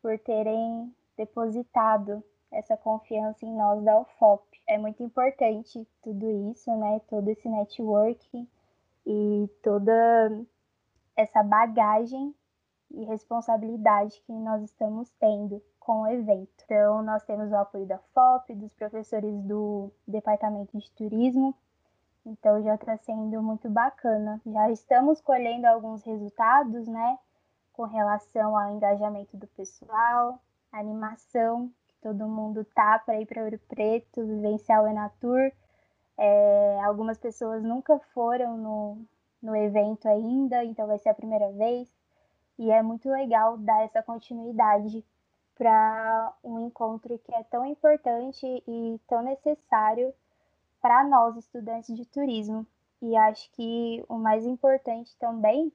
por 0.00 0.18
terem 0.20 0.90
depositado 1.14 2.24
essa 2.50 2.74
confiança 2.74 3.44
em 3.44 3.54
nós 3.54 3.84
da 3.84 4.00
UFOP. 4.00 4.42
É 4.66 4.78
muito 4.78 5.02
importante 5.02 5.86
tudo 6.02 6.50
isso, 6.50 6.74
né? 6.74 6.98
Todo 7.08 7.28
esse 7.28 7.46
networking 7.46 8.48
e 9.06 9.46
toda 9.62 10.42
essa 11.14 11.42
bagagem 11.42 12.34
e 12.90 13.04
responsabilidade 13.04 14.22
que 14.22 14.32
nós 14.32 14.62
estamos 14.62 15.10
tendo 15.20 15.62
com 15.84 16.02
o 16.02 16.06
evento. 16.06 16.48
Então, 16.64 17.02
nós 17.02 17.22
temos 17.24 17.50
o 17.50 17.56
apoio 17.56 17.86
da 17.86 17.98
FOP, 18.14 18.54
dos 18.54 18.72
professores 18.74 19.34
do 19.42 19.90
Departamento 20.06 20.78
de 20.78 20.90
Turismo, 20.92 21.54
Então 22.24 22.62
já 22.62 22.76
está 22.76 22.96
sendo 22.98 23.42
muito 23.42 23.68
bacana. 23.68 24.40
Já 24.46 24.70
estamos 24.70 25.20
colhendo 25.20 25.66
alguns 25.66 26.04
resultados, 26.04 26.86
né? 26.86 27.18
Com 27.72 27.84
relação 27.84 28.56
ao 28.56 28.70
engajamento 28.70 29.36
do 29.36 29.46
pessoal, 29.48 30.40
animação, 30.70 31.68
que 31.88 31.96
todo 32.00 32.28
mundo 32.28 32.64
tá 32.64 33.00
para 33.00 33.20
ir 33.20 33.26
para 33.26 33.42
Ouro 33.42 33.58
Preto, 33.68 34.24
vivenciar 34.24 34.84
o 34.84 34.86
Enatur. 34.86 35.50
É, 36.16 36.80
algumas 36.84 37.18
pessoas 37.18 37.64
nunca 37.64 37.98
foram 38.14 38.56
no, 38.56 38.98
no 39.42 39.56
evento 39.56 40.06
ainda, 40.08 40.64
então 40.64 40.86
vai 40.86 40.98
ser 40.98 41.08
a 41.08 41.14
primeira 41.14 41.50
vez. 41.52 41.92
E 42.56 42.70
é 42.70 42.82
muito 42.82 43.08
legal 43.10 43.58
dar 43.58 43.82
essa 43.82 44.00
continuidade 44.02 45.04
para 45.62 46.34
um 46.42 46.66
encontro 46.66 47.16
que 47.20 47.32
é 47.32 47.44
tão 47.44 47.64
importante 47.64 48.44
e 48.66 49.00
tão 49.06 49.22
necessário 49.22 50.12
para 50.80 51.04
nós, 51.04 51.36
estudantes 51.36 51.94
de 51.94 52.04
turismo. 52.04 52.66
E 53.00 53.14
acho 53.14 53.48
que 53.52 54.04
o 54.08 54.18
mais 54.18 54.44
importante 54.44 55.16
também 55.20 55.72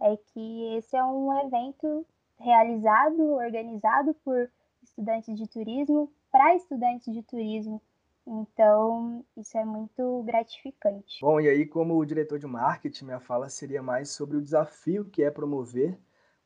é 0.00 0.16
que 0.16 0.74
esse 0.76 0.96
é 0.96 1.04
um 1.04 1.30
evento 1.40 2.06
realizado, 2.38 3.34
organizado 3.34 4.14
por 4.24 4.50
estudantes 4.82 5.36
de 5.36 5.46
turismo, 5.46 6.10
para 6.32 6.54
estudantes 6.54 7.12
de 7.12 7.22
turismo. 7.22 7.82
Então, 8.26 9.22
isso 9.36 9.58
é 9.58 9.64
muito 9.64 10.22
gratificante. 10.22 11.18
Bom, 11.20 11.38
e 11.38 11.50
aí, 11.50 11.66
como 11.66 12.02
diretor 12.06 12.38
de 12.38 12.46
marketing, 12.46 13.04
minha 13.04 13.20
fala 13.20 13.50
seria 13.50 13.82
mais 13.82 14.08
sobre 14.08 14.38
o 14.38 14.42
desafio 14.42 15.04
que 15.04 15.22
é 15.22 15.30
promover 15.30 15.98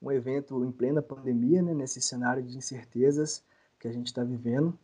um 0.03 0.11
evento 0.11 0.65
em 0.65 0.73
plena 0.73 1.01
pandemia, 1.01 1.63
né, 1.63 1.73
nesse 1.73 2.01
cenário 2.01 2.43
de 2.43 2.59
incertezas 2.59 3.45
que 3.79 3.87
a 3.87 3.93
gente 3.93 4.07
está 4.07 4.25
vivendo. 4.25 4.77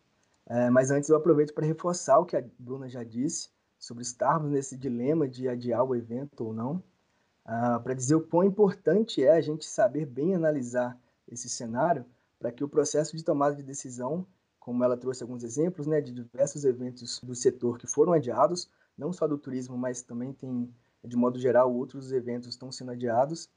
É, 0.47 0.71
mas 0.71 0.91
antes 0.91 1.11
eu 1.11 1.17
aproveito 1.17 1.53
para 1.53 1.67
reforçar 1.67 2.19
o 2.19 2.25
que 2.25 2.37
a 2.37 2.45
Bruna 2.59 2.89
já 2.89 3.03
disse 3.03 3.51
sobre 3.79 4.03
estarmos 4.03 4.51
nesse 4.51 4.77
dilema 4.77 5.29
de 5.29 5.49
adiar 5.49 5.85
o 5.85 5.95
evento 5.95 6.45
ou 6.45 6.55
não, 6.55 6.83
ah, 7.45 7.79
para 7.81 7.95
dizer 7.95 8.15
o 8.15 8.21
quão 8.21 8.45
importante 8.45 9.25
é 9.25 9.31
a 9.31 9.41
gente 9.41 9.65
saber 9.65 10.07
bem 10.07 10.35
analisar 10.35 10.99
esse 11.27 11.49
cenário 11.49 12.05
para 12.39 12.53
que 12.53 12.65
o 12.65 12.69
processo 12.69 13.17
de 13.17 13.25
tomada 13.25 13.57
de 13.57 13.63
decisão, 13.63 14.27
como 14.59 14.85
ela 14.85 14.97
trouxe 14.97 15.23
alguns 15.23 15.43
exemplos 15.43 15.87
né, 15.87 16.01
de 16.01 16.13
diversos 16.13 16.65
eventos 16.65 17.21
do 17.21 17.35
setor 17.35 17.79
que 17.79 17.87
foram 17.87 18.13
adiados, 18.13 18.71
não 18.97 19.13
só 19.13 19.27
do 19.27 19.39
turismo, 19.39 19.77
mas 19.77 20.03
também 20.03 20.33
tem, 20.33 20.73
de 21.05 21.17
modo 21.17 21.39
geral, 21.39 21.73
outros 21.75 22.13
eventos 22.13 22.49
estão 22.49 22.71
sendo 22.71 22.93
adiados, 22.93 23.49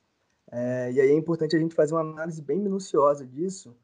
é, 0.51 0.91
e 0.91 0.99
aí 0.99 1.09
é 1.09 1.15
importante 1.15 1.55
a 1.55 1.59
gente 1.59 1.73
fazer 1.73 1.93
uma 1.93 2.01
análise 2.01 2.41
bem 2.41 2.59
minuciosa 2.59 3.25
disso, 3.25 3.75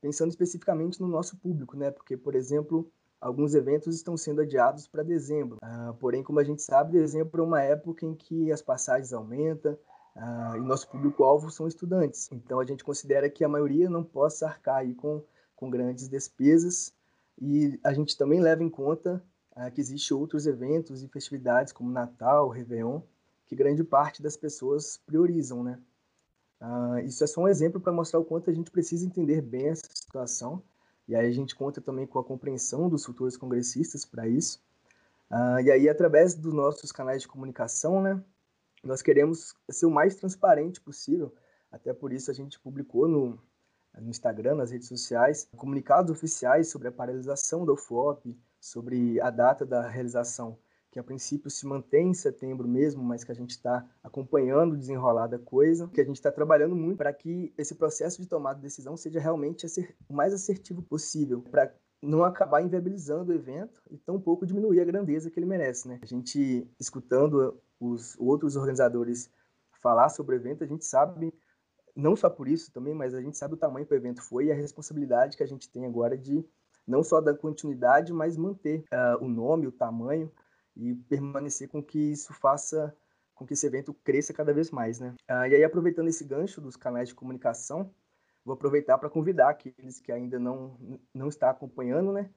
pensando 0.00 0.30
especificamente 0.30 1.00
no 1.00 1.06
nosso 1.06 1.36
público, 1.36 1.76
né? 1.76 1.90
Porque, 1.92 2.16
por 2.16 2.34
exemplo, 2.34 2.90
alguns 3.20 3.54
eventos 3.54 3.94
estão 3.94 4.16
sendo 4.16 4.40
adiados 4.40 4.88
para 4.88 5.04
dezembro. 5.04 5.58
Ah, 5.62 5.94
porém, 6.00 6.24
como 6.24 6.40
a 6.40 6.44
gente 6.44 6.62
sabe, 6.62 6.98
dezembro 6.98 7.42
é 7.42 7.46
uma 7.46 7.62
época 7.62 8.04
em 8.04 8.14
que 8.14 8.50
as 8.50 8.60
passagens 8.60 9.12
aumentam 9.12 9.78
ah, 10.16 10.54
e 10.56 10.60
nosso 10.60 10.88
público-alvo 10.88 11.48
são 11.50 11.68
estudantes. 11.68 12.28
Então, 12.32 12.58
a 12.58 12.64
gente 12.64 12.82
considera 12.82 13.30
que 13.30 13.44
a 13.44 13.48
maioria 13.48 13.88
não 13.88 14.02
possa 14.02 14.46
arcar 14.46 14.78
aí 14.78 14.94
com, 14.94 15.22
com 15.54 15.70
grandes 15.70 16.08
despesas 16.08 16.92
e 17.40 17.78
a 17.84 17.92
gente 17.92 18.16
também 18.16 18.40
leva 18.40 18.64
em 18.64 18.70
conta 18.70 19.22
ah, 19.54 19.70
que 19.70 19.80
existem 19.80 20.16
outros 20.16 20.44
eventos 20.44 21.04
e 21.04 21.08
festividades 21.08 21.72
como 21.72 21.90
Natal, 21.90 22.48
Réveillon, 22.48 23.00
que 23.46 23.54
grande 23.54 23.84
parte 23.84 24.20
das 24.20 24.36
pessoas 24.36 25.00
priorizam, 25.06 25.62
né? 25.62 25.80
Uh, 26.66 26.98
isso 26.98 27.22
é 27.22 27.26
só 27.28 27.42
um 27.42 27.48
exemplo 27.48 27.80
para 27.80 27.92
mostrar 27.92 28.18
o 28.18 28.24
quanto 28.24 28.50
a 28.50 28.52
gente 28.52 28.72
precisa 28.72 29.06
entender 29.06 29.40
bem 29.40 29.68
essa 29.68 29.86
situação. 29.94 30.60
E 31.06 31.14
aí 31.14 31.26
a 31.26 31.30
gente 31.30 31.54
conta 31.54 31.80
também 31.80 32.06
com 32.06 32.18
a 32.18 32.24
compreensão 32.24 32.88
dos 32.88 33.04
futuros 33.04 33.36
congressistas 33.36 34.04
para 34.04 34.26
isso. 34.26 34.60
Uh, 35.30 35.60
e 35.60 35.70
aí, 35.70 35.88
através 35.88 36.34
dos 36.34 36.52
nossos 36.52 36.90
canais 36.90 37.22
de 37.22 37.28
comunicação, 37.28 38.02
né, 38.02 38.20
nós 38.82 39.00
queremos 39.00 39.54
ser 39.70 39.86
o 39.86 39.90
mais 39.90 40.16
transparente 40.16 40.80
possível. 40.80 41.32
Até 41.70 41.92
por 41.92 42.12
isso 42.12 42.32
a 42.32 42.34
gente 42.34 42.58
publicou 42.58 43.06
no, 43.06 43.38
no 43.96 44.10
Instagram, 44.10 44.56
nas 44.56 44.72
redes 44.72 44.88
sociais, 44.88 45.48
comunicados 45.56 46.10
oficiais 46.10 46.68
sobre 46.68 46.88
a 46.88 46.92
paralisação 46.92 47.64
da 47.64 47.72
UFOP, 47.72 48.36
sobre 48.60 49.20
a 49.20 49.30
data 49.30 49.64
da 49.64 49.86
realização 49.88 50.58
que 50.96 51.00
a 51.00 51.04
princípio 51.04 51.50
se 51.50 51.66
mantém 51.66 52.08
em 52.08 52.14
setembro 52.14 52.66
mesmo, 52.66 53.04
mas 53.04 53.22
que 53.22 53.30
a 53.30 53.34
gente 53.34 53.50
está 53.50 53.86
acompanhando 54.02 54.72
o 54.72 54.76
desenrolar 54.78 55.26
da 55.26 55.38
coisa, 55.38 55.88
que 55.88 56.00
a 56.00 56.04
gente 56.04 56.16
está 56.16 56.32
trabalhando 56.32 56.74
muito 56.74 56.96
para 56.96 57.12
que 57.12 57.52
esse 57.58 57.74
processo 57.74 58.22
de 58.22 58.26
tomada 58.26 58.56
de 58.56 58.62
decisão 58.62 58.96
seja 58.96 59.20
realmente 59.20 59.66
o 60.08 60.14
mais 60.14 60.32
assertivo 60.32 60.80
possível, 60.80 61.42
para 61.42 61.70
não 62.00 62.24
acabar 62.24 62.62
inviabilizando 62.62 63.30
o 63.30 63.34
evento 63.34 63.82
e 63.90 63.98
tampouco 63.98 64.46
diminuir 64.46 64.80
a 64.80 64.86
grandeza 64.86 65.30
que 65.30 65.38
ele 65.38 65.44
merece. 65.44 65.86
Né? 65.86 65.98
A 66.00 66.06
gente, 66.06 66.66
escutando 66.80 67.60
os 67.78 68.18
outros 68.18 68.56
organizadores 68.56 69.30
falar 69.82 70.08
sobre 70.08 70.34
o 70.34 70.38
evento, 70.38 70.64
a 70.64 70.66
gente 70.66 70.86
sabe, 70.86 71.30
não 71.94 72.16
só 72.16 72.30
por 72.30 72.48
isso 72.48 72.72
também, 72.72 72.94
mas 72.94 73.12
a 73.12 73.20
gente 73.20 73.36
sabe 73.36 73.52
o 73.52 73.58
tamanho 73.58 73.84
que 73.84 73.92
o 73.92 73.96
evento 73.96 74.22
foi 74.22 74.46
e 74.46 74.50
a 74.50 74.54
responsabilidade 74.54 75.36
que 75.36 75.42
a 75.42 75.46
gente 75.46 75.68
tem 75.68 75.84
agora 75.84 76.16
de 76.16 76.42
não 76.86 77.02
só 77.02 77.20
dar 77.20 77.34
continuidade, 77.34 78.14
mas 78.14 78.34
manter 78.38 78.82
uh, 78.92 79.22
o 79.22 79.28
nome, 79.28 79.66
o 79.66 79.72
tamanho, 79.72 80.32
e 80.76 80.94
permanecer 80.94 81.68
com 81.68 81.82
que 81.82 81.98
isso 81.98 82.32
faça 82.34 82.94
com 83.34 83.46
que 83.46 83.52
esse 83.52 83.66
evento 83.66 83.92
cresça 83.92 84.32
cada 84.32 84.52
vez 84.52 84.70
mais, 84.70 84.98
né? 84.98 85.14
Ah, 85.28 85.46
e 85.46 85.54
aí, 85.54 85.62
aproveitando 85.62 86.08
esse 86.08 86.24
gancho 86.24 86.58
dos 86.58 86.74
canais 86.74 87.10
de 87.10 87.14
comunicação, 87.14 87.92
vou 88.42 88.54
aproveitar 88.54 88.96
para 88.96 89.10
convidar 89.10 89.50
aqueles 89.50 90.00
que 90.00 90.10
ainda 90.10 90.38
não, 90.38 90.78
não 91.12 91.28
estão 91.28 91.50
acompanhando, 91.50 92.12
né? 92.12 92.30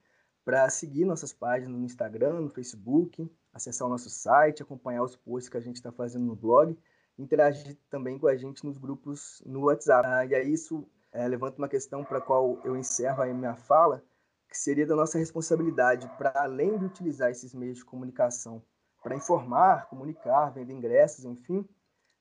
Para 0.43 0.69
seguir 0.69 1.05
nossas 1.05 1.31
páginas 1.31 1.79
no 1.79 1.85
Instagram, 1.85 2.41
no 2.41 2.49
Facebook, 2.49 3.31
acessar 3.53 3.87
o 3.87 3.89
nosso 3.89 4.09
site, 4.09 4.61
acompanhar 4.61 5.03
os 5.03 5.15
posts 5.15 5.47
que 5.47 5.55
a 5.55 5.61
gente 5.61 5.77
está 5.77 5.91
fazendo 5.91 6.25
no 6.25 6.35
blog, 6.35 6.77
interagir 7.17 7.77
também 7.89 8.19
com 8.19 8.27
a 8.27 8.35
gente 8.35 8.65
nos 8.65 8.77
grupos 8.77 9.41
no 9.45 9.65
WhatsApp. 9.65 10.05
Ah, 10.05 10.25
e 10.25 10.35
aí 10.35 10.51
isso 10.51 10.85
é, 11.13 11.27
levanta 11.27 11.57
uma 11.57 11.69
questão 11.69 12.03
para 12.03 12.17
a 12.17 12.21
qual 12.21 12.59
eu 12.65 12.75
encerro 12.75 13.23
a 13.23 13.25
minha 13.27 13.55
fala, 13.55 14.03
que 14.49 14.57
seria 14.57 14.85
da 14.85 14.95
nossa 14.95 15.17
responsabilidade 15.17 16.09
para 16.17 16.33
além 16.35 16.77
de 16.77 16.85
utilizar 16.85 17.29
esses 17.29 17.53
meios 17.53 17.77
de 17.77 17.85
comunicação 17.85 18.63
para 19.03 19.15
informar, 19.15 19.87
comunicar, 19.87 20.49
vender 20.49 20.73
ingressos, 20.73 21.23
enfim, 21.23 21.67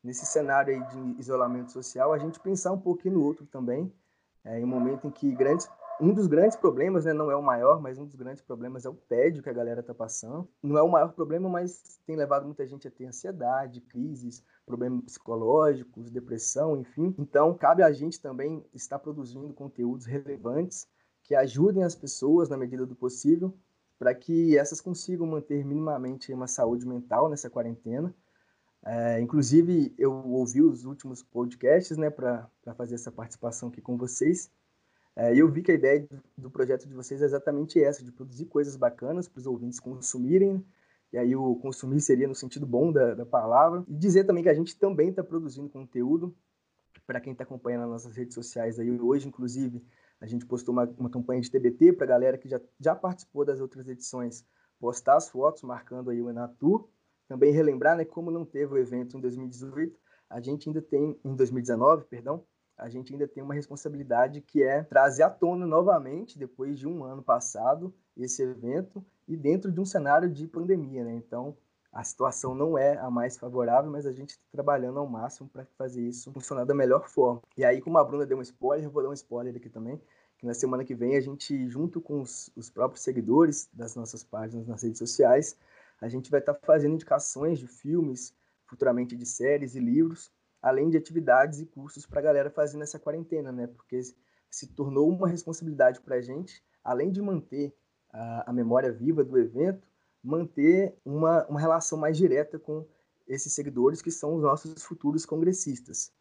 nesse 0.02 0.26
cenário 0.26 0.74
aí 0.74 0.88
de 0.88 1.20
isolamento 1.20 1.72
social, 1.72 2.12
a 2.12 2.18
gente 2.18 2.38
pensar 2.38 2.72
um 2.72 2.80
pouquinho 2.80 3.14
no 3.14 3.24
outro 3.24 3.46
também, 3.46 3.92
é, 4.44 4.60
em 4.60 4.64
um 4.64 4.68
momento 4.68 5.06
em 5.08 5.10
que 5.10 5.32
grandes, 5.32 5.68
um 6.00 6.12
dos 6.12 6.28
grandes 6.28 6.56
problemas, 6.56 7.04
né, 7.04 7.12
não 7.12 7.30
é 7.30 7.34
o 7.34 7.42
maior, 7.42 7.80
mas 7.80 7.98
um 7.98 8.04
dos 8.04 8.14
grandes 8.14 8.40
problemas 8.40 8.84
é 8.84 8.88
o 8.88 8.94
tédio 8.94 9.42
que 9.42 9.50
a 9.50 9.52
galera 9.52 9.80
está 9.80 9.92
passando. 9.92 10.48
Não 10.62 10.78
é 10.78 10.82
o 10.82 10.88
maior 10.88 11.12
problema, 11.12 11.48
mas 11.48 12.00
tem 12.06 12.14
levado 12.14 12.44
muita 12.44 12.64
gente 12.64 12.86
a 12.86 12.90
ter 12.90 13.06
ansiedade, 13.06 13.80
crises, 13.80 14.44
problemas 14.64 15.02
psicológicos, 15.02 16.10
depressão, 16.10 16.76
enfim. 16.76 17.12
Então, 17.18 17.52
cabe 17.52 17.82
a 17.82 17.90
gente 17.90 18.20
também 18.20 18.64
estar 18.72 19.00
produzindo 19.00 19.52
conteúdos 19.52 20.06
relevantes 20.06 20.86
que 21.28 21.34
ajudem 21.34 21.84
as 21.84 21.94
pessoas 21.94 22.48
na 22.48 22.56
medida 22.56 22.86
do 22.86 22.96
possível 22.96 23.54
para 23.98 24.14
que 24.14 24.56
essas 24.56 24.80
consigam 24.80 25.26
manter 25.26 25.62
minimamente 25.62 26.32
uma 26.32 26.46
saúde 26.46 26.86
mental 26.86 27.28
nessa 27.28 27.50
quarentena. 27.50 28.14
É, 28.82 29.20
inclusive, 29.20 29.92
eu 29.98 30.10
ouvi 30.10 30.62
os 30.62 30.86
últimos 30.86 31.22
podcasts 31.22 31.98
né, 31.98 32.08
para 32.08 32.48
fazer 32.74 32.94
essa 32.94 33.12
participação 33.12 33.68
aqui 33.68 33.82
com 33.82 33.98
vocês. 33.98 34.50
É, 35.14 35.36
eu 35.36 35.50
vi 35.50 35.60
que 35.60 35.70
a 35.70 35.74
ideia 35.74 36.08
do 36.34 36.50
projeto 36.50 36.88
de 36.88 36.94
vocês 36.94 37.20
é 37.20 37.26
exatamente 37.26 37.82
essa, 37.82 38.02
de 38.02 38.10
produzir 38.10 38.46
coisas 38.46 38.74
bacanas 38.74 39.28
para 39.28 39.40
os 39.40 39.46
ouvintes 39.46 39.78
consumirem. 39.78 40.64
E 41.12 41.18
aí 41.18 41.36
o 41.36 41.56
consumir 41.56 42.00
seria 42.00 42.26
no 42.26 42.34
sentido 42.34 42.64
bom 42.64 42.90
da, 42.90 43.14
da 43.14 43.26
palavra. 43.26 43.84
E 43.86 43.94
dizer 43.94 44.24
também 44.24 44.42
que 44.42 44.48
a 44.48 44.54
gente 44.54 44.78
também 44.78 45.10
está 45.10 45.22
produzindo 45.22 45.68
conteúdo 45.68 46.34
para 47.06 47.20
quem 47.20 47.32
está 47.32 47.44
acompanhando 47.44 47.82
nas 47.82 47.90
nossas 47.90 48.16
redes 48.16 48.34
sociais 48.34 48.78
aí 48.78 48.90
hoje, 48.90 49.28
inclusive, 49.28 49.84
a 50.20 50.26
gente 50.26 50.44
postou 50.46 50.72
uma, 50.72 50.84
uma 50.98 51.10
campanha 51.10 51.40
de 51.40 51.50
TBT 51.50 51.92
para 51.92 52.04
a 52.04 52.08
galera 52.08 52.38
que 52.38 52.48
já, 52.48 52.60
já 52.78 52.94
participou 52.94 53.44
das 53.44 53.60
outras 53.60 53.88
edições 53.88 54.44
postar 54.78 55.16
as 55.16 55.28
fotos 55.28 55.62
marcando 55.62 56.10
aí 56.10 56.20
o 56.20 56.30
Enatur. 56.30 56.88
Também 57.26 57.52
relembrar, 57.52 57.96
né, 57.96 58.04
como 58.04 58.30
não 58.30 58.44
teve 58.44 58.74
o 58.74 58.78
evento 58.78 59.16
em 59.16 59.20
2018, 59.20 59.98
a 60.30 60.40
gente 60.40 60.68
ainda 60.68 60.80
tem, 60.80 61.18
em 61.24 61.34
2019, 61.34 62.04
perdão, 62.04 62.44
a 62.76 62.88
gente 62.88 63.12
ainda 63.12 63.26
tem 63.26 63.42
uma 63.42 63.54
responsabilidade 63.54 64.40
que 64.40 64.62
é 64.62 64.82
trazer 64.84 65.24
à 65.24 65.30
tona 65.30 65.66
novamente, 65.66 66.38
depois 66.38 66.78
de 66.78 66.86
um 66.86 67.02
ano 67.04 67.22
passado, 67.22 67.92
esse 68.16 68.42
evento 68.42 69.04
e 69.26 69.36
dentro 69.36 69.70
de 69.70 69.80
um 69.80 69.84
cenário 69.84 70.30
de 70.30 70.46
pandemia, 70.46 71.04
né? 71.04 71.14
Então, 71.14 71.56
a 71.92 72.04
situação 72.04 72.54
não 72.54 72.76
é 72.76 72.96
a 72.98 73.10
mais 73.10 73.38
favorável, 73.38 73.90
mas 73.90 74.06
a 74.06 74.12
gente 74.12 74.30
está 74.30 74.44
trabalhando 74.52 74.98
ao 74.98 75.06
máximo 75.06 75.48
para 75.48 75.64
fazer 75.76 76.02
isso 76.02 76.32
funcionar 76.32 76.64
da 76.64 76.74
melhor 76.74 77.08
forma. 77.08 77.42
E 77.56 77.64
aí, 77.64 77.80
como 77.80 77.98
a 77.98 78.04
Bruna 78.04 78.26
deu 78.26 78.38
um 78.38 78.42
spoiler, 78.42 78.84
eu 78.84 78.90
vou 78.90 79.02
dar 79.02 79.08
um 79.08 79.14
spoiler 79.14 79.56
aqui 79.56 79.68
também, 79.68 80.00
que 80.36 80.46
na 80.46 80.54
semana 80.54 80.84
que 80.84 80.94
vem 80.94 81.16
a 81.16 81.20
gente, 81.20 81.68
junto 81.68 82.00
com 82.00 82.20
os, 82.20 82.50
os 82.54 82.70
próprios 82.70 83.02
seguidores 83.02 83.68
das 83.72 83.96
nossas 83.96 84.22
páginas 84.22 84.66
nas 84.66 84.82
redes 84.82 84.98
sociais, 84.98 85.58
a 86.00 86.08
gente 86.08 86.30
vai 86.30 86.40
estar 86.40 86.54
tá 86.54 86.60
fazendo 86.66 86.94
indicações 86.94 87.58
de 87.58 87.66
filmes, 87.66 88.34
futuramente 88.66 89.16
de 89.16 89.26
séries 89.26 89.74
e 89.74 89.80
livros, 89.80 90.30
além 90.62 90.90
de 90.90 90.96
atividades 90.96 91.60
e 91.60 91.66
cursos 91.66 92.06
para 92.06 92.20
a 92.20 92.22
galera 92.22 92.50
fazer 92.50 92.76
nessa 92.76 92.98
quarentena, 92.98 93.50
né? 93.50 93.66
Porque 93.66 94.00
se 94.50 94.66
tornou 94.68 95.08
uma 95.08 95.28
responsabilidade 95.28 96.00
para 96.00 96.16
a 96.16 96.20
gente, 96.20 96.62
além 96.84 97.10
de 97.10 97.20
manter 97.20 97.74
a, 98.12 98.50
a 98.50 98.52
memória 98.52 98.92
viva 98.92 99.24
do 99.24 99.38
evento, 99.38 99.88
manter 100.22 100.94
uma, 101.04 101.46
uma 101.46 101.60
relação 101.60 101.98
mais 101.98 102.16
direta 102.16 102.58
com 102.58 102.86
esses 103.26 103.52
seguidores 103.52 104.02
que 104.02 104.10
são 104.10 104.34
os 104.34 104.42
nossos 104.42 104.82
futuros 104.84 105.26
congressistas. 105.26 106.12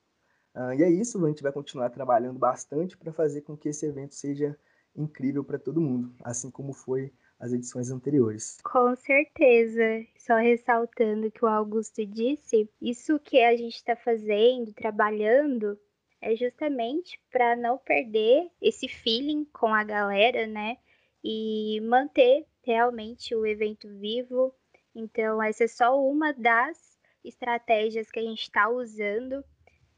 Uh, 0.53 0.73
e 0.73 0.83
é 0.83 0.89
isso, 0.89 1.23
a 1.23 1.29
gente 1.29 1.43
vai 1.43 1.51
continuar 1.51 1.89
trabalhando 1.89 2.39
bastante 2.39 2.97
para 2.97 3.13
fazer 3.13 3.41
com 3.41 3.55
que 3.55 3.69
esse 3.69 3.85
evento 3.85 4.15
seja 4.15 4.57
incrível 4.95 5.43
para 5.43 5.59
todo 5.59 5.79
mundo, 5.79 6.13
assim 6.23 6.49
como 6.49 6.73
foi 6.73 7.13
as 7.39 7.53
edições 7.53 7.91
anteriores. 7.91 8.57
Com 8.63 8.95
certeza. 8.95 10.05
Só 10.17 10.35
ressaltando 10.37 11.31
que 11.31 11.45
o 11.45 11.47
Augusto 11.47 12.05
disse, 12.05 12.69
isso 12.81 13.19
que 13.19 13.41
a 13.43 13.55
gente 13.55 13.75
está 13.75 13.95
fazendo, 13.95 14.73
trabalhando, 14.73 15.79
é 16.19 16.35
justamente 16.35 17.21
para 17.31 17.55
não 17.55 17.77
perder 17.77 18.49
esse 18.59 18.87
feeling 18.87 19.45
com 19.53 19.67
a 19.67 19.83
galera, 19.83 20.47
né? 20.47 20.77
E 21.23 21.79
manter 21.81 22.45
realmente 22.67 23.33
o 23.33 23.45
evento 23.45 23.87
vivo. 23.97 24.53
Então, 24.93 25.41
essa 25.41 25.63
é 25.63 25.67
só 25.67 25.97
uma 25.97 26.33
das 26.33 26.99
estratégias 27.23 28.11
que 28.11 28.19
a 28.19 28.23
gente 28.23 28.41
está 28.41 28.67
usando. 28.69 29.41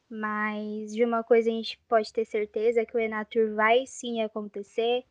Mas 0.07 0.93
de 0.93 1.03
uma 1.03 1.23
coisa 1.23 1.49
a 1.49 1.53
gente 1.53 1.79
pode 1.87 2.13
ter 2.13 2.25
certeza 2.25 2.85
que 2.85 2.95
o 2.95 2.99
Enatur 2.99 3.55
vai 3.55 3.85
sim 3.87 4.21
acontecer. 4.21 5.03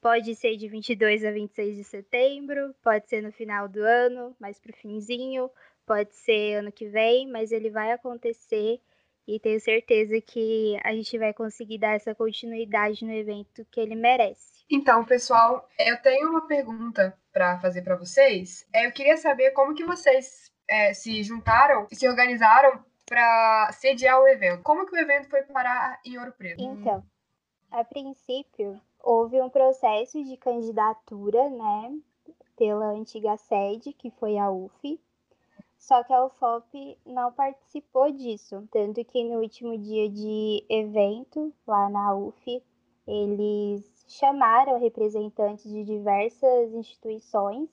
Pode 0.00 0.34
ser 0.34 0.56
de 0.56 0.68
22 0.68 1.24
a 1.24 1.30
26 1.30 1.76
de 1.76 1.84
setembro, 1.84 2.74
pode 2.82 3.08
ser 3.08 3.22
no 3.22 3.32
final 3.32 3.66
do 3.66 3.80
ano, 3.80 4.36
mais 4.38 4.58
pro 4.58 4.72
finzinho, 4.74 5.50
pode 5.86 6.14
ser 6.14 6.56
ano 6.56 6.70
que 6.70 6.86
vem, 6.86 7.26
mas 7.28 7.50
ele 7.50 7.70
vai 7.70 7.92
acontecer 7.92 8.80
e 9.26 9.40
tenho 9.40 9.60
certeza 9.60 10.20
que 10.20 10.78
a 10.84 10.92
gente 10.92 11.18
vai 11.18 11.32
conseguir 11.32 11.78
dar 11.78 11.94
essa 11.94 12.14
continuidade 12.14 13.04
no 13.04 13.12
evento 13.12 13.66
que 13.70 13.80
ele 13.80 13.94
merece. 13.94 14.64
Então, 14.70 15.04
pessoal, 15.04 15.68
eu 15.78 16.00
tenho 16.00 16.30
uma 16.30 16.46
pergunta 16.46 17.16
para 17.32 17.58
fazer 17.58 17.82
para 17.82 17.96
vocês. 17.96 18.66
É, 18.72 18.86
eu 18.86 18.92
queria 18.92 19.16
saber 19.16 19.50
como 19.50 19.74
que 19.74 19.84
vocês 19.84 20.52
é, 20.68 20.94
se 20.94 21.22
juntaram 21.22 21.86
e 21.90 21.96
se 21.96 22.08
organizaram 22.08 22.84
para 23.04 23.70
sediar 23.72 24.20
o 24.20 24.28
evento. 24.28 24.62
Como 24.62 24.86
que 24.86 24.94
o 24.94 24.98
evento 24.98 25.28
foi 25.28 25.42
parar 25.42 26.00
em 26.04 26.18
Ouro 26.18 26.32
Preto? 26.32 26.62
Então, 26.62 27.04
a 27.70 27.84
princípio, 27.84 28.80
houve 29.00 29.40
um 29.40 29.48
processo 29.48 30.22
de 30.24 30.36
candidatura, 30.36 31.48
né, 31.50 31.96
pela 32.56 32.86
antiga 32.86 33.36
sede, 33.36 33.92
que 33.92 34.10
foi 34.10 34.38
a 34.38 34.50
UF, 34.50 35.00
só 35.86 36.02
que 36.02 36.12
a 36.12 36.24
UFOP 36.24 36.98
não 37.06 37.30
participou 37.30 38.10
disso, 38.10 38.66
tanto 38.72 39.04
que 39.04 39.22
no 39.22 39.38
último 39.38 39.78
dia 39.78 40.10
de 40.10 40.64
evento 40.68 41.54
lá 41.64 41.88
na 41.88 42.12
UF, 42.12 42.60
eles 43.06 44.04
chamaram 44.08 44.80
representantes 44.80 45.70
de 45.70 45.84
diversas 45.84 46.74
instituições 46.74 47.70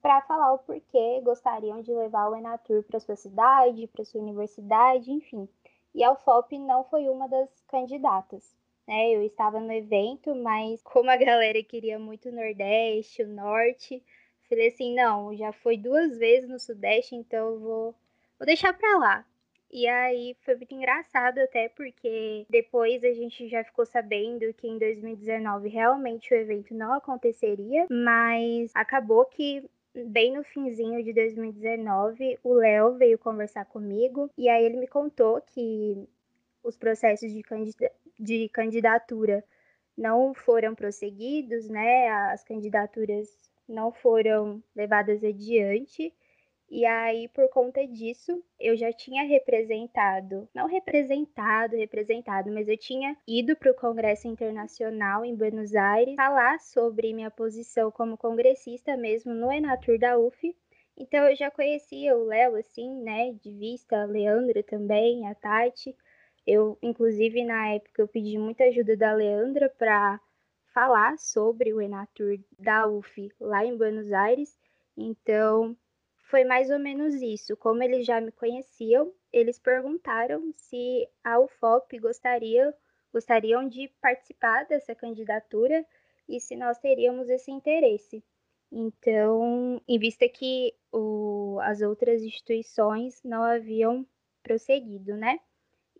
para 0.00 0.20
falar 0.22 0.52
o 0.52 0.58
porquê 0.60 1.20
gostariam 1.24 1.82
de 1.82 1.92
levar 1.92 2.28
o 2.28 2.36
Enatur 2.36 2.84
para 2.84 3.00
sua 3.00 3.16
cidade, 3.16 3.88
para 3.88 4.04
sua 4.04 4.20
universidade, 4.20 5.10
enfim. 5.10 5.48
E 5.92 6.04
a 6.04 6.12
UFOP 6.12 6.56
não 6.56 6.84
foi 6.84 7.08
uma 7.08 7.28
das 7.28 7.48
candidatas. 7.66 8.54
Né? 8.86 9.10
Eu 9.10 9.24
estava 9.24 9.58
no 9.58 9.72
evento, 9.72 10.36
mas 10.36 10.80
como 10.84 11.10
a 11.10 11.16
galera 11.16 11.60
queria 11.64 11.98
muito 11.98 12.28
o 12.28 12.32
Nordeste, 12.32 13.24
o 13.24 13.28
Norte, 13.28 14.00
Falei 14.50 14.66
assim, 14.66 14.96
não, 14.96 15.32
já 15.36 15.52
foi 15.52 15.76
duas 15.76 16.18
vezes 16.18 16.50
no 16.50 16.58
Sudeste, 16.58 17.14
então 17.14 17.52
eu 17.52 17.60
vou, 17.60 17.94
vou 18.36 18.46
deixar 18.46 18.72
pra 18.72 18.98
lá. 18.98 19.24
E 19.70 19.86
aí 19.86 20.36
foi 20.40 20.56
muito 20.56 20.74
engraçado 20.74 21.38
até 21.38 21.68
porque 21.68 22.44
depois 22.50 23.04
a 23.04 23.12
gente 23.12 23.48
já 23.48 23.62
ficou 23.62 23.86
sabendo 23.86 24.52
que 24.54 24.66
em 24.66 24.76
2019 24.76 25.68
realmente 25.68 26.34
o 26.34 26.36
evento 26.36 26.74
não 26.74 26.94
aconteceria, 26.94 27.86
mas 27.88 28.72
acabou 28.74 29.24
que 29.26 29.64
bem 29.94 30.36
no 30.36 30.42
finzinho 30.42 31.04
de 31.04 31.12
2019 31.12 32.40
o 32.42 32.54
Léo 32.54 32.96
veio 32.96 33.16
conversar 33.16 33.64
comigo 33.66 34.28
e 34.36 34.48
aí 34.48 34.64
ele 34.64 34.78
me 34.78 34.88
contou 34.88 35.40
que 35.40 36.08
os 36.64 36.76
processos 36.76 37.30
de, 37.32 37.44
de 38.18 38.48
candidatura 38.48 39.44
não 39.96 40.34
foram 40.34 40.74
prosseguidos, 40.74 41.68
né? 41.68 42.08
As 42.08 42.42
candidaturas 42.42 43.28
não 43.70 43.92
foram 43.92 44.62
levadas 44.74 45.22
adiante. 45.24 46.12
E 46.70 46.86
aí, 46.86 47.26
por 47.28 47.48
conta 47.48 47.84
disso, 47.84 48.44
eu 48.58 48.76
já 48.76 48.92
tinha 48.92 49.24
representado, 49.24 50.48
não 50.54 50.68
representado, 50.68 51.76
representado, 51.76 52.52
mas 52.52 52.68
eu 52.68 52.76
tinha 52.76 53.16
ido 53.26 53.56
para 53.56 53.72
o 53.72 53.74
Congresso 53.74 54.28
Internacional 54.28 55.24
em 55.24 55.34
Buenos 55.34 55.74
Aires 55.74 56.14
falar 56.14 56.60
sobre 56.60 57.12
minha 57.12 57.30
posição 57.30 57.90
como 57.90 58.16
congressista 58.16 58.96
mesmo 58.96 59.34
no 59.34 59.50
Enatur 59.50 59.98
da 59.98 60.16
UF. 60.16 60.54
Então 60.96 61.24
eu 61.28 61.34
já 61.34 61.50
conhecia 61.50 62.16
o 62.16 62.24
Léo, 62.24 62.54
assim, 62.54 63.02
né, 63.02 63.32
de 63.32 63.50
vista, 63.50 64.04
Leandra 64.04 64.62
também, 64.62 65.26
a 65.26 65.34
Tati. 65.34 65.96
Eu, 66.46 66.78
inclusive, 66.82 67.44
na 67.44 67.74
época, 67.74 68.02
eu 68.02 68.08
pedi 68.08 68.38
muita 68.38 68.64
ajuda 68.64 68.96
da 68.96 69.12
Leandra 69.12 69.68
para 69.76 70.20
falar 70.80 71.18
sobre 71.18 71.74
o 71.74 71.80
Enatur 71.82 72.38
da 72.58 72.88
UF 72.88 73.30
lá 73.38 73.62
em 73.62 73.76
Buenos 73.76 74.10
Aires. 74.14 74.58
Então, 74.96 75.76
foi 76.30 76.42
mais 76.42 76.70
ou 76.70 76.78
menos 76.78 77.16
isso. 77.16 77.54
Como 77.54 77.82
eles 77.82 78.06
já 78.06 78.18
me 78.18 78.32
conheciam, 78.32 79.12
eles 79.30 79.58
perguntaram 79.58 80.50
se 80.54 81.06
a 81.22 81.38
UFOP 81.38 81.98
gostaria, 81.98 82.74
gostariam 83.12 83.68
de 83.68 83.88
participar 84.00 84.64
dessa 84.64 84.94
candidatura 84.94 85.84
e 86.26 86.40
se 86.40 86.56
nós 86.56 86.78
teríamos 86.78 87.28
esse 87.28 87.50
interesse. 87.50 88.24
Então, 88.72 89.82
em 89.86 89.98
vista 89.98 90.26
que 90.30 90.72
o, 90.90 91.58
as 91.60 91.82
outras 91.82 92.22
instituições 92.22 93.22
não 93.22 93.42
haviam 93.42 94.06
prosseguido, 94.42 95.14
né? 95.14 95.38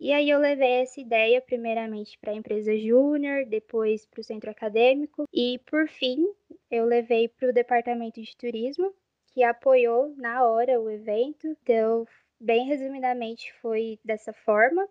E 0.01 0.11
aí 0.11 0.31
eu 0.31 0.39
levei 0.39 0.81
essa 0.81 0.99
ideia 0.99 1.39
primeiramente 1.39 2.17
para 2.17 2.31
a 2.31 2.35
empresa 2.35 2.75
júnior, 2.75 3.45
depois 3.45 4.03
para 4.03 4.19
o 4.19 4.23
centro 4.23 4.49
acadêmico 4.49 5.25
e 5.31 5.59
por 5.59 5.87
fim 5.87 6.25
eu 6.71 6.85
levei 6.85 7.27
para 7.27 7.49
o 7.49 7.53
departamento 7.53 8.19
de 8.19 8.35
turismo, 8.35 8.91
que 9.27 9.43
apoiou 9.43 10.11
na 10.17 10.43
hora 10.43 10.81
o 10.81 10.89
evento. 10.89 11.45
Então, 11.45 12.07
bem 12.39 12.65
resumidamente 12.65 13.53
foi 13.61 13.99
dessa 14.03 14.33
forma. 14.33 14.89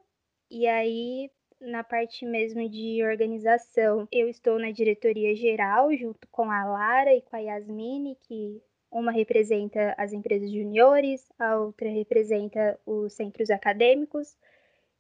E 0.49 0.69
aí 0.69 1.29
na 1.61 1.83
parte 1.83 2.25
mesmo 2.25 2.69
de 2.71 3.03
organização, 3.03 4.07
eu 4.13 4.29
estou 4.29 4.61
na 4.61 4.71
diretoria 4.71 5.35
geral 5.35 5.93
junto 5.97 6.29
com 6.29 6.49
a 6.53 6.65
Lara 6.65 7.13
e 7.13 7.21
com 7.21 7.35
a 7.35 7.41
Yasmine, 7.41 8.17
que 8.29 8.63
uma 8.91 9.11
representa 9.11 9.93
as 9.99 10.13
empresas 10.13 10.51
juniores, 10.53 11.29
a 11.37 11.57
outra 11.57 11.89
representa 11.89 12.79
os 12.87 13.13
centros 13.13 13.51
acadêmicos. 13.51 14.37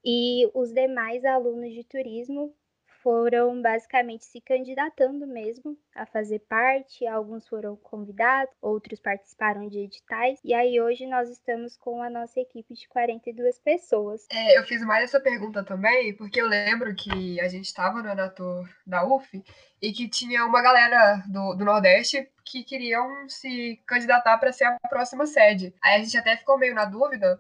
E 0.04 0.50
os 0.54 0.72
demais 0.72 1.24
alunos 1.24 1.72
de 1.72 1.84
turismo 1.84 2.54
foram 3.02 3.60
basicamente 3.62 4.24
se 4.24 4.40
candidatando 4.40 5.26
mesmo 5.26 5.76
a 5.94 6.06
fazer 6.06 6.40
parte, 6.40 7.06
alguns 7.06 7.48
foram 7.48 7.76
convidados, 7.76 8.54
outros 8.60 9.00
participaram 9.00 9.68
de 9.68 9.80
editais, 9.80 10.38
e 10.44 10.52
aí 10.52 10.80
hoje 10.80 11.06
nós 11.06 11.28
estamos 11.28 11.76
com 11.76 12.02
a 12.02 12.10
nossa 12.10 12.38
equipe 12.40 12.74
de 12.74 12.88
42 12.88 13.58
pessoas. 13.58 14.26
É, 14.30 14.58
eu 14.58 14.64
fiz 14.64 14.82
mais 14.82 15.04
essa 15.04 15.20
pergunta 15.20 15.64
também, 15.64 16.14
porque 16.14 16.40
eu 16.40 16.46
lembro 16.46 16.94
que 16.94 17.40
a 17.40 17.48
gente 17.48 17.66
estava 17.66 18.02
no 18.02 18.10
Anator 18.10 18.68
da 18.86 19.06
UF 19.06 19.42
e 19.80 19.92
que 19.92 20.08
tinha 20.08 20.44
uma 20.44 20.62
galera 20.62 21.22
do, 21.26 21.54
do 21.54 21.64
Nordeste 21.64 22.28
que 22.44 22.64
queriam 22.64 23.28
se 23.28 23.80
candidatar 23.86 24.36
para 24.38 24.52
ser 24.52 24.64
a 24.64 24.78
próxima 24.88 25.26
sede. 25.26 25.74
Aí 25.82 26.00
a 26.00 26.04
gente 26.04 26.16
até 26.18 26.36
ficou 26.36 26.58
meio 26.58 26.74
na 26.74 26.84
dúvida 26.84 27.38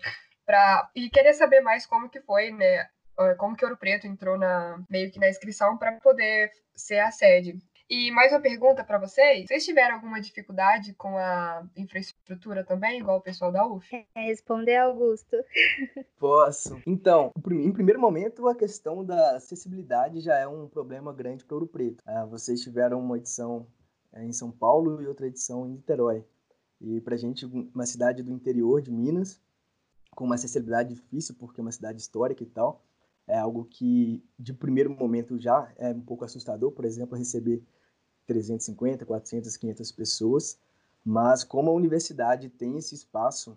Pra, 0.50 0.90
e 0.96 1.08
queria 1.08 1.32
saber 1.32 1.60
mais 1.60 1.86
como 1.86 2.10
que 2.10 2.20
foi, 2.22 2.50
né? 2.50 2.88
Como 3.38 3.54
que 3.54 3.64
Ouro 3.64 3.76
Preto 3.76 4.08
entrou 4.08 4.36
na 4.36 4.82
meio 4.90 5.08
que 5.08 5.20
na 5.20 5.28
inscrição 5.28 5.78
para 5.78 5.92
poder 6.00 6.50
ser 6.74 6.98
a 6.98 7.12
sede. 7.12 7.56
E 7.88 8.10
mais 8.10 8.32
uma 8.32 8.40
pergunta 8.40 8.82
para 8.82 8.98
vocês: 8.98 9.46
vocês 9.46 9.64
tiveram 9.64 9.94
alguma 9.94 10.20
dificuldade 10.20 10.92
com 10.94 11.16
a 11.16 11.64
infraestrutura 11.76 12.64
também, 12.64 12.98
igual 12.98 13.18
o 13.18 13.22
pessoal 13.22 13.52
da 13.52 13.64
UF? 13.64 13.94
É, 14.12 14.22
responder, 14.22 14.78
Augusto. 14.78 15.36
Posso. 16.18 16.82
Então, 16.84 17.30
em 17.48 17.72
primeiro 17.72 18.00
momento, 18.00 18.48
a 18.48 18.54
questão 18.56 19.04
da 19.04 19.36
acessibilidade 19.36 20.18
já 20.18 20.36
é 20.36 20.48
um 20.48 20.66
problema 20.66 21.12
grande 21.12 21.44
para 21.44 21.54
Ouro 21.54 21.68
Preto. 21.68 22.02
Ah, 22.04 22.26
vocês 22.26 22.60
tiveram 22.60 22.98
uma 22.98 23.18
edição 23.18 23.68
é, 24.12 24.24
em 24.24 24.32
São 24.32 24.50
Paulo 24.50 25.00
e 25.00 25.06
outra 25.06 25.28
edição 25.28 25.64
em 25.64 25.74
Niterói. 25.74 26.24
E 26.80 27.00
para 27.02 27.16
gente, 27.16 27.46
uma 27.46 27.86
cidade 27.86 28.20
do 28.20 28.32
interior 28.32 28.82
de 28.82 28.90
Minas, 28.90 29.40
com 30.14 30.24
uma 30.24 30.34
acessibilidade 30.34 30.94
difícil, 30.94 31.34
porque 31.38 31.60
é 31.60 31.62
uma 31.62 31.72
cidade 31.72 32.00
histórica 32.00 32.42
e 32.42 32.46
tal. 32.46 32.84
É 33.26 33.38
algo 33.38 33.64
que, 33.64 34.24
de 34.38 34.52
primeiro 34.52 34.90
momento, 34.90 35.38
já 35.38 35.72
é 35.76 35.90
um 35.90 36.00
pouco 36.00 36.24
assustador, 36.24 36.72
por 36.72 36.84
exemplo, 36.84 37.16
receber 37.16 37.62
350, 38.26 39.06
400, 39.06 39.56
500 39.56 39.92
pessoas. 39.92 40.58
Mas, 41.04 41.44
como 41.44 41.70
a 41.70 41.74
universidade 41.74 42.48
tem 42.48 42.76
esse 42.76 42.94
espaço, 42.94 43.56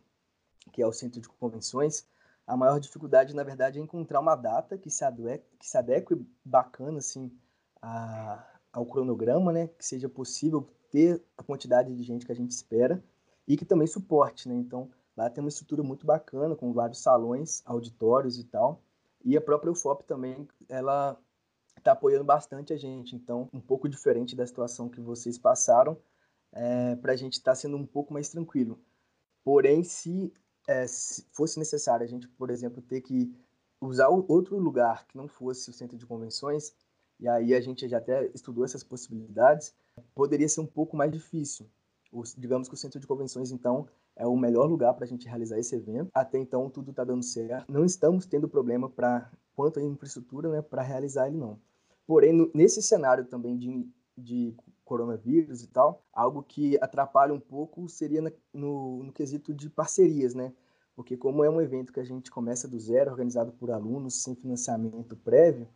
que 0.71 0.81
é 0.81 0.87
o 0.87 0.93
centro 0.93 1.19
de 1.19 1.27
convenções, 1.27 2.05
a 2.45 2.55
maior 2.55 2.79
dificuldade, 2.79 3.35
na 3.35 3.43
verdade, 3.43 3.79
é 3.79 3.81
encontrar 3.81 4.19
uma 4.19 4.35
data 4.35 4.77
que 4.77 4.89
se 4.89 5.03
adeque, 5.03 5.45
que 5.57 5.67
se 5.67 5.77
adeque 5.77 6.15
bacana, 6.43 6.99
assim, 6.99 7.31
a, 7.81 8.45
ao 8.71 8.85
cronograma, 8.85 9.51
né? 9.51 9.67
Que 9.67 9.85
seja 9.85 10.09
possível 10.09 10.67
ter 10.91 11.23
a 11.37 11.43
quantidade 11.43 11.95
de 11.95 12.03
gente 12.03 12.25
que 12.25 12.31
a 12.31 12.35
gente 12.35 12.51
espera 12.51 13.03
e 13.47 13.57
que 13.57 13.65
também 13.65 13.87
suporte, 13.87 14.47
né? 14.47 14.55
Então, 14.55 14.89
lá 15.15 15.29
tem 15.29 15.43
uma 15.43 15.49
estrutura 15.49 15.83
muito 15.83 16.05
bacana, 16.05 16.55
com 16.55 16.73
vários 16.73 16.99
salões, 16.99 17.61
auditórios 17.65 18.37
e 18.39 18.43
tal. 18.43 18.81
E 19.23 19.37
a 19.37 19.41
própria 19.41 19.71
UFOP 19.71 20.03
também, 20.05 20.47
ela 20.67 21.17
está 21.77 21.93
apoiando 21.93 22.23
bastante 22.23 22.73
a 22.73 22.77
gente. 22.77 23.15
Então, 23.15 23.49
um 23.53 23.59
pouco 23.59 23.87
diferente 23.87 24.35
da 24.35 24.45
situação 24.45 24.89
que 24.89 24.99
vocês 24.99 25.37
passaram, 25.37 25.97
é, 26.51 26.95
para 26.95 27.13
a 27.13 27.15
gente 27.15 27.33
está 27.33 27.53
sendo 27.55 27.77
um 27.77 27.85
pouco 27.85 28.13
mais 28.13 28.29
tranquilo. 28.29 28.79
Porém, 29.43 29.83
se, 29.83 30.33
é, 30.67 30.87
se, 30.87 31.25
fosse 31.31 31.59
necessário 31.59 32.03
a 32.03 32.07
gente, 32.07 32.27
por 32.27 32.49
exemplo, 32.49 32.81
ter 32.81 33.01
que 33.01 33.33
usar 33.81 34.07
outro 34.07 34.57
lugar 34.57 35.05
que 35.07 35.17
não 35.17 35.27
fosse 35.27 35.69
o 35.69 35.73
centro 35.73 35.97
de 35.97 36.05
convenções, 36.05 36.73
e 37.19 37.27
aí 37.27 37.53
a 37.53 37.61
gente 37.61 37.87
já 37.87 37.97
até 37.97 38.27
estudou 38.33 38.63
essas 38.63 38.83
possibilidades, 38.83 39.73
poderia 40.15 40.47
ser 40.47 40.61
um 40.61 40.65
pouco 40.65 40.95
mais 40.95 41.11
difícil. 41.11 41.69
Os, 42.11 42.33
digamos 42.35 42.67
que 42.67 42.73
o 42.73 42.77
centro 42.77 42.99
de 42.99 43.07
convenções, 43.07 43.51
então, 43.51 43.87
é 44.15 44.27
o 44.27 44.35
melhor 44.35 44.69
lugar 44.69 44.93
para 44.93 45.05
a 45.05 45.07
gente 45.07 45.27
realizar 45.27 45.57
esse 45.59 45.75
evento. 45.75 46.09
Até 46.13 46.37
então, 46.37 46.69
tudo 46.69 46.91
está 46.91 47.03
dando 47.03 47.23
certo. 47.23 47.71
Não 47.71 47.83
estamos 47.83 48.25
tendo 48.25 48.47
problema 48.47 48.89
para 48.89 49.31
quanto 49.55 49.79
à 49.79 49.83
infraestrutura, 49.83 50.49
né, 50.49 50.61
para 50.61 50.81
realizar 50.81 51.27
ele 51.27 51.37
não. 51.37 51.59
Porém, 52.05 52.33
no, 52.33 52.51
nesse 52.53 52.81
cenário 52.81 53.25
também 53.25 53.57
de, 53.57 53.87
de 54.17 54.55
coronavírus 54.83 55.63
e 55.63 55.67
tal, 55.67 56.03
algo 56.11 56.43
que 56.43 56.77
atrapalha 56.81 57.33
um 57.33 57.39
pouco 57.39 57.87
seria 57.87 58.21
na, 58.21 58.31
no, 58.53 59.03
no 59.03 59.13
quesito 59.13 59.53
de 59.53 59.69
parcerias, 59.69 60.33
né? 60.33 60.53
Porque 60.95 61.17
como 61.17 61.43
é 61.43 61.49
um 61.49 61.61
evento 61.61 61.91
que 61.91 61.99
a 61.99 62.03
gente 62.03 62.29
começa 62.29 62.67
do 62.67 62.79
zero, 62.79 63.09
organizado 63.09 63.51
por 63.53 63.71
alunos, 63.71 64.21
sem 64.21 64.35
financiamento 64.35 65.15
prévio, 65.15 65.67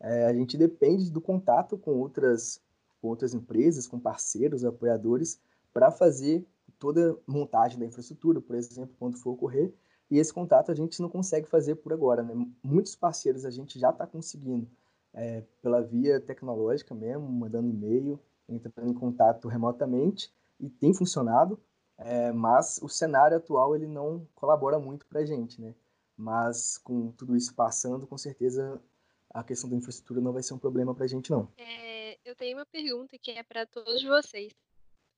é, 0.00 0.26
a 0.26 0.32
gente 0.32 0.56
depende 0.56 1.10
do 1.10 1.20
contato 1.20 1.76
com 1.76 1.92
outras, 1.92 2.60
com 3.00 3.08
outras 3.08 3.34
empresas, 3.34 3.86
com 3.86 3.98
parceiros, 3.98 4.64
apoiadores, 4.64 5.38
para 5.72 5.90
fazer 5.90 6.46
toda 6.82 7.16
montagem 7.28 7.78
da 7.78 7.86
infraestrutura, 7.86 8.40
por 8.40 8.56
exemplo, 8.56 8.96
quando 8.98 9.16
for 9.16 9.30
ocorrer. 9.30 9.72
E 10.10 10.18
esse 10.18 10.34
contato 10.34 10.72
a 10.72 10.74
gente 10.74 11.00
não 11.00 11.08
consegue 11.08 11.48
fazer 11.48 11.76
por 11.76 11.92
agora. 11.92 12.24
Né? 12.24 12.34
Muitos 12.60 12.96
parceiros 12.96 13.44
a 13.44 13.50
gente 13.50 13.78
já 13.78 13.90
está 13.90 14.04
conseguindo 14.04 14.68
é, 15.14 15.44
pela 15.62 15.80
via 15.80 16.18
tecnológica 16.18 16.92
mesmo, 16.92 17.30
mandando 17.30 17.68
e-mail, 17.68 18.18
entrando 18.48 18.90
em 18.90 18.94
contato 18.94 19.46
remotamente, 19.46 20.34
e 20.58 20.68
tem 20.68 20.92
funcionado, 20.92 21.56
é, 21.96 22.32
mas 22.32 22.80
o 22.82 22.88
cenário 22.88 23.36
atual 23.36 23.76
ele 23.76 23.86
não 23.86 24.26
colabora 24.34 24.80
muito 24.80 25.06
para 25.06 25.20
a 25.20 25.24
gente. 25.24 25.60
Né? 25.60 25.76
Mas 26.16 26.78
com 26.78 27.12
tudo 27.12 27.36
isso 27.36 27.54
passando, 27.54 28.08
com 28.08 28.18
certeza 28.18 28.82
a 29.30 29.44
questão 29.44 29.70
da 29.70 29.76
infraestrutura 29.76 30.20
não 30.20 30.32
vai 30.32 30.42
ser 30.42 30.54
um 30.54 30.58
problema 30.58 30.92
para 30.92 31.04
a 31.04 31.08
gente, 31.08 31.30
não. 31.30 31.48
É, 31.56 32.18
eu 32.24 32.34
tenho 32.34 32.58
uma 32.58 32.66
pergunta 32.66 33.16
que 33.18 33.30
é 33.30 33.44
para 33.44 33.66
todos 33.66 34.02
vocês. 34.02 34.52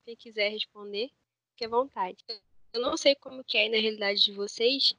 Quem 0.05 0.15
quiser 0.15 0.49
responder, 0.49 1.09
fique 1.55 1.65
à 1.65 1.69
vontade. 1.69 2.17
Eu 2.73 2.81
não 2.81 2.97
sei 2.97 3.15
como 3.15 3.43
que 3.43 3.57
é 3.57 3.69
na 3.69 3.77
realidade 3.77 4.21
de 4.21 4.33
vocês, 4.33 4.93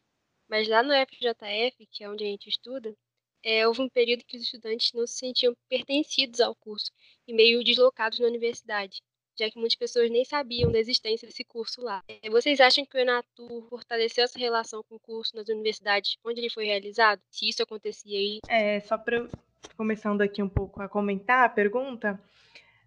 mas 0.49 0.67
lá 0.67 0.83
no 0.83 0.93
FJF, 0.93 1.87
que 1.91 2.03
é 2.03 2.11
onde 2.11 2.25
a 2.25 2.27
gente 2.27 2.49
estuda, 2.49 2.97
é, 3.45 3.69
houve 3.69 3.83
um 3.83 3.89
período 3.89 4.25
que 4.25 4.37
os 4.37 4.43
estudantes 4.43 4.93
não 4.95 5.07
se 5.07 5.19
sentiam 5.19 5.55
pertencidos 5.69 6.41
ao 6.41 6.55
curso 6.55 6.91
e 7.29 7.35
meio 7.35 7.63
deslocados 7.63 8.19
na 8.19 8.27
universidade, 8.27 9.03
já 9.39 9.51
que 9.51 9.59
muitas 9.59 9.77
pessoas 9.77 10.11
nem 10.11 10.25
sabiam 10.25 10.73
da 10.73 10.79
existência 10.79 11.29
desse 11.29 11.45
curso 11.45 11.83
lá. 11.83 12.03
É, 12.09 12.31
vocês 12.31 12.59
acham 12.59 12.85
que 12.87 12.97
o 12.97 13.01
Enatur 13.01 13.69
fortaleceu 13.69 14.25
essa 14.25 14.39
relação 14.39 14.83
com 14.89 14.97
o 14.97 15.01
curso 15.01 15.37
nas 15.37 15.49
universidades 15.49 16.17
onde 16.25 16.41
ele 16.41 16.51
foi 16.51 16.65
realizado? 16.65 17.21
Se 17.31 17.49
isso 17.49 17.63
acontecia 17.63 18.19
aí? 18.19 18.41
É, 18.49 18.81
só 18.81 18.97
para 18.97 19.29
começando 19.77 20.23
aqui 20.23 20.43
um 20.43 20.49
pouco 20.49 20.81
a 20.81 20.89
comentar 20.89 21.45
a 21.45 21.49
pergunta, 21.49 22.19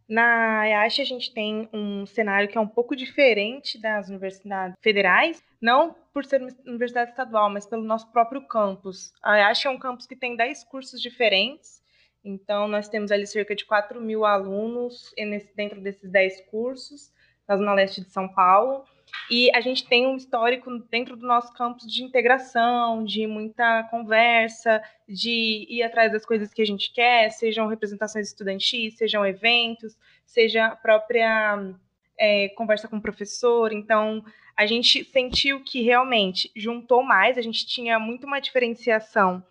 na 0.09 0.67
IASH 0.67 1.01
a 1.01 1.03
gente 1.03 1.31
tem 1.31 1.69
um 1.71 2.03
cenário 2.07 2.49
que 2.49 2.57
é 2.57 2.61
um 2.61 2.67
pouco 2.67 2.95
diferente 2.95 3.79
das 3.79 4.09
universidades 4.09 4.75
federais, 4.81 5.41
não 5.61 5.95
por 6.11 6.25
ser 6.25 6.41
uma 6.41 6.49
universidade 6.65 7.11
estadual, 7.11 7.49
mas 7.49 7.67
pelo 7.67 7.83
nosso 7.83 8.11
próprio 8.11 8.41
campus. 8.47 9.13
A 9.21 9.37
IASH 9.37 9.65
é 9.65 9.69
um 9.69 9.77
campus 9.77 10.07
que 10.07 10.15
tem 10.15 10.35
10 10.35 10.63
cursos 10.63 10.99
diferentes, 10.99 11.79
então 12.23 12.67
nós 12.67 12.89
temos 12.89 13.11
ali 13.11 13.27
cerca 13.27 13.55
de 13.55 13.65
4 13.65 14.01
mil 14.01 14.25
alunos 14.25 15.13
dentro 15.55 15.79
desses 15.79 16.09
10 16.09 16.41
cursos, 16.49 17.13
na 17.47 17.55
Zona 17.55 17.73
Leste 17.73 18.01
de 18.01 18.09
São 18.09 18.27
Paulo. 18.27 18.83
E 19.29 19.49
a 19.55 19.61
gente 19.61 19.87
tem 19.87 20.07
um 20.07 20.15
histórico 20.15 20.69
dentro 20.89 21.15
do 21.15 21.25
nosso 21.25 21.53
campus 21.53 21.85
de 21.85 22.03
integração, 22.03 23.03
de 23.03 23.27
muita 23.27 23.83
conversa, 23.91 24.81
de 25.07 25.67
ir 25.69 25.83
atrás 25.83 26.11
das 26.11 26.25
coisas 26.25 26.53
que 26.53 26.61
a 26.61 26.65
gente 26.65 26.91
quer, 26.91 27.29
sejam 27.29 27.67
representações 27.67 28.27
estudantis, 28.27 28.97
sejam 28.97 29.25
eventos, 29.25 29.97
seja 30.25 30.65
a 30.67 30.75
própria 30.75 31.73
é, 32.17 32.49
conversa 32.49 32.87
com 32.87 32.97
o 32.97 33.01
professor. 33.01 33.71
Então, 33.71 34.23
a 34.55 34.65
gente 34.65 35.03
sentiu 35.05 35.63
que 35.63 35.81
realmente 35.81 36.51
juntou 36.55 37.03
mais, 37.03 37.37
a 37.37 37.41
gente 37.41 37.65
tinha 37.65 37.99
muito 37.99 38.27
uma 38.27 38.39
diferenciação 38.39 39.43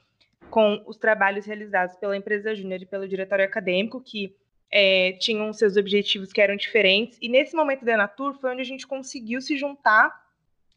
com 0.50 0.82
os 0.86 0.96
trabalhos 0.96 1.46
realizados 1.46 1.96
pela 1.96 2.16
empresa 2.16 2.54
júnior 2.54 2.82
e 2.82 2.86
pelo 2.86 3.08
diretório 3.08 3.44
acadêmico, 3.44 4.00
que 4.00 4.34
é, 4.70 5.12
tinham 5.12 5.52
seus 5.52 5.76
objetivos 5.76 6.32
que 6.32 6.40
eram 6.40 6.56
diferentes. 6.56 7.18
E 7.20 7.28
nesse 7.28 7.54
momento 7.54 7.84
da 7.84 7.92
Enatur 7.92 8.34
foi 8.40 8.52
onde 8.52 8.62
a 8.62 8.64
gente 8.64 8.86
conseguiu 8.86 9.40
se 9.40 9.56
juntar 9.56 10.26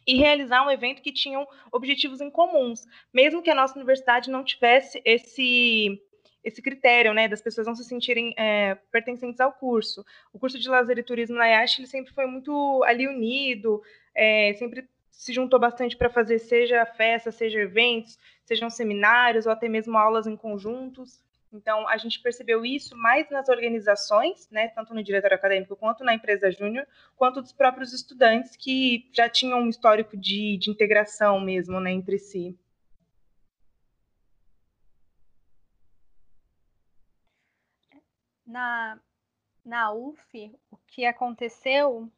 e 0.08 0.16
realizar 0.16 0.66
um 0.66 0.72
evento 0.72 1.02
que 1.02 1.12
tinham 1.12 1.48
objetivos 1.72 2.22
em 2.22 2.30
comuns, 2.30 2.88
mesmo 3.14 3.42
que 3.42 3.50
a 3.50 3.56
nossa 3.56 3.76
universidade 3.76 4.30
não 4.30 4.44
tivesse 4.44 5.02
esse 5.06 6.02
esse 6.44 6.60
critério, 6.60 7.14
né, 7.14 7.28
das 7.28 7.40
pessoas 7.40 7.68
não 7.68 7.76
se 7.76 7.84
sentirem 7.84 8.34
é, 8.36 8.74
pertencentes 8.92 9.40
ao 9.40 9.52
curso. 9.52 10.04
O 10.34 10.40
curso 10.40 10.58
de 10.58 10.68
lazer 10.68 10.98
e 10.98 11.04
turismo 11.04 11.38
na 11.38 11.46
IASH, 11.46 11.78
ele 11.78 11.88
sempre 11.88 12.12
foi 12.14 12.26
muito 12.26 12.84
ali 12.84 13.08
unido, 13.08 13.80
é, 14.16 14.52
sempre 14.56 14.90
se 15.12 15.32
juntou 15.34 15.60
bastante 15.60 15.96
para 15.96 16.10
fazer 16.10 16.40
seja 16.40 16.84
festa, 16.84 17.32
seja 17.32 17.60
eventos, 17.60 18.18
sejam 18.44 18.72
seminários 18.72 19.46
ou 19.46 19.52
até 19.52 19.70
mesmo 19.70 19.96
aulas 19.96 20.26
em 20.26 20.36
conjuntos. 20.36 21.24
Então, 21.54 21.86
a 21.88 21.98
gente 21.98 22.22
percebeu 22.22 22.66
isso 22.66 22.96
mais 22.96 23.30
nas 23.30 23.50
organizações, 23.50 24.50
né, 24.50 24.70
tanto 24.70 24.94
no 24.94 25.04
diretório 25.04 25.36
acadêmico 25.36 25.76
quanto 25.76 26.04
na 26.04 26.14
empresa 26.14 26.50
júnior, 26.50 26.88
quanto 27.18 27.42
dos 27.42 27.52
próprios 27.52 27.92
estudantes 27.92 28.56
que 28.56 29.10
já 29.12 29.28
tinham 29.28 29.60
um 29.60 29.70
histórico 29.70 30.16
de, 30.16 30.58
de 30.58 30.72
integração 30.72 31.42
mesmo 31.42 31.80
né, 31.82 31.92
entre 31.92 32.18
si. 32.18 32.58
Na, 38.46 39.00
na 39.64 39.92
UF, 39.92 40.56
o 40.70 40.78
que 40.88 41.06
aconteceu 41.06 42.10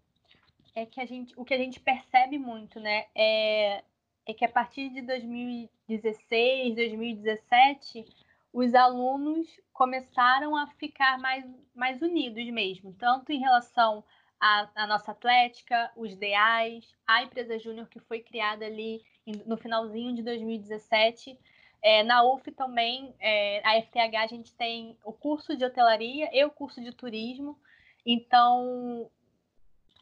é 0.75 0.85
que 0.85 0.99
a 1.01 1.05
gente, 1.05 1.33
o 1.35 1.43
que 1.43 1.53
a 1.53 1.57
gente 1.57 1.79
percebe 1.79 2.37
muito, 2.37 2.79
né, 2.79 3.07
é, 3.15 3.83
é 4.27 4.33
que 4.33 4.45
a 4.45 4.49
partir 4.49 4.89
de 4.89 5.01
2016, 5.01 6.75
2017, 6.75 8.05
os 8.53 8.75
alunos 8.75 9.47
começaram 9.73 10.55
a 10.55 10.67
ficar 10.67 11.17
mais, 11.17 11.43
mais 11.73 12.01
unidos 12.01 12.45
mesmo, 12.51 12.93
tanto 12.93 13.31
em 13.31 13.39
relação 13.39 14.03
à, 14.39 14.69
à 14.75 14.87
nossa 14.87 15.11
atlética, 15.11 15.91
os 15.97 16.15
DEAs, 16.15 16.95
a 17.07 17.23
empresa 17.23 17.57
júnior 17.57 17.89
que 17.89 17.99
foi 17.99 18.19
criada 18.19 18.65
ali 18.65 19.03
no 19.47 19.57
finalzinho 19.57 20.13
de 20.13 20.21
2017. 20.21 21.39
É, 21.81 22.03
na 22.03 22.23
UF 22.23 22.49
também, 22.51 23.13
é, 23.19 23.61
a 23.67 23.81
FTH, 23.81 24.15
a 24.17 24.27
gente 24.27 24.53
tem 24.53 24.95
o 25.03 25.11
curso 25.11 25.57
de 25.57 25.65
hotelaria 25.65 26.29
e 26.31 26.45
o 26.45 26.51
curso 26.51 26.79
de 26.81 26.93
turismo. 26.93 27.57
Então, 28.05 29.09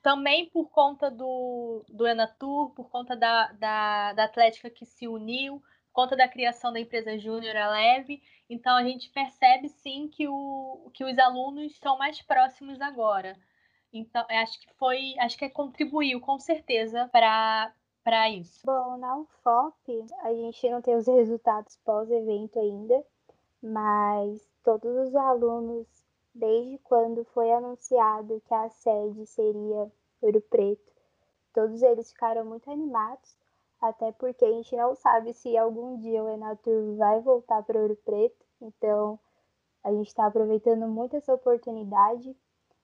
também 0.03 0.49
por 0.49 0.69
conta 0.69 1.09
do, 1.09 1.85
do 1.87 2.05
Enatur, 2.05 2.71
por 2.71 2.89
conta 2.89 3.15
da, 3.15 3.51
da, 3.53 4.13
da 4.13 4.23
Atlética 4.25 4.69
que 4.69 4.85
se 4.85 5.07
uniu, 5.07 5.63
conta 5.91 6.15
da 6.15 6.27
criação 6.27 6.71
da 6.71 6.79
empresa 6.79 7.17
Júnior 7.17 7.55
a 7.55 7.69
Leve. 7.71 8.21
Então 8.49 8.75
a 8.75 8.83
gente 8.83 9.09
percebe 9.09 9.69
sim 9.69 10.07
que, 10.07 10.27
o, 10.27 10.89
que 10.93 11.03
os 11.03 11.17
alunos 11.17 11.71
estão 11.71 11.97
mais 11.97 12.21
próximos 12.21 12.81
agora. 12.81 13.37
Então, 13.93 14.25
acho 14.29 14.59
que 14.59 14.73
foi, 14.75 15.15
acho 15.19 15.37
que 15.37 15.49
contribuiu 15.49 16.21
com 16.21 16.39
certeza 16.39 17.09
para 17.11 17.73
para 18.03 18.29
isso. 18.29 18.65
Bom, 18.65 18.97
na 18.97 19.15
UFOP, 19.17 20.05
a 20.23 20.33
gente 20.33 20.69
não 20.69 20.81
tem 20.81 20.95
os 20.95 21.05
resultados 21.05 21.77
pós-evento 21.85 22.59
ainda, 22.59 23.05
mas 23.61 24.49
todos 24.63 25.07
os 25.07 25.15
alunos, 25.15 25.87
desde 26.33 26.79
quando 26.79 27.23
foi 27.25 27.51
anunciado 27.51 28.41
que 28.47 28.53
a 28.53 28.69
sede 28.69 29.25
seria 29.27 29.91
Ouro 30.19 30.41
Preto, 30.41 30.91
todos 31.53 31.83
eles 31.83 32.11
ficaram 32.11 32.45
muito 32.45 32.71
animados 32.71 33.35
até 33.81 34.11
porque 34.11 34.45
a 34.45 34.51
gente 34.51 34.75
não 34.75 34.95
sabe 34.95 35.33
se 35.33 35.57
algum 35.57 35.97
dia 35.97 36.23
o 36.23 36.29
Enatur 36.29 36.95
vai 36.97 37.19
voltar 37.19 37.63
para 37.63 37.81
Ouro 37.81 37.95
Preto, 38.05 38.45
então 38.61 39.19
a 39.83 39.91
gente 39.91 40.07
está 40.07 40.27
aproveitando 40.27 40.87
muito 40.87 41.15
essa 41.15 41.33
oportunidade 41.33 42.35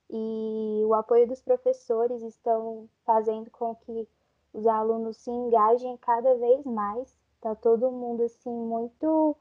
e 0.10 0.82
o 0.86 0.94
apoio 0.94 1.28
dos 1.28 1.42
professores 1.42 2.22
estão 2.24 2.90
fazendo 3.06 3.52
com 3.52 3.76
que 3.76 4.08
os 4.54 4.66
alunos 4.66 5.18
se 5.18 5.30
engajem 5.30 5.96
cada 5.98 6.36
vez 6.36 6.66
mais. 6.66 7.16
Tá 7.40 7.54
todo 7.54 7.92
mundo 7.92 8.24
assim 8.24 8.50
muito 8.50 9.36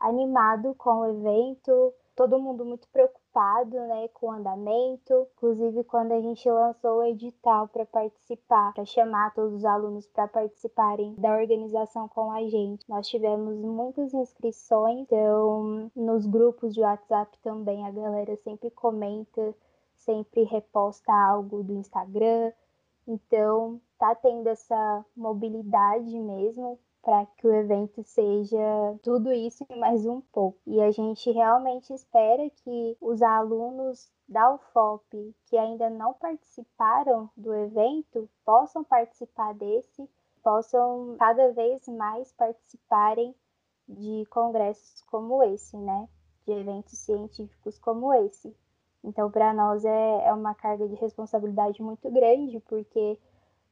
animado 0.00 0.74
com 0.74 1.00
o 1.00 1.06
evento, 1.06 1.94
todo 2.16 2.38
mundo 2.38 2.64
muito 2.64 2.88
preocupado 2.88 3.25
preocupado 3.36 3.76
né, 3.76 4.08
com 4.14 4.28
o 4.28 4.32
andamento. 4.32 5.28
Inclusive, 5.36 5.84
quando 5.84 6.12
a 6.12 6.20
gente 6.20 6.50
lançou 6.50 6.98
o 6.98 7.04
edital 7.04 7.68
para 7.68 7.84
participar, 7.84 8.72
para 8.72 8.84
chamar 8.86 9.34
todos 9.34 9.54
os 9.54 9.64
alunos 9.64 10.06
para 10.06 10.26
participarem 10.26 11.14
da 11.18 11.36
organização 11.36 12.08
com 12.08 12.32
a 12.32 12.42
gente, 12.48 12.88
nós 12.88 13.06
tivemos 13.06 13.58
muitas 13.60 14.14
inscrições. 14.14 15.00
Então, 15.00 15.90
nos 15.94 16.24
grupos 16.24 16.74
de 16.74 16.80
WhatsApp 16.80 17.38
também, 17.42 17.86
a 17.86 17.90
galera 17.90 18.34
sempre 18.36 18.70
comenta, 18.70 19.54
sempre 19.94 20.44
reposta 20.44 21.12
algo 21.12 21.62
do 21.62 21.74
Instagram. 21.74 22.52
Então, 23.06 23.80
tá 23.98 24.14
tendo 24.14 24.48
essa 24.48 25.04
mobilidade 25.14 26.18
mesmo 26.18 26.78
para 27.06 27.24
que 27.24 27.46
o 27.46 27.54
evento 27.54 28.02
seja 28.02 28.58
tudo 29.00 29.32
isso 29.32 29.64
e 29.70 29.76
mais 29.76 30.04
um 30.04 30.20
pouco. 30.20 30.58
E 30.66 30.80
a 30.80 30.90
gente 30.90 31.30
realmente 31.30 31.92
espera 31.92 32.50
que 32.50 32.96
os 33.00 33.22
alunos 33.22 34.10
da 34.28 34.52
UFOP 34.52 35.32
que 35.44 35.56
ainda 35.56 35.88
não 35.88 36.14
participaram 36.14 37.30
do 37.36 37.54
evento 37.54 38.28
possam 38.44 38.82
participar 38.82 39.54
desse, 39.54 40.10
possam 40.42 41.14
cada 41.16 41.52
vez 41.52 41.86
mais 41.86 42.32
participarem 42.32 43.32
de 43.88 44.26
congressos 44.28 45.00
como 45.02 45.44
esse, 45.44 45.76
né? 45.76 46.08
De 46.44 46.54
eventos 46.54 46.98
científicos 46.98 47.78
como 47.78 48.12
esse. 48.14 48.52
Então, 49.04 49.30
para 49.30 49.54
nós 49.54 49.84
é, 49.84 50.26
é 50.26 50.34
uma 50.34 50.56
carga 50.56 50.88
de 50.88 50.96
responsabilidade 50.96 51.80
muito 51.80 52.10
grande, 52.10 52.58
porque 52.68 53.16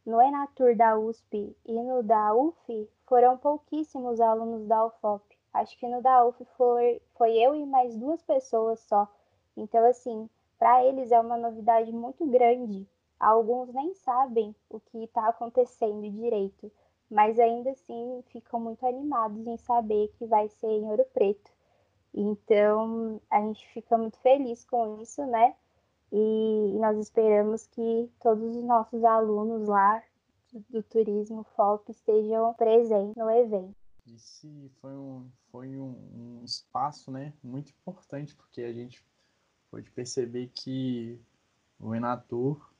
no 0.07 0.23
Enatur 0.23 0.77
da 0.77 0.97
USP 0.97 1.57
e 1.67 1.83
no 1.83 2.01
da 2.01 2.33
UF 2.33 2.89
foram 3.07 3.37
pouquíssimos 3.37 4.21
alunos 4.21 4.67
da 4.67 4.87
UFOP. 4.87 5.23
Acho 5.53 5.79
que 5.79 5.87
no 5.87 6.03
da 6.03 6.25
UF 6.25 6.45
foi, 6.57 7.01
foi 7.15 7.37
eu 7.37 7.55
e 7.55 7.65
mais 7.65 7.97
duas 7.97 8.23
pessoas 8.23 8.81
só. 8.81 9.09
Então, 9.57 9.85
assim, 9.87 10.29
para 10.59 10.85
eles 10.85 11.13
é 11.13 11.21
uma 11.21 11.37
novidade 11.37 11.93
muito 11.93 12.27
grande. 12.27 12.87
Alguns 13.21 13.73
nem 13.73 13.95
sabem 13.95 14.55
o 14.69 14.81
que 14.81 15.05
está 15.05 15.29
acontecendo 15.29 16.11
direito, 16.11 16.71
mas 17.11 17.39
ainda 17.39 17.71
assim 17.71 18.23
ficam 18.29 18.59
muito 18.59 18.85
animados 18.85 19.47
em 19.47 19.57
saber 19.57 20.09
que 20.19 20.27
vai 20.27 20.49
ser 20.49 20.67
em 20.67 20.85
Ouro 20.91 21.05
Preto. 21.13 21.53
Então, 22.13 23.21
a 23.31 23.41
gente 23.41 23.67
fica 23.69 23.97
muito 23.97 24.19
feliz 24.19 24.65
com 24.65 25.01
isso, 25.01 25.25
né? 25.27 25.55
E 26.13 26.77
nós 26.79 26.99
esperamos 26.99 27.67
que 27.67 28.11
todos 28.21 28.57
os 28.57 28.65
nossos 28.65 29.05
alunos 29.05 29.69
lá 29.69 30.03
do 30.69 30.83
turismo 30.83 31.45
FOP 31.57 31.91
estejam 31.91 32.53
presentes 32.55 33.15
no 33.17 33.31
evento. 33.31 33.75
Esse 34.07 34.71
foi 34.81 34.93
um, 34.93 35.27
foi 35.51 35.77
um, 35.77 36.41
um 36.41 36.45
espaço 36.45 37.11
né, 37.11 37.33
muito 37.43 37.71
importante, 37.71 38.35
porque 38.35 38.63
a 38.63 38.73
gente 38.73 39.03
pode 39.71 39.91
perceber 39.91 40.51
que 40.55 41.19
o 41.81 41.95
Enatur 41.95 42.71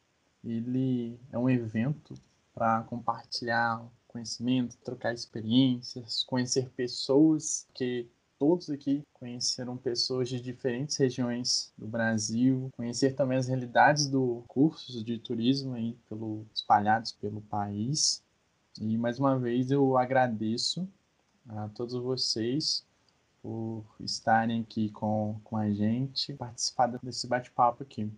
ele 0.45 1.19
é 1.33 1.39
um 1.39 1.49
evento 1.49 2.15
para 2.55 2.83
compartilhar 2.85 3.85
conhecimento, 4.07 4.77
trocar 4.79 5.13
experiências, 5.13 6.23
conhecer 6.23 6.71
pessoas 6.71 7.67
que 7.75 8.09
todos 8.39 8.71
aqui 8.71 9.03
conheceram 9.13 9.77
pessoas 9.77 10.29
de 10.29 10.41
diferentes 10.41 10.97
regiões 10.97 11.73
do 11.77 11.87
Brasil, 11.87 12.71
conhecer 12.77 13.15
também 13.15 13.39
as 13.39 13.49
realidades 13.49 14.07
do 14.07 14.45
cursos 14.49 15.05
de 15.05 15.19
turismo 15.19 15.75
aí 15.75 15.97
pelo 16.09 16.47
espalhados 16.55 17.13
pelo 17.13 17.41
país. 17.43 18.23
E 18.81 18.97
mais 18.99 19.19
uma 19.19 19.39
vez 19.39 19.71
eu 19.71 19.97
agradeço 19.97 20.89
a 21.49 21.69
todos 21.69 21.95
vocês 21.95 22.85
por 23.43 23.85
estarem 24.01 24.63
aqui 24.63 24.89
com, 24.91 25.39
com 25.45 25.57
a 25.57 25.71
gente, 25.71 26.33
participar 26.33 26.87
desse 27.03 27.27
bate-papo 27.27 27.83
aqui. 27.83 28.11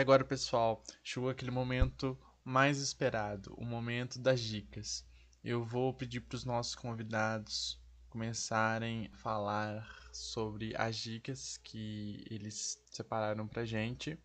E 0.00 0.02
agora, 0.02 0.24
pessoal, 0.24 0.82
chegou 1.04 1.28
aquele 1.28 1.50
momento 1.50 2.18
mais 2.42 2.78
esperado, 2.78 3.54
o 3.58 3.66
momento 3.66 4.18
das 4.18 4.40
dicas. 4.40 5.04
Eu 5.44 5.62
vou 5.62 5.92
pedir 5.92 6.22
para 6.22 6.36
os 6.36 6.44
nossos 6.46 6.74
convidados 6.74 7.78
começarem 8.08 9.10
a 9.12 9.16
falar 9.18 9.86
sobre 10.10 10.74
as 10.74 10.96
dicas 10.96 11.58
que 11.58 12.24
eles 12.30 12.82
separaram 12.90 13.46
para 13.46 13.66
gente. 13.66 14.18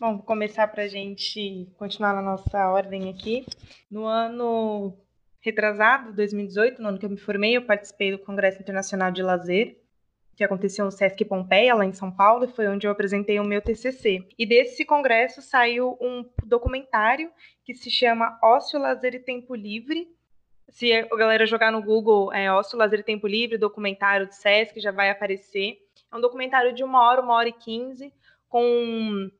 Bom, 0.00 0.16
vou 0.16 0.24
começar 0.24 0.66
para 0.66 0.82
a 0.82 0.88
gente 0.88 1.72
continuar 1.76 2.14
na 2.14 2.22
nossa 2.22 2.58
ordem 2.66 3.08
aqui. 3.08 3.46
No 3.88 4.06
ano 4.06 4.98
retrasado, 5.38 6.16
2018, 6.16 6.82
no 6.82 6.88
ano 6.88 6.98
que 6.98 7.06
eu 7.06 7.10
me 7.10 7.16
formei, 7.16 7.56
eu 7.56 7.64
participei 7.64 8.10
do 8.10 8.18
Congresso 8.18 8.60
Internacional 8.60 9.12
de 9.12 9.22
Lazer 9.22 9.81
que 10.36 10.44
aconteceu 10.44 10.84
no 10.84 10.90
Sesc 10.90 11.24
Pompeia, 11.24 11.74
lá 11.74 11.84
em 11.84 11.92
São 11.92 12.10
Paulo, 12.10 12.48
foi 12.48 12.66
onde 12.68 12.86
eu 12.86 12.90
apresentei 12.90 13.38
o 13.38 13.44
meu 13.44 13.60
TCC. 13.60 14.26
E 14.38 14.46
desse 14.46 14.84
congresso 14.84 15.42
saiu 15.42 15.96
um 16.00 16.24
documentário 16.44 17.30
que 17.64 17.74
se 17.74 17.90
chama 17.90 18.38
Ócio, 18.42 18.80
Lazer 18.80 19.14
e 19.14 19.20
Tempo 19.20 19.54
Livre. 19.54 20.08
Se 20.68 20.92
a 20.92 21.06
galera 21.16 21.44
jogar 21.44 21.70
no 21.70 21.82
Google 21.82 22.32
é, 22.32 22.50
Ócio, 22.50 22.78
Lazer 22.78 23.00
e 23.00 23.04
Tempo 23.04 23.26
Livre, 23.26 23.58
documentário 23.58 24.26
do 24.26 24.32
Sesc, 24.32 24.80
já 24.80 24.90
vai 24.90 25.10
aparecer. 25.10 25.78
É 26.10 26.16
um 26.16 26.20
documentário 26.20 26.74
de 26.74 26.82
uma 26.82 27.06
hora, 27.06 27.20
uma 27.20 27.34
hora 27.34 27.48
e 27.48 27.52
quinze, 27.52 28.12
com 28.48 29.30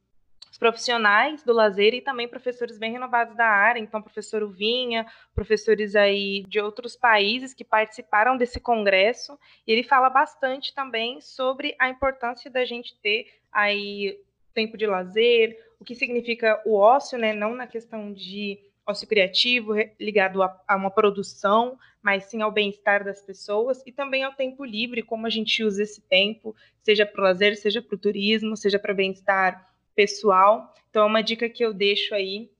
profissionais 0.62 1.42
do 1.42 1.52
lazer 1.52 1.92
e 1.92 2.00
também 2.00 2.28
professores 2.28 2.78
bem 2.78 2.92
renovados 2.92 3.34
da 3.36 3.48
área, 3.48 3.80
então 3.80 4.00
professor 4.00 4.44
Uvinha, 4.44 5.04
professores 5.34 5.96
aí 5.96 6.44
de 6.46 6.60
outros 6.60 6.94
países 6.94 7.52
que 7.52 7.64
participaram 7.64 8.36
desse 8.36 8.60
congresso, 8.60 9.36
e 9.66 9.72
ele 9.72 9.82
fala 9.82 10.08
bastante 10.08 10.72
também 10.72 11.20
sobre 11.20 11.74
a 11.80 11.88
importância 11.88 12.48
da 12.48 12.64
gente 12.64 12.96
ter 13.02 13.26
aí 13.50 14.20
tempo 14.54 14.76
de 14.76 14.86
lazer, 14.86 15.58
o 15.80 15.84
que 15.84 15.96
significa 15.96 16.62
o 16.64 16.76
ócio, 16.76 17.18
né, 17.18 17.32
não 17.32 17.56
na 17.56 17.66
questão 17.66 18.12
de 18.12 18.60
ócio 18.86 19.08
criativo 19.08 19.74
ligado 19.98 20.44
a, 20.44 20.62
a 20.68 20.76
uma 20.76 20.92
produção, 20.92 21.76
mas 22.00 22.26
sim 22.26 22.40
ao 22.40 22.52
bem-estar 22.52 23.02
das 23.02 23.20
pessoas 23.20 23.82
e 23.84 23.90
também 23.90 24.22
ao 24.22 24.32
tempo 24.32 24.64
livre, 24.64 25.02
como 25.02 25.26
a 25.26 25.30
gente 25.30 25.64
usa 25.64 25.82
esse 25.82 26.00
tempo, 26.02 26.54
seja 26.84 27.04
para 27.04 27.20
o 27.20 27.24
lazer, 27.24 27.56
seja 27.56 27.82
para 27.82 27.96
o 27.96 27.98
turismo, 27.98 28.56
seja 28.56 28.78
para 28.78 28.94
bem-estar 28.94 29.71
pessoal. 29.94 30.72
Então, 30.90 31.02
é 31.02 31.06
uma 31.06 31.22
dica 31.22 31.48
que 31.48 31.64
eu 31.64 31.72
deixo 31.72 32.14
aí 32.14 32.50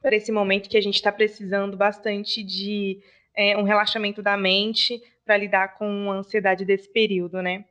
para 0.00 0.16
esse 0.16 0.30
momento 0.30 0.68
que 0.68 0.76
a 0.76 0.80
gente 0.80 0.94
está 0.94 1.10
precisando 1.10 1.76
bastante 1.76 2.42
de 2.42 3.00
é, 3.36 3.56
um 3.56 3.62
relaxamento 3.62 4.22
da 4.22 4.36
mente 4.36 5.00
para 5.24 5.36
lidar 5.36 5.74
com 5.76 6.10
a 6.10 6.16
ansiedade 6.16 6.64
desse 6.64 6.88
período, 6.92 7.42
né? 7.42 7.64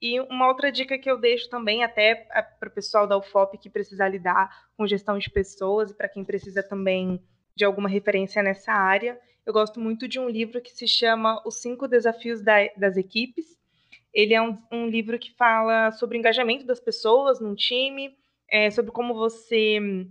E 0.00 0.18
uma 0.20 0.48
outra 0.48 0.72
dica 0.72 0.98
que 0.98 1.10
eu 1.10 1.18
deixo 1.18 1.50
também, 1.50 1.84
até 1.84 2.14
para 2.14 2.68
o 2.68 2.72
pessoal 2.72 3.06
da 3.06 3.18
UFOP 3.18 3.58
que 3.58 3.68
precisa 3.68 4.08
lidar 4.08 4.70
com 4.76 4.86
gestão 4.86 5.18
de 5.18 5.28
pessoas 5.28 5.90
e 5.90 5.94
para 5.94 6.08
quem 6.08 6.24
precisa 6.24 6.62
também 6.62 7.20
de 7.54 7.64
alguma 7.64 7.88
referência 7.88 8.42
nessa 8.42 8.72
área, 8.72 9.20
eu 9.44 9.52
gosto 9.52 9.80
muito 9.80 10.08
de 10.08 10.18
um 10.18 10.28
livro 10.28 10.60
que 10.60 10.70
se 10.70 10.86
chama 10.86 11.42
Os 11.44 11.60
Cinco 11.60 11.86
Desafios 11.86 12.40
da, 12.40 12.66
das 12.76 12.96
Equipes. 12.96 13.58
Ele 14.14 14.32
é 14.32 14.40
um, 14.40 14.56
um 14.72 14.86
livro 14.88 15.18
que 15.18 15.34
fala 15.34 15.90
sobre 15.92 16.16
engajamento 16.16 16.64
das 16.64 16.80
pessoas 16.80 17.40
num 17.40 17.54
time, 17.54 18.16
é, 18.50 18.70
sobre 18.70 18.90
como 18.90 19.14
você 19.14 20.06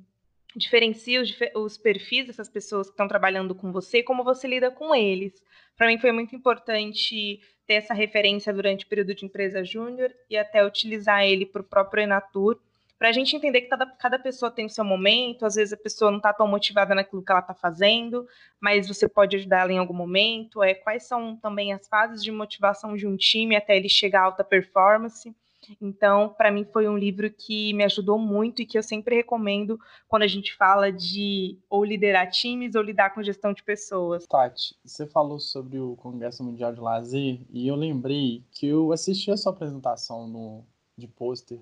diferencia 0.55 1.21
os, 1.21 1.35
os, 1.55 1.77
perfis 1.77 2.27
dessas 2.27 2.49
pessoas 2.49 2.87
que 2.87 2.93
estão 2.93 3.07
trabalhando 3.07 3.53
com 3.53 3.71
você, 3.71 4.01
como 4.01 4.23
você 4.23 4.47
lida 4.47 4.71
com 4.71 4.95
eles. 4.95 5.43
Para 5.77 5.87
mim 5.87 5.99
foi 5.99 6.11
muito 6.11 6.35
importante 6.35 7.39
ter 7.67 7.75
essa 7.75 7.93
referência 7.93 8.51
durante 8.51 8.85
o 8.85 8.87
período 8.87 9.13
de 9.13 9.25
empresa 9.25 9.63
júnior 9.63 10.11
e 10.29 10.35
até 10.35 10.65
utilizar 10.65 11.23
ele 11.23 11.45
para 11.45 11.61
o 11.61 11.65
próprio 11.65 12.03
Enatur, 12.03 12.59
para 12.99 13.07
a 13.07 13.11
gente 13.13 13.33
entender 13.33 13.61
que 13.61 13.69
cada, 13.69 13.85
cada 13.85 14.19
pessoa 14.19 14.51
tem 14.51 14.65
o 14.65 14.69
seu 14.69 14.83
momento, 14.83 15.45
às 15.45 15.55
vezes 15.55 15.71
a 15.71 15.77
pessoa 15.77 16.11
não 16.11 16.17
está 16.17 16.33
tão 16.33 16.45
motivada 16.45 16.93
naquilo 16.93 17.23
que 17.23 17.31
ela 17.31 17.39
está 17.39 17.53
fazendo, 17.53 18.27
mas 18.59 18.89
você 18.89 19.07
pode 19.07 19.37
ajudar 19.37 19.61
ela 19.61 19.71
em 19.71 19.77
algum 19.77 19.93
momento. 19.93 20.61
É, 20.61 20.73
quais 20.73 21.03
são 21.03 21.37
também 21.37 21.71
as 21.71 21.87
fases 21.87 22.21
de 22.21 22.29
motivação 22.29 22.97
de 22.97 23.07
um 23.07 23.15
time 23.15 23.55
até 23.55 23.77
ele 23.77 23.87
chegar 23.87 24.19
à 24.19 24.23
alta 24.25 24.43
performance. 24.43 25.33
Então, 25.81 26.29
para 26.29 26.51
mim 26.51 26.65
foi 26.65 26.87
um 26.87 26.97
livro 26.97 27.29
que 27.31 27.73
me 27.73 27.83
ajudou 27.83 28.17
muito 28.17 28.61
e 28.61 28.65
que 28.65 28.77
eu 28.77 28.83
sempre 28.83 29.15
recomendo 29.15 29.79
quando 30.07 30.23
a 30.23 30.27
gente 30.27 30.55
fala 30.55 30.91
de 30.91 31.57
ou 31.69 31.83
liderar 31.83 32.29
times 32.29 32.75
ou 32.75 32.81
lidar 32.81 33.13
com 33.13 33.23
gestão 33.23 33.53
de 33.53 33.63
pessoas. 33.63 34.25
Tati, 34.27 34.75
você 34.83 35.05
falou 35.07 35.39
sobre 35.39 35.79
o 35.79 35.95
Congresso 35.95 36.43
Mundial 36.43 36.73
de 36.73 36.79
Lazer 36.79 37.39
e 37.51 37.67
eu 37.67 37.75
lembrei 37.75 38.43
que 38.51 38.67
eu 38.67 38.91
assisti 38.91 39.31
a 39.31 39.37
sua 39.37 39.51
apresentação 39.51 40.27
no, 40.27 40.63
de 40.97 41.07
pôster. 41.07 41.59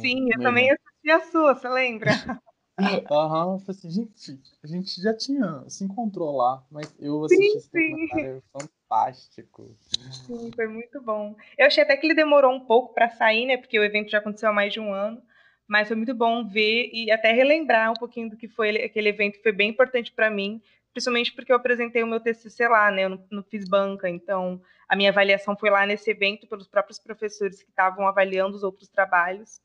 Sim, 0.00 0.28
eu 0.32 0.40
também 0.40 0.70
assisti 0.70 1.10
a 1.10 1.20
sua, 1.30 1.54
você 1.54 1.68
lembra? 1.68 2.10
Aham, 2.78 3.54
uhum, 3.54 3.62
assim, 3.68 3.88
gente, 3.88 4.40
a 4.62 4.66
gente 4.66 5.00
já 5.00 5.14
tinha 5.16 5.62
se 5.68 5.84
encontrou 5.84 6.36
lá, 6.36 6.64
mas 6.70 6.92
eu 6.98 7.24
assisti 7.24 7.50
sim, 7.50 7.56
esse 7.56 7.70
documentário, 7.72 8.42
fantástico. 8.52 9.76
Sim, 10.26 10.50
foi 10.52 10.66
muito 10.66 11.00
bom. 11.00 11.36
Eu 11.56 11.66
achei 11.66 11.84
até 11.84 11.96
que 11.96 12.04
ele 12.04 12.14
demorou 12.14 12.52
um 12.52 12.60
pouco 12.60 12.92
para 12.92 13.10
sair, 13.10 13.46
né, 13.46 13.56
porque 13.56 13.78
o 13.78 13.84
evento 13.84 14.10
já 14.10 14.18
aconteceu 14.18 14.48
há 14.48 14.52
mais 14.52 14.72
de 14.72 14.80
um 14.80 14.92
ano, 14.92 15.22
mas 15.68 15.86
foi 15.86 15.96
muito 15.96 16.14
bom 16.14 16.48
ver 16.48 16.90
e 16.92 17.12
até 17.12 17.32
relembrar 17.32 17.92
um 17.92 17.94
pouquinho 17.94 18.28
do 18.28 18.36
que 18.36 18.48
foi 18.48 18.70
aquele 18.82 19.10
evento, 19.10 19.40
foi 19.40 19.52
bem 19.52 19.70
importante 19.70 20.12
para 20.12 20.28
mim, 20.28 20.60
principalmente 20.92 21.32
porque 21.32 21.52
eu 21.52 21.56
apresentei 21.56 22.02
o 22.02 22.08
meu 22.08 22.18
TCC 22.18 22.66
lá, 22.66 22.90
né? 22.90 23.04
Eu 23.04 23.10
não, 23.10 23.26
não 23.30 23.42
fiz 23.44 23.68
banca, 23.68 24.08
então 24.10 24.60
a 24.88 24.96
minha 24.96 25.10
avaliação 25.10 25.56
foi 25.56 25.70
lá 25.70 25.86
nesse 25.86 26.10
evento 26.10 26.48
pelos 26.48 26.66
próprios 26.66 26.98
professores 26.98 27.62
que 27.62 27.70
estavam 27.70 28.06
avaliando 28.08 28.56
os 28.56 28.64
outros 28.64 28.88
trabalhos. 28.88 29.60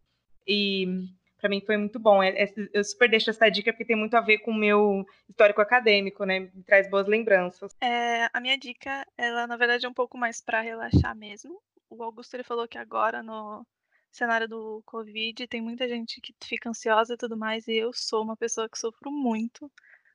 E 0.47 1.07
para 1.39 1.49
mim 1.49 1.61
foi 1.61 1.77
muito 1.77 1.99
bom. 1.99 2.21
É, 2.21 2.43
é, 2.43 2.53
eu 2.73 2.83
super 2.83 3.09
deixo 3.09 3.29
essa 3.29 3.49
dica 3.49 3.71
porque 3.71 3.85
tem 3.85 3.95
muito 3.95 4.15
a 4.15 4.21
ver 4.21 4.39
com 4.39 4.51
o 4.51 4.57
meu 4.57 5.05
histórico 5.27 5.61
acadêmico, 5.61 6.25
né? 6.25 6.39
Me 6.39 6.63
traz 6.63 6.89
boas 6.89 7.07
lembranças. 7.07 7.75
É, 7.81 8.29
a 8.33 8.39
minha 8.39 8.57
dica, 8.57 9.05
ela 9.17 9.47
na 9.47 9.57
verdade 9.57 9.85
é 9.85 9.89
um 9.89 9.93
pouco 9.93 10.17
mais 10.17 10.41
para 10.41 10.61
relaxar 10.61 11.15
mesmo. 11.15 11.61
O 11.89 12.03
Augusto 12.03 12.35
ele 12.35 12.43
falou 12.43 12.67
que 12.67 12.77
agora 12.77 13.23
no 13.23 13.65
cenário 14.11 14.47
do 14.47 14.81
Covid 14.85 15.47
tem 15.47 15.61
muita 15.61 15.87
gente 15.87 16.19
que 16.21 16.33
fica 16.43 16.69
ansiosa 16.69 17.13
e 17.13 17.17
tudo 17.17 17.37
mais, 17.37 17.67
e 17.67 17.73
eu 17.73 17.91
sou 17.93 18.23
uma 18.23 18.35
pessoa 18.35 18.69
que 18.69 18.77
sofro 18.77 19.11
muito 19.11 19.71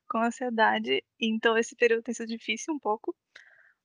com 0.09 0.19
ansiedade, 0.19 1.03
então 1.19 1.57
esse 1.57 1.75
período 1.75 2.03
tem 2.03 2.15
sido 2.15 2.29
difícil 2.29 2.75
um 2.75 2.79
pouco. 2.79 3.15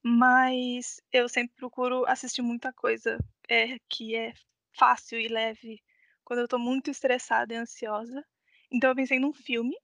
Mas 0.01 1.01
eu 1.11 1.27
sempre 1.27 1.55
procuro 1.57 2.05
assistir 2.07 2.41
muita 2.41 2.71
coisa 2.71 3.17
é, 3.49 3.77
que 3.89 4.15
é 4.15 4.33
fácil 4.77 5.19
e 5.19 5.27
leve 5.27 5.81
quando 6.29 6.41
eu 6.41 6.47
tô 6.47 6.59
muito 6.59 6.91
estressada 6.91 7.55
e 7.55 7.57
ansiosa. 7.57 8.23
Então 8.71 8.91
eu 8.91 8.95
pensei 8.95 9.17
num 9.17 9.33
filme 9.33 9.75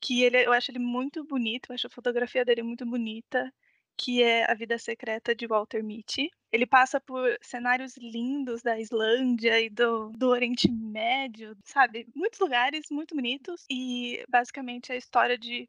que 0.00 0.22
ele, 0.22 0.38
eu 0.46 0.54
acho 0.54 0.70
ele 0.70 0.78
muito 0.78 1.22
bonito, 1.22 1.70
eu 1.70 1.74
acho 1.74 1.86
a 1.86 1.90
fotografia 1.90 2.46
dele 2.46 2.62
muito 2.62 2.86
bonita, 2.86 3.52
que 3.94 4.22
é 4.22 4.50
A 4.50 4.54
Vida 4.54 4.78
Secreta 4.78 5.34
de 5.34 5.46
Walter 5.46 5.84
Mitty. 5.84 6.30
Ele 6.50 6.64
passa 6.64 6.98
por 6.98 7.36
cenários 7.42 7.94
lindos 7.98 8.62
da 8.62 8.80
Islândia 8.80 9.60
e 9.60 9.68
do, 9.68 10.08
do 10.12 10.28
Oriente 10.30 10.70
Médio, 10.72 11.54
sabe? 11.62 12.08
Muitos 12.14 12.40
lugares 12.40 12.86
muito 12.90 13.14
bonitos. 13.14 13.66
E 13.70 14.24
basicamente 14.30 14.90
é 14.90 14.94
a 14.94 14.98
história 14.98 15.36
de 15.36 15.66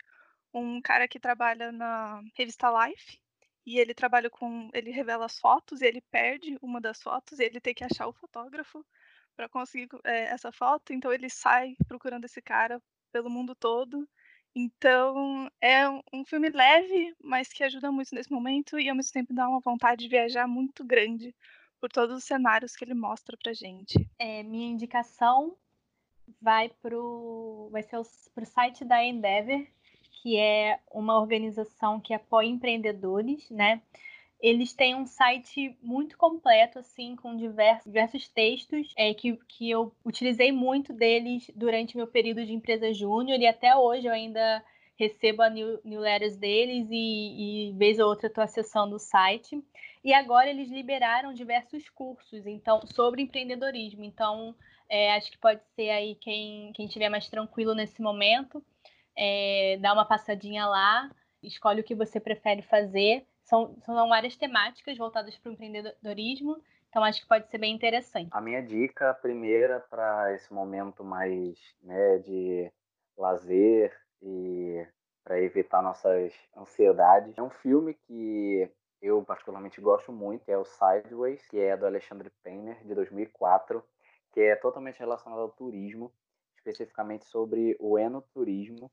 um 0.54 0.82
cara 0.82 1.06
que 1.06 1.20
trabalha 1.20 1.70
na 1.70 2.22
revista 2.34 2.72
Life. 2.88 3.20
E 3.66 3.78
ele 3.78 3.94
trabalha 3.94 4.30
com. 4.30 4.70
Ele 4.74 4.90
revela 4.90 5.26
as 5.26 5.38
fotos 5.38 5.82
e 5.82 5.86
ele 5.86 6.02
perde 6.10 6.58
uma 6.62 6.80
das 6.80 7.02
fotos 7.02 7.40
e 7.40 7.44
ele 7.44 7.60
tem 7.60 7.74
que 7.74 7.84
achar 7.84 8.08
o 8.08 8.14
fotógrafo 8.14 8.86
para 9.36 9.50
conseguir 9.50 9.90
é, 10.04 10.26
essa 10.26 10.52
foto, 10.52 10.94
então 10.94 11.12
ele 11.12 11.30
sai 11.30 11.76
procurando 11.88 12.26
esse 12.26 12.42
cara 12.42 12.82
pelo 13.12 13.30
mundo 13.30 13.56
todo. 13.56 14.08
Então 14.54 15.50
é 15.62 15.88
um 16.12 16.26
filme 16.26 16.50
leve, 16.50 17.16
mas 17.24 17.48
que 17.48 17.64
ajuda 17.64 17.92
muito 17.92 18.14
nesse 18.14 18.32
momento 18.32 18.78
e 18.78 18.90
ao 18.90 18.96
mesmo 18.96 19.14
tempo 19.14 19.34
dá 19.34 19.48
uma 19.48 19.62
vontade 19.62 20.04
de 20.04 20.10
viajar 20.10 20.48
muito 20.48 20.84
grande 20.84 21.34
por 21.80 21.90
todos 21.90 22.18
os 22.18 22.24
cenários 22.24 22.76
que 22.76 22.84
ele 22.84 22.94
mostra 22.94 23.38
pra 23.42 23.54
gente. 23.54 24.08
É, 24.20 24.44
minha 24.44 24.70
indicação 24.70 25.56
vai 26.42 26.70
pro 26.82 27.70
vai 27.72 27.82
ser 27.82 27.98
o, 27.98 28.04
pro 28.36 28.46
site 28.46 28.86
da 28.86 29.04
Endeavor, 29.04 29.66
que 30.22 30.38
é 30.38 30.80
uma 30.92 31.20
organização 31.20 32.00
que 32.00 32.14
apoia 32.14 32.48
empreendedores, 32.48 33.50
né? 33.50 33.82
Eles 34.42 34.74
têm 34.74 34.96
um 34.96 35.06
site 35.06 35.78
muito 35.84 36.18
completo, 36.18 36.80
assim, 36.80 37.16
com 37.16 37.38
diversos, 37.38 37.86
diversos 37.86 38.28
textos 38.28 38.92
é, 38.98 39.14
que, 39.14 39.38
que 39.48 39.70
eu 39.70 39.94
utilizei 40.04 40.52
muito 40.52 40.92
deles 40.92 41.52
durante 41.56 41.96
meu 41.96 42.08
período 42.08 42.44
de 42.44 42.54
empresa 42.54 42.92
júnior 42.92 43.40
e 43.40 43.46
até 43.46 43.76
hoje 43.76 44.08
eu 44.08 44.12
ainda 44.12 44.64
recebo 44.98 45.42
a 45.42 45.50
new, 45.50 45.80
newsletters 45.84 46.36
deles 46.38 46.88
e, 46.90 47.70
e 47.70 47.72
vez 47.74 48.00
ou 48.00 48.08
outra 48.08 48.28
estou 48.28 48.44
acessando 48.44 48.96
o 48.96 49.00
site. 49.00 49.64
E 50.04 50.14
agora 50.14 50.50
eles 50.50 50.70
liberaram 50.70 51.34
diversos 51.34 51.88
cursos 51.90 52.46
então 52.48 52.82
sobre 52.88 53.22
empreendedorismo. 53.22 54.04
Então, 54.04 54.56
é, 54.90 55.14
acho 55.16 55.32
que 55.32 55.38
pode 55.38 55.62
ser 55.76 55.90
aí 55.90 56.16
quem, 56.16 56.74
quem 56.74 56.86
estiver 56.86 57.10
mais 57.10 57.30
tranquilo 57.30 57.76
nesse 57.76 58.02
momento, 58.02 58.64
é, 59.16 59.78
dá 59.80 59.94
uma 59.94 60.06
passadinha 60.06 60.66
lá, 60.66 61.10
escolhe 61.44 61.82
o 61.82 61.84
que 61.84 61.96
você 61.96 62.20
prefere 62.20 62.62
fazer 62.62 63.26
são, 63.52 63.76
são 63.82 64.14
áreas 64.14 64.38
temáticas 64.38 64.98
voltadas 64.98 65.38
para 65.38 65.50
o 65.50 65.54
empreendedorismo, 65.54 66.58
então 66.90 67.04
acho 67.04 67.22
que 67.22 67.28
pode 67.28 67.50
ser 67.50 67.58
bem 67.58 67.76
interessante. 67.76 68.30
A 68.32 68.40
minha 68.40 68.64
dica 68.64 69.14
primeira 69.16 69.82
para 69.82 70.34
esse 70.34 70.54
momento 70.54 71.04
mais 71.04 71.60
né, 71.84 72.18
de 72.20 72.72
lazer 73.18 73.94
e 74.22 74.88
para 75.22 75.42
evitar 75.42 75.82
nossas 75.82 76.34
ansiedades 76.56 77.38
é 77.38 77.44
um 77.44 77.50
filme 77.50 77.94
que 78.08 78.72
eu 79.02 79.22
particularmente 79.24 79.82
gosto 79.82 80.14
muito, 80.14 80.46
que 80.46 80.52
é 80.52 80.58
o 80.58 80.64
Sideways, 80.64 81.46
que 81.50 81.60
é 81.60 81.76
do 81.76 81.86
Alexandre 81.86 82.32
Penner, 82.42 82.82
de 82.86 82.96
2004, 82.96 83.84
que 84.32 84.40
é 84.40 84.56
totalmente 84.56 85.00
relacionado 85.00 85.40
ao 85.40 85.50
turismo, 85.50 86.12
especificamente 86.56 87.26
sobre 87.26 87.76
o 87.80 88.00
enoturismo, 88.00 88.90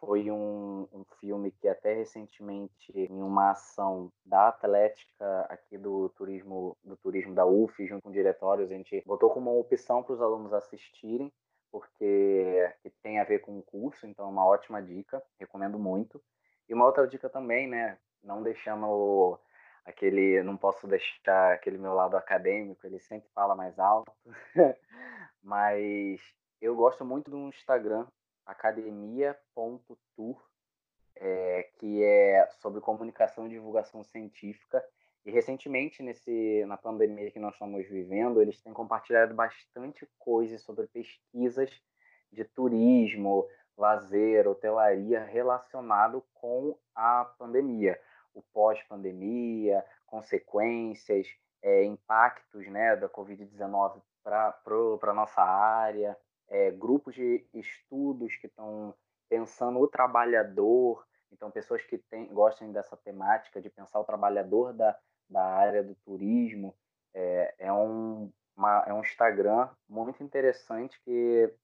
foi 0.00 0.30
um, 0.30 0.88
um 0.92 1.04
filme 1.20 1.50
que 1.52 1.68
até 1.68 1.92
recentemente, 1.92 2.90
em 2.94 3.22
uma 3.22 3.50
ação 3.50 4.10
da 4.24 4.48
Atlética 4.48 5.42
aqui 5.42 5.76
do 5.76 6.08
turismo, 6.08 6.76
do 6.82 6.96
turismo 6.96 7.34
da 7.34 7.44
UF, 7.44 7.86
junto 7.86 8.02
com 8.02 8.10
diretórios, 8.10 8.70
a 8.70 8.74
gente 8.74 9.02
botou 9.06 9.30
como 9.30 9.52
uma 9.52 9.60
opção 9.60 10.02
para 10.02 10.14
os 10.14 10.22
alunos 10.22 10.54
assistirem, 10.54 11.30
porque 11.70 12.72
tem 13.02 13.20
a 13.20 13.24
ver 13.24 13.40
com 13.40 13.58
o 13.58 13.62
curso, 13.62 14.06
então 14.06 14.24
é 14.24 14.28
uma 14.28 14.46
ótima 14.46 14.82
dica, 14.82 15.22
recomendo 15.38 15.78
muito. 15.78 16.20
E 16.66 16.72
uma 16.72 16.86
outra 16.86 17.06
dica 17.06 17.28
também, 17.28 17.68
né, 17.68 17.98
não 18.22 18.42
deixando 18.42 19.38
aquele, 19.84 20.42
não 20.42 20.56
posso 20.56 20.86
deixar 20.88 21.52
aquele 21.52 21.76
meu 21.76 21.92
lado 21.92 22.16
acadêmico, 22.16 22.86
ele 22.86 22.98
sempre 23.00 23.28
fala 23.34 23.54
mais 23.54 23.78
alto, 23.78 24.10
mas 25.42 26.20
eu 26.60 26.74
gosto 26.74 27.04
muito 27.04 27.30
do 27.30 27.48
Instagram 27.48 28.06
academia.tour, 28.50 30.42
é, 31.16 31.68
que 31.78 32.02
é 32.02 32.48
sobre 32.60 32.80
comunicação 32.80 33.46
e 33.46 33.50
divulgação 33.50 34.02
científica. 34.02 34.84
E 35.24 35.30
recentemente, 35.30 36.02
nesse, 36.02 36.64
na 36.66 36.76
pandemia 36.76 37.30
que 37.30 37.38
nós 37.38 37.52
estamos 37.52 37.86
vivendo, 37.86 38.40
eles 38.40 38.60
têm 38.60 38.72
compartilhado 38.72 39.34
bastante 39.34 40.08
coisas 40.18 40.62
sobre 40.62 40.86
pesquisas 40.86 41.70
de 42.32 42.44
turismo, 42.44 43.46
lazer, 43.76 44.48
hotelaria 44.48 45.22
relacionado 45.24 46.24
com 46.34 46.78
a 46.94 47.24
pandemia, 47.38 48.00
o 48.32 48.42
pós-pandemia, 48.42 49.84
consequências, 50.06 51.26
é, 51.62 51.84
impactos 51.84 52.66
né, 52.68 52.96
da 52.96 53.08
Covid-19 53.08 54.00
para 54.22 54.58
a 55.02 55.14
nossa 55.14 55.42
área 55.42 56.16
é, 56.50 56.70
grupos 56.72 57.14
de 57.14 57.46
estudos 57.54 58.34
que 58.36 58.48
estão 58.48 58.94
pensando 59.28 59.78
o 59.78 59.86
trabalhador, 59.86 61.06
então 61.32 61.50
pessoas 61.50 61.82
que 61.84 61.96
tem, 61.96 62.26
gostem 62.26 62.72
dessa 62.72 62.96
temática 62.96 63.62
de 63.62 63.70
pensar 63.70 64.00
o 64.00 64.04
trabalhador 64.04 64.72
da, 64.72 64.98
da 65.28 65.44
área 65.44 65.82
do 65.82 65.94
turismo, 66.04 66.74
é, 67.14 67.54
é, 67.58 67.72
um, 67.72 68.30
uma, 68.56 68.84
é 68.86 68.92
um 68.92 69.00
Instagram 69.00 69.68
muito 69.88 70.22
interessante 70.22 71.00
que 71.04 71.54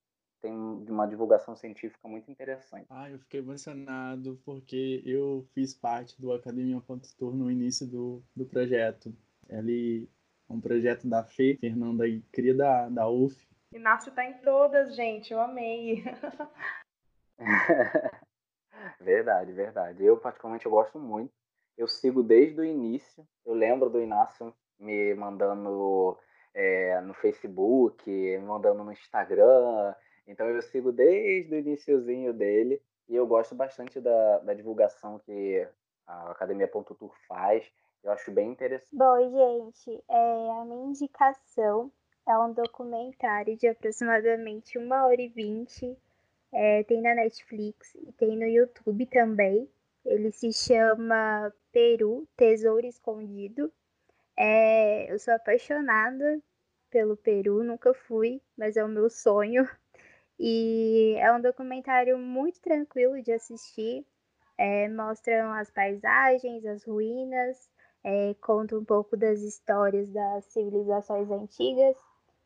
tem 0.41 0.53
uma 0.53 1.09
divulgação 1.09 1.57
científica 1.57 2.07
muito 2.07 2.31
interessante. 2.31 2.87
Ah, 2.89 3.11
eu 3.11 3.19
fiquei 3.19 3.41
emocionado 3.41 4.41
porque 4.45 5.03
eu 5.05 5.45
fiz 5.53 5.75
parte 5.75 6.21
do 6.21 6.33
Academia.tour 6.33 7.35
no 7.35 7.51
início 7.51 7.87
do, 7.87 8.23
do 8.35 8.47
projeto. 8.47 9.13
Ele 9.49 10.09
é 10.49 10.53
um 10.53 10.61
projeto 10.61 11.09
da 11.09 11.25
FE, 11.25 11.57
Fernanda 11.57 12.05
aí, 12.05 12.23
cria 12.31 12.55
da, 12.55 12.89
da 12.89 13.09
UF, 13.09 13.37
Inácio 13.77 14.13
tá 14.13 14.25
em 14.25 14.35
todas, 14.39 14.95
gente. 14.95 15.33
Eu 15.33 15.41
amei. 15.41 16.03
verdade, 19.01 19.53
verdade. 19.53 20.05
Eu, 20.05 20.17
particularmente, 20.17 20.67
eu 20.67 20.73
gosto 20.73 20.99
muito. 20.99 21.33
Eu 21.77 21.87
sigo 21.87 22.23
desde 22.23 22.61
o 22.61 22.65
início. 22.65 23.27
Eu 23.45 23.55
lembro 23.55 23.91
do 23.91 24.01
Inácio 24.01 24.55
me 24.79 25.15
mandando 25.15 26.19
é, 26.55 27.01
no 27.01 27.15
Facebook, 27.15 28.11
me 28.11 28.39
mandando 28.39 28.83
no 28.83 28.93
Instagram. 28.93 29.95
Então, 30.27 30.49
eu 30.49 30.63
sigo 30.63 30.91
desde 30.91 31.55
o 31.55 31.59
iníciozinho 31.59 32.33
dele. 32.33 32.83
E 33.09 33.15
eu 33.15 33.27
gosto 33.27 33.55
bastante 33.55 34.01
da, 34.01 34.39
da 34.39 34.55
divulgação 34.55 35.19
que 35.21 35.69
a 36.07 36.31
Academia.tour 36.31 37.15
faz. 37.29 37.71
Eu 38.03 38.13
acho 38.13 38.31
bem 38.31 38.51
interessante. 38.51 38.97
Bom, 38.97 39.17
gente, 39.31 40.03
é, 40.09 40.51
a 40.51 40.65
minha 40.65 40.87
indicação 40.87 41.93
é 42.29 42.37
um 42.39 42.53
documentário 42.53 43.57
de 43.57 43.69
aproximadamente 43.69 44.77
uma 44.79 45.07
hora 45.07 45.21
e 45.21 45.29
vinte. 45.29 45.97
É, 46.53 46.83
tem 46.85 47.01
na 47.01 47.15
Netflix 47.15 47.95
e 47.95 48.13
tem 48.13 48.37
no 48.37 48.47
YouTube 48.47 49.07
também. 49.07 49.69
Ele 50.05 50.31
se 50.33 50.53
chama 50.53 51.53
Peru, 51.73 52.27
Tesouro 52.37 52.87
Escondido. 52.87 53.73
É, 54.37 55.13
eu 55.13 55.19
sou 55.19 55.35
apaixonada 55.35 56.41
pelo 56.91 57.17
Peru, 57.17 57.63
nunca 57.63 57.95
fui, 57.95 58.41
mas 58.57 58.77
é 58.77 58.85
o 58.85 58.89
meu 58.89 59.09
sonho. 59.09 59.69
E 60.39 61.15
é 61.19 61.33
um 61.33 61.41
documentário 61.41 62.19
muito 62.19 62.61
tranquilo 62.61 63.23
de 63.23 63.33
assistir. 63.33 64.05
É, 64.59 64.89
mostram 64.89 65.53
as 65.53 65.71
paisagens, 65.71 66.65
as 66.65 66.85
ruínas, 66.85 67.71
é, 68.03 68.35
conta 68.41 68.77
um 68.79 68.85
pouco 68.85 69.17
das 69.17 69.41
histórias 69.43 70.09
das 70.11 70.45
civilizações 70.47 71.31
antigas 71.31 71.97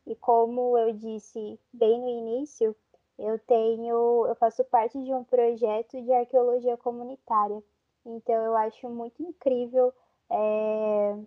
e 0.05 0.15
como 0.15 0.77
eu 0.77 0.93
disse 0.93 1.59
bem 1.71 1.99
no 1.99 2.09
início, 2.09 2.75
eu 3.17 3.37
tenho, 3.39 4.25
eu 4.27 4.35
faço 4.35 4.63
parte 4.65 5.01
de 5.03 5.13
um 5.13 5.23
projeto 5.23 6.01
de 6.01 6.11
arqueologia 6.11 6.75
comunitária. 6.77 7.63
Então 8.05 8.35
eu 8.35 8.55
acho 8.55 8.89
muito 8.89 9.21
incrível 9.21 9.93
é, 10.29 11.17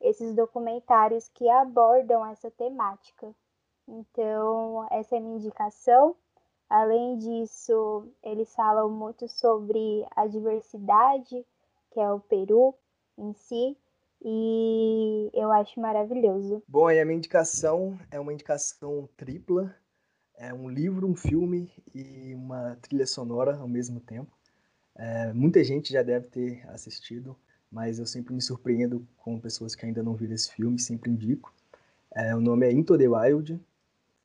esses 0.00 0.34
documentários 0.34 1.28
que 1.28 1.48
abordam 1.48 2.24
essa 2.26 2.50
temática. 2.50 3.34
Então, 3.86 4.86
essa 4.90 5.16
é 5.16 5.20
minha 5.20 5.36
indicação. 5.36 6.16
Além 6.68 7.18
disso, 7.18 8.08
eles 8.22 8.54
falam 8.54 8.88
muito 8.88 9.28
sobre 9.28 10.06
a 10.16 10.26
diversidade, 10.26 11.44
que 11.90 12.00
é 12.00 12.10
o 12.10 12.20
Peru 12.20 12.74
em 13.18 13.34
si, 13.34 13.76
e 14.24 15.30
eu 15.34 15.50
acho 15.52 15.80
maravilhoso. 15.80 16.62
Bom, 16.68 16.90
e 16.90 17.00
a 17.00 17.04
minha 17.04 17.16
indicação 17.16 17.98
é 18.10 18.20
uma 18.20 18.32
indicação 18.32 19.08
tripla. 19.16 19.74
É 20.36 20.52
um 20.54 20.68
livro, 20.68 21.08
um 21.08 21.14
filme 21.14 21.72
e 21.94 22.34
uma 22.34 22.76
trilha 22.76 23.06
sonora 23.06 23.56
ao 23.56 23.68
mesmo 23.68 24.00
tempo. 24.00 24.30
É, 24.94 25.32
muita 25.32 25.62
gente 25.64 25.92
já 25.92 26.02
deve 26.02 26.28
ter 26.28 26.68
assistido, 26.70 27.36
mas 27.70 27.98
eu 27.98 28.06
sempre 28.06 28.34
me 28.34 28.40
surpreendo 28.40 29.06
com 29.16 29.40
pessoas 29.40 29.74
que 29.74 29.84
ainda 29.84 30.02
não 30.02 30.14
viram 30.14 30.34
esse 30.34 30.52
filme, 30.52 30.78
sempre 30.78 31.10
indico. 31.10 31.52
É, 32.14 32.34
o 32.34 32.40
nome 32.40 32.66
é 32.66 32.72
Into 32.72 32.96
the 32.96 33.08
Wild. 33.08 33.54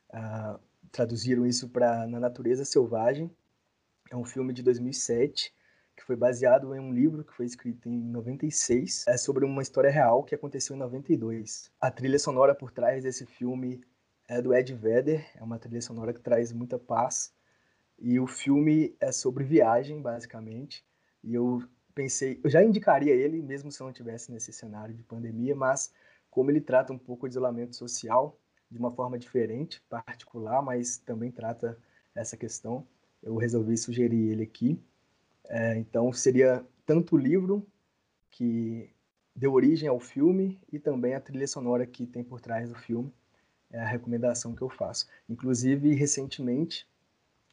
Uh, 0.09 0.59
traduziram 0.91 1.45
isso 1.45 1.69
para 1.69 2.05
Na 2.07 2.19
Natureza 2.19 2.65
Selvagem. 2.65 3.31
É 4.11 4.15
um 4.15 4.25
filme 4.25 4.53
de 4.53 4.61
2007 4.61 5.53
que 5.97 6.03
foi 6.03 6.15
baseado 6.15 6.75
em 6.75 6.79
um 6.79 6.93
livro 6.93 7.23
que 7.23 7.33
foi 7.33 7.47
escrito 7.47 7.89
em 7.89 7.99
96. 7.99 9.05
É 9.07 9.17
sobre 9.17 9.43
uma 9.43 9.63
história 9.63 9.89
real 9.89 10.23
que 10.23 10.35
aconteceu 10.35 10.75
em 10.75 10.79
92. 10.79 11.71
A 11.81 11.89
trilha 11.89 12.19
sonora 12.19 12.53
por 12.53 12.71
trás 12.71 13.03
desse 13.03 13.25
filme 13.25 13.83
é 14.27 14.39
do 14.39 14.53
Ed 14.53 14.71
Vedder. 14.75 15.25
É 15.35 15.43
uma 15.43 15.57
trilha 15.57 15.81
sonora 15.81 16.13
que 16.13 16.21
traz 16.21 16.53
muita 16.53 16.77
paz. 16.77 17.33
E 17.97 18.19
o 18.19 18.27
filme 18.27 18.95
é 18.99 19.11
sobre 19.11 19.43
viagem, 19.43 19.99
basicamente. 19.99 20.85
E 21.23 21.33
eu 21.33 21.63
pensei, 21.95 22.39
eu 22.43 22.49
já 22.49 22.63
indicaria 22.63 23.15
ele, 23.15 23.41
mesmo 23.41 23.71
se 23.71 23.81
eu 23.81 23.87
não 23.87 23.91
tivesse 23.91 24.31
nesse 24.31 24.53
cenário 24.53 24.93
de 24.93 25.01
pandemia, 25.01 25.55
mas 25.55 25.91
como 26.29 26.51
ele 26.51 26.61
trata 26.61 26.93
um 26.93 26.97
pouco 26.97 27.27
de 27.27 27.33
isolamento 27.33 27.75
social 27.75 28.39
de 28.69 28.77
uma 28.77 28.91
forma 28.91 29.17
diferente, 29.17 29.81
particular, 29.89 30.61
mas 30.61 30.99
também 30.99 31.31
trata 31.31 31.75
essa 32.13 32.37
questão, 32.37 32.85
eu 33.23 33.35
resolvi 33.35 33.75
sugerir 33.77 34.31
ele 34.31 34.43
aqui. 34.43 34.79
É, 35.49 35.77
então 35.77 36.11
seria 36.11 36.65
tanto 36.85 37.15
o 37.15 37.17
livro 37.17 37.65
que 38.31 38.89
deu 39.35 39.53
origem 39.53 39.87
ao 39.87 39.99
filme 39.99 40.59
e 40.71 40.79
também 40.79 41.13
a 41.13 41.21
trilha 41.21 41.47
sonora 41.47 41.85
que 41.85 42.05
tem 42.05 42.23
por 42.23 42.41
trás 42.41 42.69
do 42.69 42.75
filme. 42.75 43.13
É 43.71 43.79
a 43.79 43.85
recomendação 43.85 44.55
que 44.55 44.61
eu 44.61 44.69
faço. 44.69 45.07
Inclusive, 45.29 45.93
recentemente, 45.93 46.87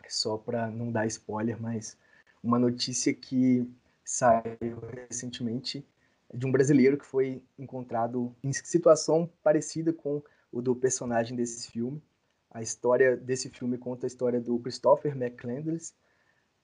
só 0.09 0.37
para 0.37 0.71
não 0.71 0.91
dar 0.91 1.07
spoiler, 1.07 1.61
mas 1.61 1.97
uma 2.43 2.59
notícia 2.59 3.13
que 3.13 3.69
saiu 4.05 4.79
recentemente 5.09 5.87
de 6.33 6.47
um 6.47 6.53
brasileiro 6.53 6.99
que 6.99 7.07
foi 7.07 7.43
encontrado 7.59 8.35
em 8.43 8.53
situação 8.53 9.31
parecida 9.43 9.93
com 9.93 10.23
o 10.53 10.61
do 10.61 10.75
personagem 10.75 11.37
desse 11.37 11.71
filme. 11.71 12.03
A 12.51 12.63
história 12.63 13.17
desse 13.17 13.49
filme 13.51 13.79
conta 13.79 14.07
a 14.07 14.09
história 14.09 14.41
do 14.41 14.59
Christopher 14.59 15.17
McCandless 15.17 15.95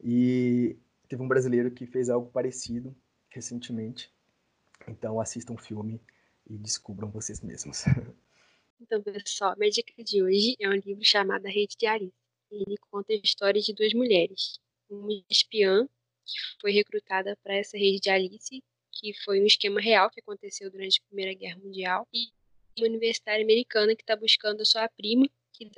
e 0.03 0.76
teve 1.11 1.23
um 1.23 1.29
brasileiro 1.29 1.73
que 1.73 1.87
fez 1.87 2.09
algo 2.09 2.31
parecido 2.31 2.97
recentemente. 3.29 4.11
Então 4.87 5.21
assistam 5.21 5.55
o 5.55 5.59
filme 5.59 6.01
e 6.49 6.57
descubram 6.57 7.11
vocês 7.11 7.43
mesmos. 7.43 7.85
Então, 8.83 9.03
pessoal, 9.03 9.55
minha 9.59 9.71
dica 9.71 9.93
de 10.03 10.23
hoje 10.23 10.57
é 10.59 10.67
um 10.67 10.73
livro 10.73 11.05
chamado 11.05 11.45
A 11.45 11.51
Rede 11.51 11.77
de 11.77 11.85
Alice. 11.85 12.15
Ele 12.51 12.79
conta 12.91 13.13
a 13.13 13.17
história 13.17 13.61
de 13.61 13.75
duas 13.75 13.93
mulheres. 13.93 14.59
Uma 14.89 15.23
espiã 15.29 15.87
que 16.25 16.39
foi 16.59 16.73
recrutada 16.73 17.37
para 17.43 17.57
essa 17.57 17.77
rede 17.77 18.01
de 18.01 18.09
Alice, 18.09 18.65
que 18.91 19.13
foi 19.23 19.39
um 19.43 19.45
esquema 19.45 19.83
real 19.83 20.09
que 20.09 20.21
aconteceu 20.21 20.71
durante 20.71 20.99
a 20.99 21.07
Primeira 21.09 21.35
Guerra 21.39 21.59
Mundial, 21.59 22.09
e 22.11 22.31
uma 22.79 22.89
universitária 22.89 23.45
americana 23.45 23.95
que 23.95 24.03
está 24.03 24.17
buscando 24.17 24.63
a 24.63 24.65
sua 24.65 24.89
prima, 24.89 25.29
que 25.53 25.71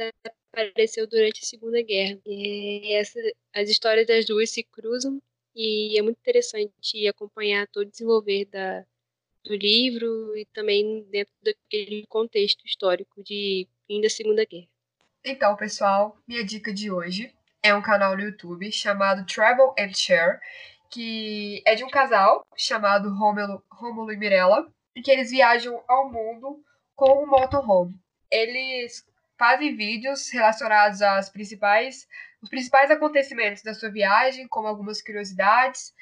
desapareceu 0.52 1.06
durante 1.06 1.40
a 1.42 1.46
Segunda 1.46 1.82
Guerra. 1.82 2.18
E 2.26 2.92
essa, 2.94 3.18
as 3.54 3.68
histórias 3.68 4.06
das 4.06 4.26
duas 4.26 4.50
se 4.50 4.62
cruzam 4.62 5.20
e 5.54 5.98
é 5.98 6.02
muito 6.02 6.18
interessante 6.18 7.06
acompanhar 7.08 7.66
todo 7.68 7.86
o 7.86 7.90
desenvolver 7.90 8.44
da, 8.46 8.84
do 9.44 9.54
livro 9.54 10.36
e 10.36 10.46
também 10.46 11.04
dentro 11.10 11.32
daquele 11.42 12.06
contexto 12.06 12.64
histórico 12.66 13.22
de 13.22 13.66
fim 13.86 14.00
da 14.00 14.08
Segunda 14.08 14.44
Guerra. 14.44 14.68
Então, 15.24 15.56
pessoal, 15.56 16.16
minha 16.26 16.44
dica 16.44 16.72
de 16.72 16.90
hoje 16.90 17.32
é 17.62 17.74
um 17.74 17.82
canal 17.82 18.16
no 18.16 18.22
YouTube 18.22 18.70
chamado 18.72 19.24
Travel 19.26 19.74
and 19.78 19.94
Share, 19.94 20.40
que 20.90 21.62
é 21.64 21.74
de 21.74 21.84
um 21.84 21.88
casal 21.88 22.44
chamado 22.56 23.08
Rômulo, 23.14 23.62
Rômulo 23.70 24.12
e 24.12 24.16
Mirella, 24.16 24.66
e 24.94 25.00
que 25.00 25.10
eles 25.10 25.30
viajam 25.30 25.82
ao 25.88 26.10
mundo 26.10 26.62
com 26.94 27.22
um 27.22 27.26
motorhome. 27.26 27.94
Eles 28.30 29.06
fazem 29.42 29.74
vídeos 29.74 30.30
relacionados 30.30 31.02
às 31.02 31.28
principais, 31.28 32.06
os 32.40 32.48
principais 32.48 32.92
acontecimentos 32.92 33.62
da 33.64 33.74
sua 33.74 33.90
viagem, 33.90 34.46
como 34.46 34.68
algumas 34.68 35.02
curiosidades. 35.02 35.92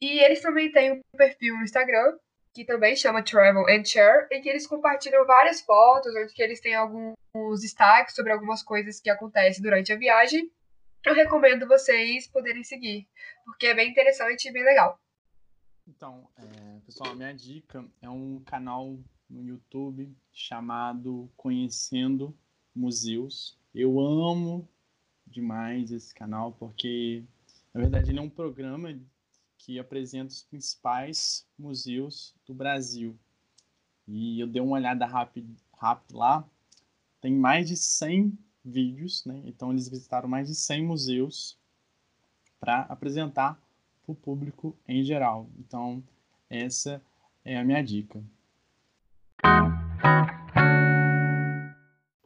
E 0.00 0.20
eles 0.20 0.40
também 0.40 0.72
têm 0.72 0.92
um 0.92 1.00
perfil 1.14 1.56
no 1.56 1.64
Instagram, 1.64 2.16
que 2.54 2.64
também 2.64 2.96
chama 2.96 3.22
Travel 3.22 3.66
and 3.68 3.84
Share, 3.84 4.26
em 4.32 4.40
que 4.40 4.48
eles 4.48 4.66
compartilham 4.66 5.26
várias 5.26 5.60
fotos, 5.60 6.14
onde 6.16 6.32
que 6.32 6.42
eles 6.42 6.60
têm 6.60 6.74
alguns 6.74 7.60
destaques 7.60 8.14
sobre 8.14 8.32
algumas 8.32 8.62
coisas 8.62 9.00
que 9.00 9.10
acontecem 9.10 9.62
durante 9.62 9.92
a 9.92 9.96
viagem 9.96 10.50
eu 11.04 11.14
recomendo 11.14 11.66
vocês 11.66 12.28
poderem 12.28 12.62
seguir, 12.62 13.08
porque 13.44 13.66
é 13.66 13.74
bem 13.74 13.90
interessante 13.90 14.48
e 14.48 14.52
bem 14.52 14.62
legal. 14.62 14.98
Então, 15.86 16.28
é, 16.36 16.80
pessoal, 16.86 17.14
minha 17.16 17.34
dica 17.34 17.84
é 18.00 18.08
um 18.08 18.40
canal 18.44 18.96
no 19.28 19.42
YouTube 19.42 20.16
chamado 20.30 21.28
Conhecendo 21.36 22.36
Museus. 22.74 23.56
Eu 23.74 24.00
amo 24.00 24.68
demais 25.26 25.90
esse 25.92 26.14
canal 26.14 26.52
porque, 26.52 27.22
na 27.72 27.80
verdade, 27.80 28.10
ele 28.10 28.18
é 28.18 28.22
um 28.22 28.30
programa 28.30 28.98
que 29.58 29.78
apresenta 29.78 30.32
os 30.32 30.42
principais 30.42 31.46
museus 31.58 32.34
do 32.44 32.52
Brasil. 32.52 33.16
E 34.06 34.40
eu 34.40 34.46
dei 34.46 34.60
uma 34.60 34.76
olhada 34.76 35.06
rápida 35.06 35.48
rápido 35.82 36.16
lá, 36.16 36.48
tem 37.20 37.34
mais 37.34 37.68
de 37.68 37.76
100 37.76 38.38
vídeos, 38.64 39.24
né? 39.24 39.42
Então 39.44 39.72
eles 39.72 39.88
visitaram 39.88 40.28
mais 40.28 40.48
de 40.48 40.54
100 40.54 40.84
museus 40.84 41.58
para 42.60 42.82
apresentar 42.82 43.60
para 44.04 44.12
o 44.12 44.14
público 44.14 44.76
em 44.86 45.02
geral. 45.02 45.48
Então 45.58 46.02
essa 46.48 47.02
é 47.44 47.58
a 47.58 47.64
minha 47.64 47.82
dica. 47.82 48.22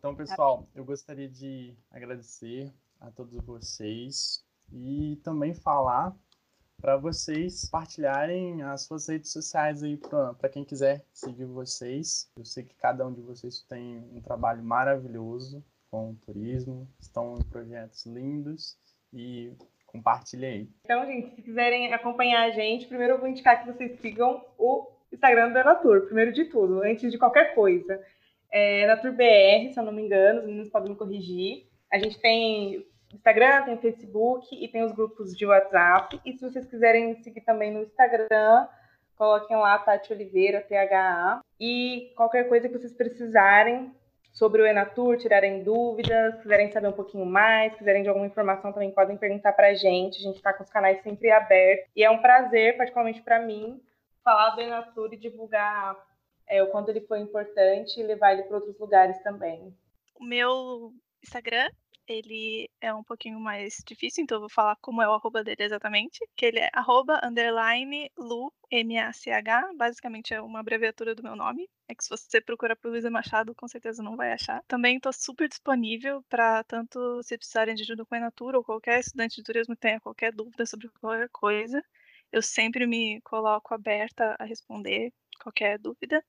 Então, 0.06 0.14
pessoal, 0.14 0.68
eu 0.72 0.84
gostaria 0.84 1.28
de 1.28 1.74
agradecer 1.90 2.72
a 3.00 3.10
todos 3.10 3.44
vocês 3.44 4.40
e 4.72 5.18
também 5.24 5.52
falar 5.52 6.14
para 6.80 6.96
vocês 6.96 7.68
partilharem 7.68 8.62
as 8.62 8.82
suas 8.82 9.08
redes 9.08 9.32
sociais 9.32 9.82
aí 9.82 9.96
para 9.96 10.48
quem 10.48 10.64
quiser 10.64 11.04
seguir 11.12 11.46
vocês. 11.46 12.30
Eu 12.38 12.44
sei 12.44 12.62
que 12.62 12.76
cada 12.76 13.04
um 13.04 13.12
de 13.12 13.20
vocês 13.20 13.62
tem 13.68 13.98
um 14.14 14.20
trabalho 14.20 14.62
maravilhoso 14.62 15.60
com 15.90 16.12
o 16.12 16.14
turismo, 16.14 16.88
estão 17.00 17.36
em 17.36 17.42
projetos 17.42 18.06
lindos 18.06 18.78
e 19.12 19.56
compartilhe 19.86 20.46
aí. 20.46 20.70
Então, 20.84 21.04
gente, 21.04 21.34
se 21.34 21.42
quiserem 21.42 21.92
acompanhar 21.92 22.44
a 22.44 22.50
gente, 22.50 22.86
primeiro 22.86 23.14
eu 23.14 23.18
vou 23.18 23.26
indicar 23.26 23.60
que 23.60 23.72
vocês 23.72 23.98
sigam 24.00 24.40
o 24.56 24.86
Instagram 25.12 25.50
do 25.50 25.58
Enatur, 25.58 26.02
primeiro 26.02 26.32
de 26.32 26.44
tudo, 26.44 26.82
antes 26.82 27.10
de 27.10 27.18
qualquer 27.18 27.56
coisa. 27.56 28.00
É 28.58 28.96
BR, 28.96 29.70
se 29.70 29.78
eu 29.78 29.84
não 29.84 29.92
me 29.92 30.00
engano, 30.00 30.40
os 30.40 30.46
meninos 30.46 30.70
podem 30.70 30.90
me 30.90 30.96
corrigir. 30.96 31.66
A 31.92 31.98
gente 31.98 32.18
tem 32.18 32.86
Instagram, 33.12 33.64
tem 33.64 33.76
Facebook 33.76 34.48
e 34.52 34.66
tem 34.66 34.82
os 34.82 34.92
grupos 34.92 35.36
de 35.36 35.44
WhatsApp. 35.44 36.18
E 36.24 36.32
se 36.32 36.40
vocês 36.40 36.64
quiserem 36.64 37.22
seguir 37.22 37.42
também 37.42 37.70
no 37.70 37.82
Instagram, 37.82 38.66
coloquem 39.14 39.58
lá 39.58 39.78
Tati 39.78 40.10
Oliveira, 40.10 40.62
THA. 40.62 41.42
E 41.60 42.12
qualquer 42.16 42.48
coisa 42.48 42.66
que 42.66 42.78
vocês 42.78 42.94
precisarem, 42.94 43.92
sobre 44.32 44.62
o 44.62 44.66
Enatur, 44.66 45.18
tirarem 45.18 45.62
dúvidas, 45.62 46.40
quiserem 46.40 46.72
saber 46.72 46.88
um 46.88 46.92
pouquinho 46.92 47.26
mais, 47.26 47.74
quiserem 47.74 48.02
de 48.02 48.08
alguma 48.08 48.26
informação 48.26 48.72
também 48.72 48.90
podem 48.90 49.18
perguntar 49.18 49.52
para 49.52 49.68
a 49.68 49.74
gente. 49.74 50.18
A 50.18 50.22
gente 50.22 50.36
está 50.36 50.54
com 50.54 50.62
os 50.62 50.70
canais 50.70 51.02
sempre 51.02 51.30
abertos. 51.30 51.90
E 51.94 52.02
é 52.02 52.10
um 52.10 52.22
prazer, 52.22 52.76
particularmente 52.78 53.20
para 53.22 53.38
mim, 53.38 53.82
falar 54.24 54.50
do 54.50 54.62
Enatur 54.62 55.12
e 55.12 55.16
divulgar 55.18 55.96
é, 56.48 56.62
o 56.62 56.70
quanto 56.70 56.90
ele 56.90 57.00
foi 57.02 57.20
importante 57.20 57.98
e 57.98 58.02
levar 58.02 58.32
ele 58.32 58.44
para 58.44 58.56
outros 58.56 58.78
lugares 58.78 59.18
também. 59.22 59.74
O 60.14 60.24
meu 60.24 60.92
Instagram 61.22 61.68
ele 62.08 62.70
é 62.80 62.94
um 62.94 63.02
pouquinho 63.02 63.40
mais 63.40 63.82
difícil, 63.86 64.22
então 64.22 64.36
eu 64.36 64.40
vou 64.40 64.48
falar 64.48 64.76
como 64.76 65.02
é 65.02 65.08
o 65.08 65.12
arroba 65.12 65.42
dele 65.42 65.62
exatamente, 65.62 66.20
que 66.36 66.46
ele 66.46 66.60
é 66.60 66.70
arroba 66.72 67.20
underline 67.22 68.10
lu, 68.16 68.52
M-A-C-H, 68.70 69.72
basicamente 69.76 70.32
é 70.32 70.40
uma 70.40 70.60
abreviatura 70.60 71.14
do 71.14 71.22
meu 71.22 71.34
nome, 71.34 71.68
é 71.88 71.94
que 71.94 72.04
se 72.04 72.10
você 72.10 72.40
procurar 72.40 72.76
por 72.76 72.90
Luísa 72.90 73.10
Machado, 73.10 73.54
com 73.54 73.66
certeza 73.68 74.02
não 74.02 74.16
vai 74.16 74.32
achar. 74.32 74.62
Também 74.66 74.96
estou 74.96 75.12
super 75.12 75.48
disponível 75.48 76.22
para 76.28 76.62
tanto 76.64 77.22
se 77.22 77.36
precisarem 77.36 77.74
de 77.74 77.82
ajuda 77.82 78.04
com 78.04 78.14
a 78.14 78.18
Enatura 78.18 78.58
ou 78.58 78.64
qualquer 78.64 79.00
estudante 79.00 79.36
de 79.36 79.42
turismo 79.42 79.74
que 79.74 79.80
tenha 79.80 80.00
qualquer 80.00 80.32
dúvida 80.32 80.64
sobre 80.66 80.88
qualquer 81.00 81.28
coisa, 81.30 81.82
eu 82.32 82.42
sempre 82.42 82.86
me 82.86 83.20
coloco 83.22 83.72
aberta 83.72 84.36
a 84.38 84.44
responder 84.44 85.12
qualquer 85.38 85.78
dúvida. 85.78 86.22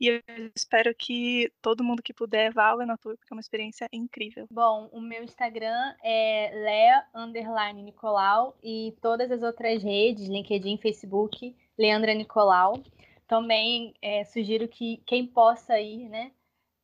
E 0.00 0.06
eu 0.06 0.22
espero 0.56 0.94
que 0.94 1.52
todo 1.60 1.84
mundo 1.84 2.02
que 2.02 2.14
puder 2.14 2.50
vá 2.54 2.68
ao 2.68 2.80
Enatur, 2.80 3.18
porque 3.18 3.30
é 3.30 3.36
uma 3.36 3.40
experiência 3.40 3.86
incrível. 3.92 4.46
Bom, 4.50 4.88
o 4.92 5.00
meu 5.00 5.22
Instagram 5.22 5.94
é 6.02 6.50
Lea 6.54 7.06
Underline 7.14 7.82
Nicolau 7.82 8.56
e 8.62 8.96
todas 9.02 9.30
as 9.30 9.42
outras 9.42 9.82
redes, 9.82 10.26
LinkedIn, 10.26 10.78
Facebook, 10.78 11.54
Leandra 11.78 12.14
Nicolau. 12.14 12.82
Também 13.28 13.92
é, 14.00 14.24
sugiro 14.24 14.66
que 14.68 15.02
quem 15.04 15.26
possa 15.26 15.78
ir, 15.78 16.08
né, 16.08 16.32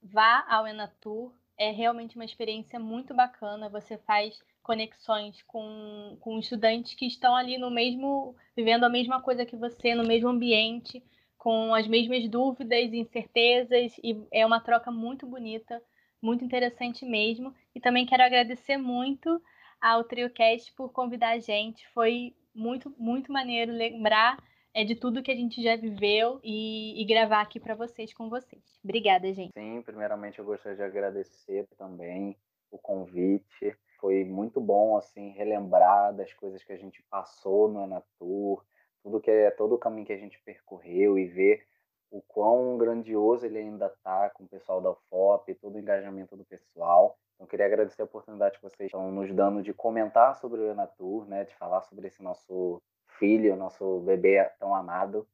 vá 0.03 0.45
ao 0.47 0.67
Enatur. 0.67 1.33
É 1.57 1.71
realmente 1.71 2.17
uma 2.17 2.25
experiência 2.25 2.79
muito 2.79 3.15
bacana. 3.15 3.71
Você 3.71 3.97
faz 3.97 4.39
conexões 4.63 5.41
com, 5.47 6.19
com 6.21 6.39
estudantes 6.39 6.93
que 6.93 7.07
estão 7.07 7.35
ali 7.35 7.57
no 7.57 7.71
mesmo, 7.71 8.37
vivendo 8.55 8.85
a 8.85 8.91
mesma 8.91 9.23
coisa 9.23 9.47
que 9.47 9.57
você, 9.57 9.95
no 9.95 10.07
mesmo 10.07 10.29
ambiente 10.29 11.03
com 11.39 11.75
as 11.75 11.87
mesmas 11.87 12.29
dúvidas 12.29 12.93
incertezas, 12.93 13.97
e 14.03 14.21
é 14.33 14.45
uma 14.45 14.61
troca 14.61 14.91
muito 14.91 15.27
bonita, 15.27 15.83
muito 16.21 16.45
interessante 16.45 17.05
mesmo. 17.05 17.55
E 17.75 17.81
também 17.81 18.07
quero 18.07 18.23
agradecer 18.23 18.77
muito 18.77 19.41
ao 19.81 20.05
TrioCast 20.05 20.73
por 20.75 20.93
convidar 20.93 21.31
a 21.31 21.39
gente. 21.39 21.87
Foi 21.89 22.35
muito, 22.55 22.95
muito 22.99 23.33
maneiro 23.33 23.73
lembrar 23.73 24.39
é, 24.75 24.85
de 24.85 24.95
tudo 24.95 25.23
que 25.23 25.31
a 25.31 25.37
gente 25.37 25.63
já 25.63 25.77
viveu 25.77 26.41
e, 26.43 27.01
e 27.01 27.05
gravar 27.05 27.41
aqui 27.41 27.61
para 27.61 27.75
vocês, 27.75 28.13
com 28.13 28.29
vocês. 28.29 28.79
Obrigada, 28.85 29.33
gente. 29.33 29.53
Sim, 29.53 29.83
primeiramente 29.83 30.39
eu 30.39 30.45
gostaria 30.45 30.77
de 30.77 30.83
agradecer 30.83 31.67
também 31.79 32.37
o 32.71 32.79
convite. 32.79 33.77
Foi 33.99 34.25
muito 34.25 34.61
bom, 34.61 34.97
assim, 34.97 35.31
relembrar 35.31 36.15
das 36.15 36.33
coisas 36.35 36.63
que 36.63 36.73
a 36.73 36.77
gente 36.77 37.03
passou 37.05 37.69
no 37.69 37.85
Enatur, 37.85 38.63
tudo 39.07 39.21
que 39.21 39.31
é 39.31 39.53
todo 39.53 39.77
o 39.77 39.79
caminho 39.79 40.05
que 40.05 40.13
a 40.13 40.19
gente 40.19 40.37
percorreu 40.45 41.17
e 41.17 41.27
ver 41.27 41.65
o 42.11 42.21
quão 42.21 42.77
grandioso 42.77 43.47
ele 43.47 43.59
ainda 43.59 43.87
está 43.87 44.31
com 44.31 44.43
o 44.43 44.49
pessoal 44.49 44.81
da 44.81 44.91
UFOP, 44.91 45.55
todo 45.55 45.77
o 45.77 45.79
engajamento 45.79 46.37
do 46.37 46.45
pessoal. 46.45 47.17
Então, 47.37 47.47
queria 47.47 47.67
agradecer 47.67 48.03
a 48.03 48.05
oportunidade 48.05 48.57
que 48.57 48.65
vocês 48.65 48.89
estão 48.89 49.13
nos 49.13 49.33
dando 49.33 49.63
de 49.63 49.73
comentar 49.73 50.35
sobre 50.35 50.61
o 50.61 50.71
Enatur, 50.73 51.25
né, 51.29 51.45
de 51.45 51.55
falar 51.55 51.83
sobre 51.83 52.09
esse 52.09 52.21
nosso 52.21 52.83
filho, 53.17 53.55
nosso 53.55 54.01
bebê 54.01 54.45
tão 54.59 54.75
amado. 54.75 55.25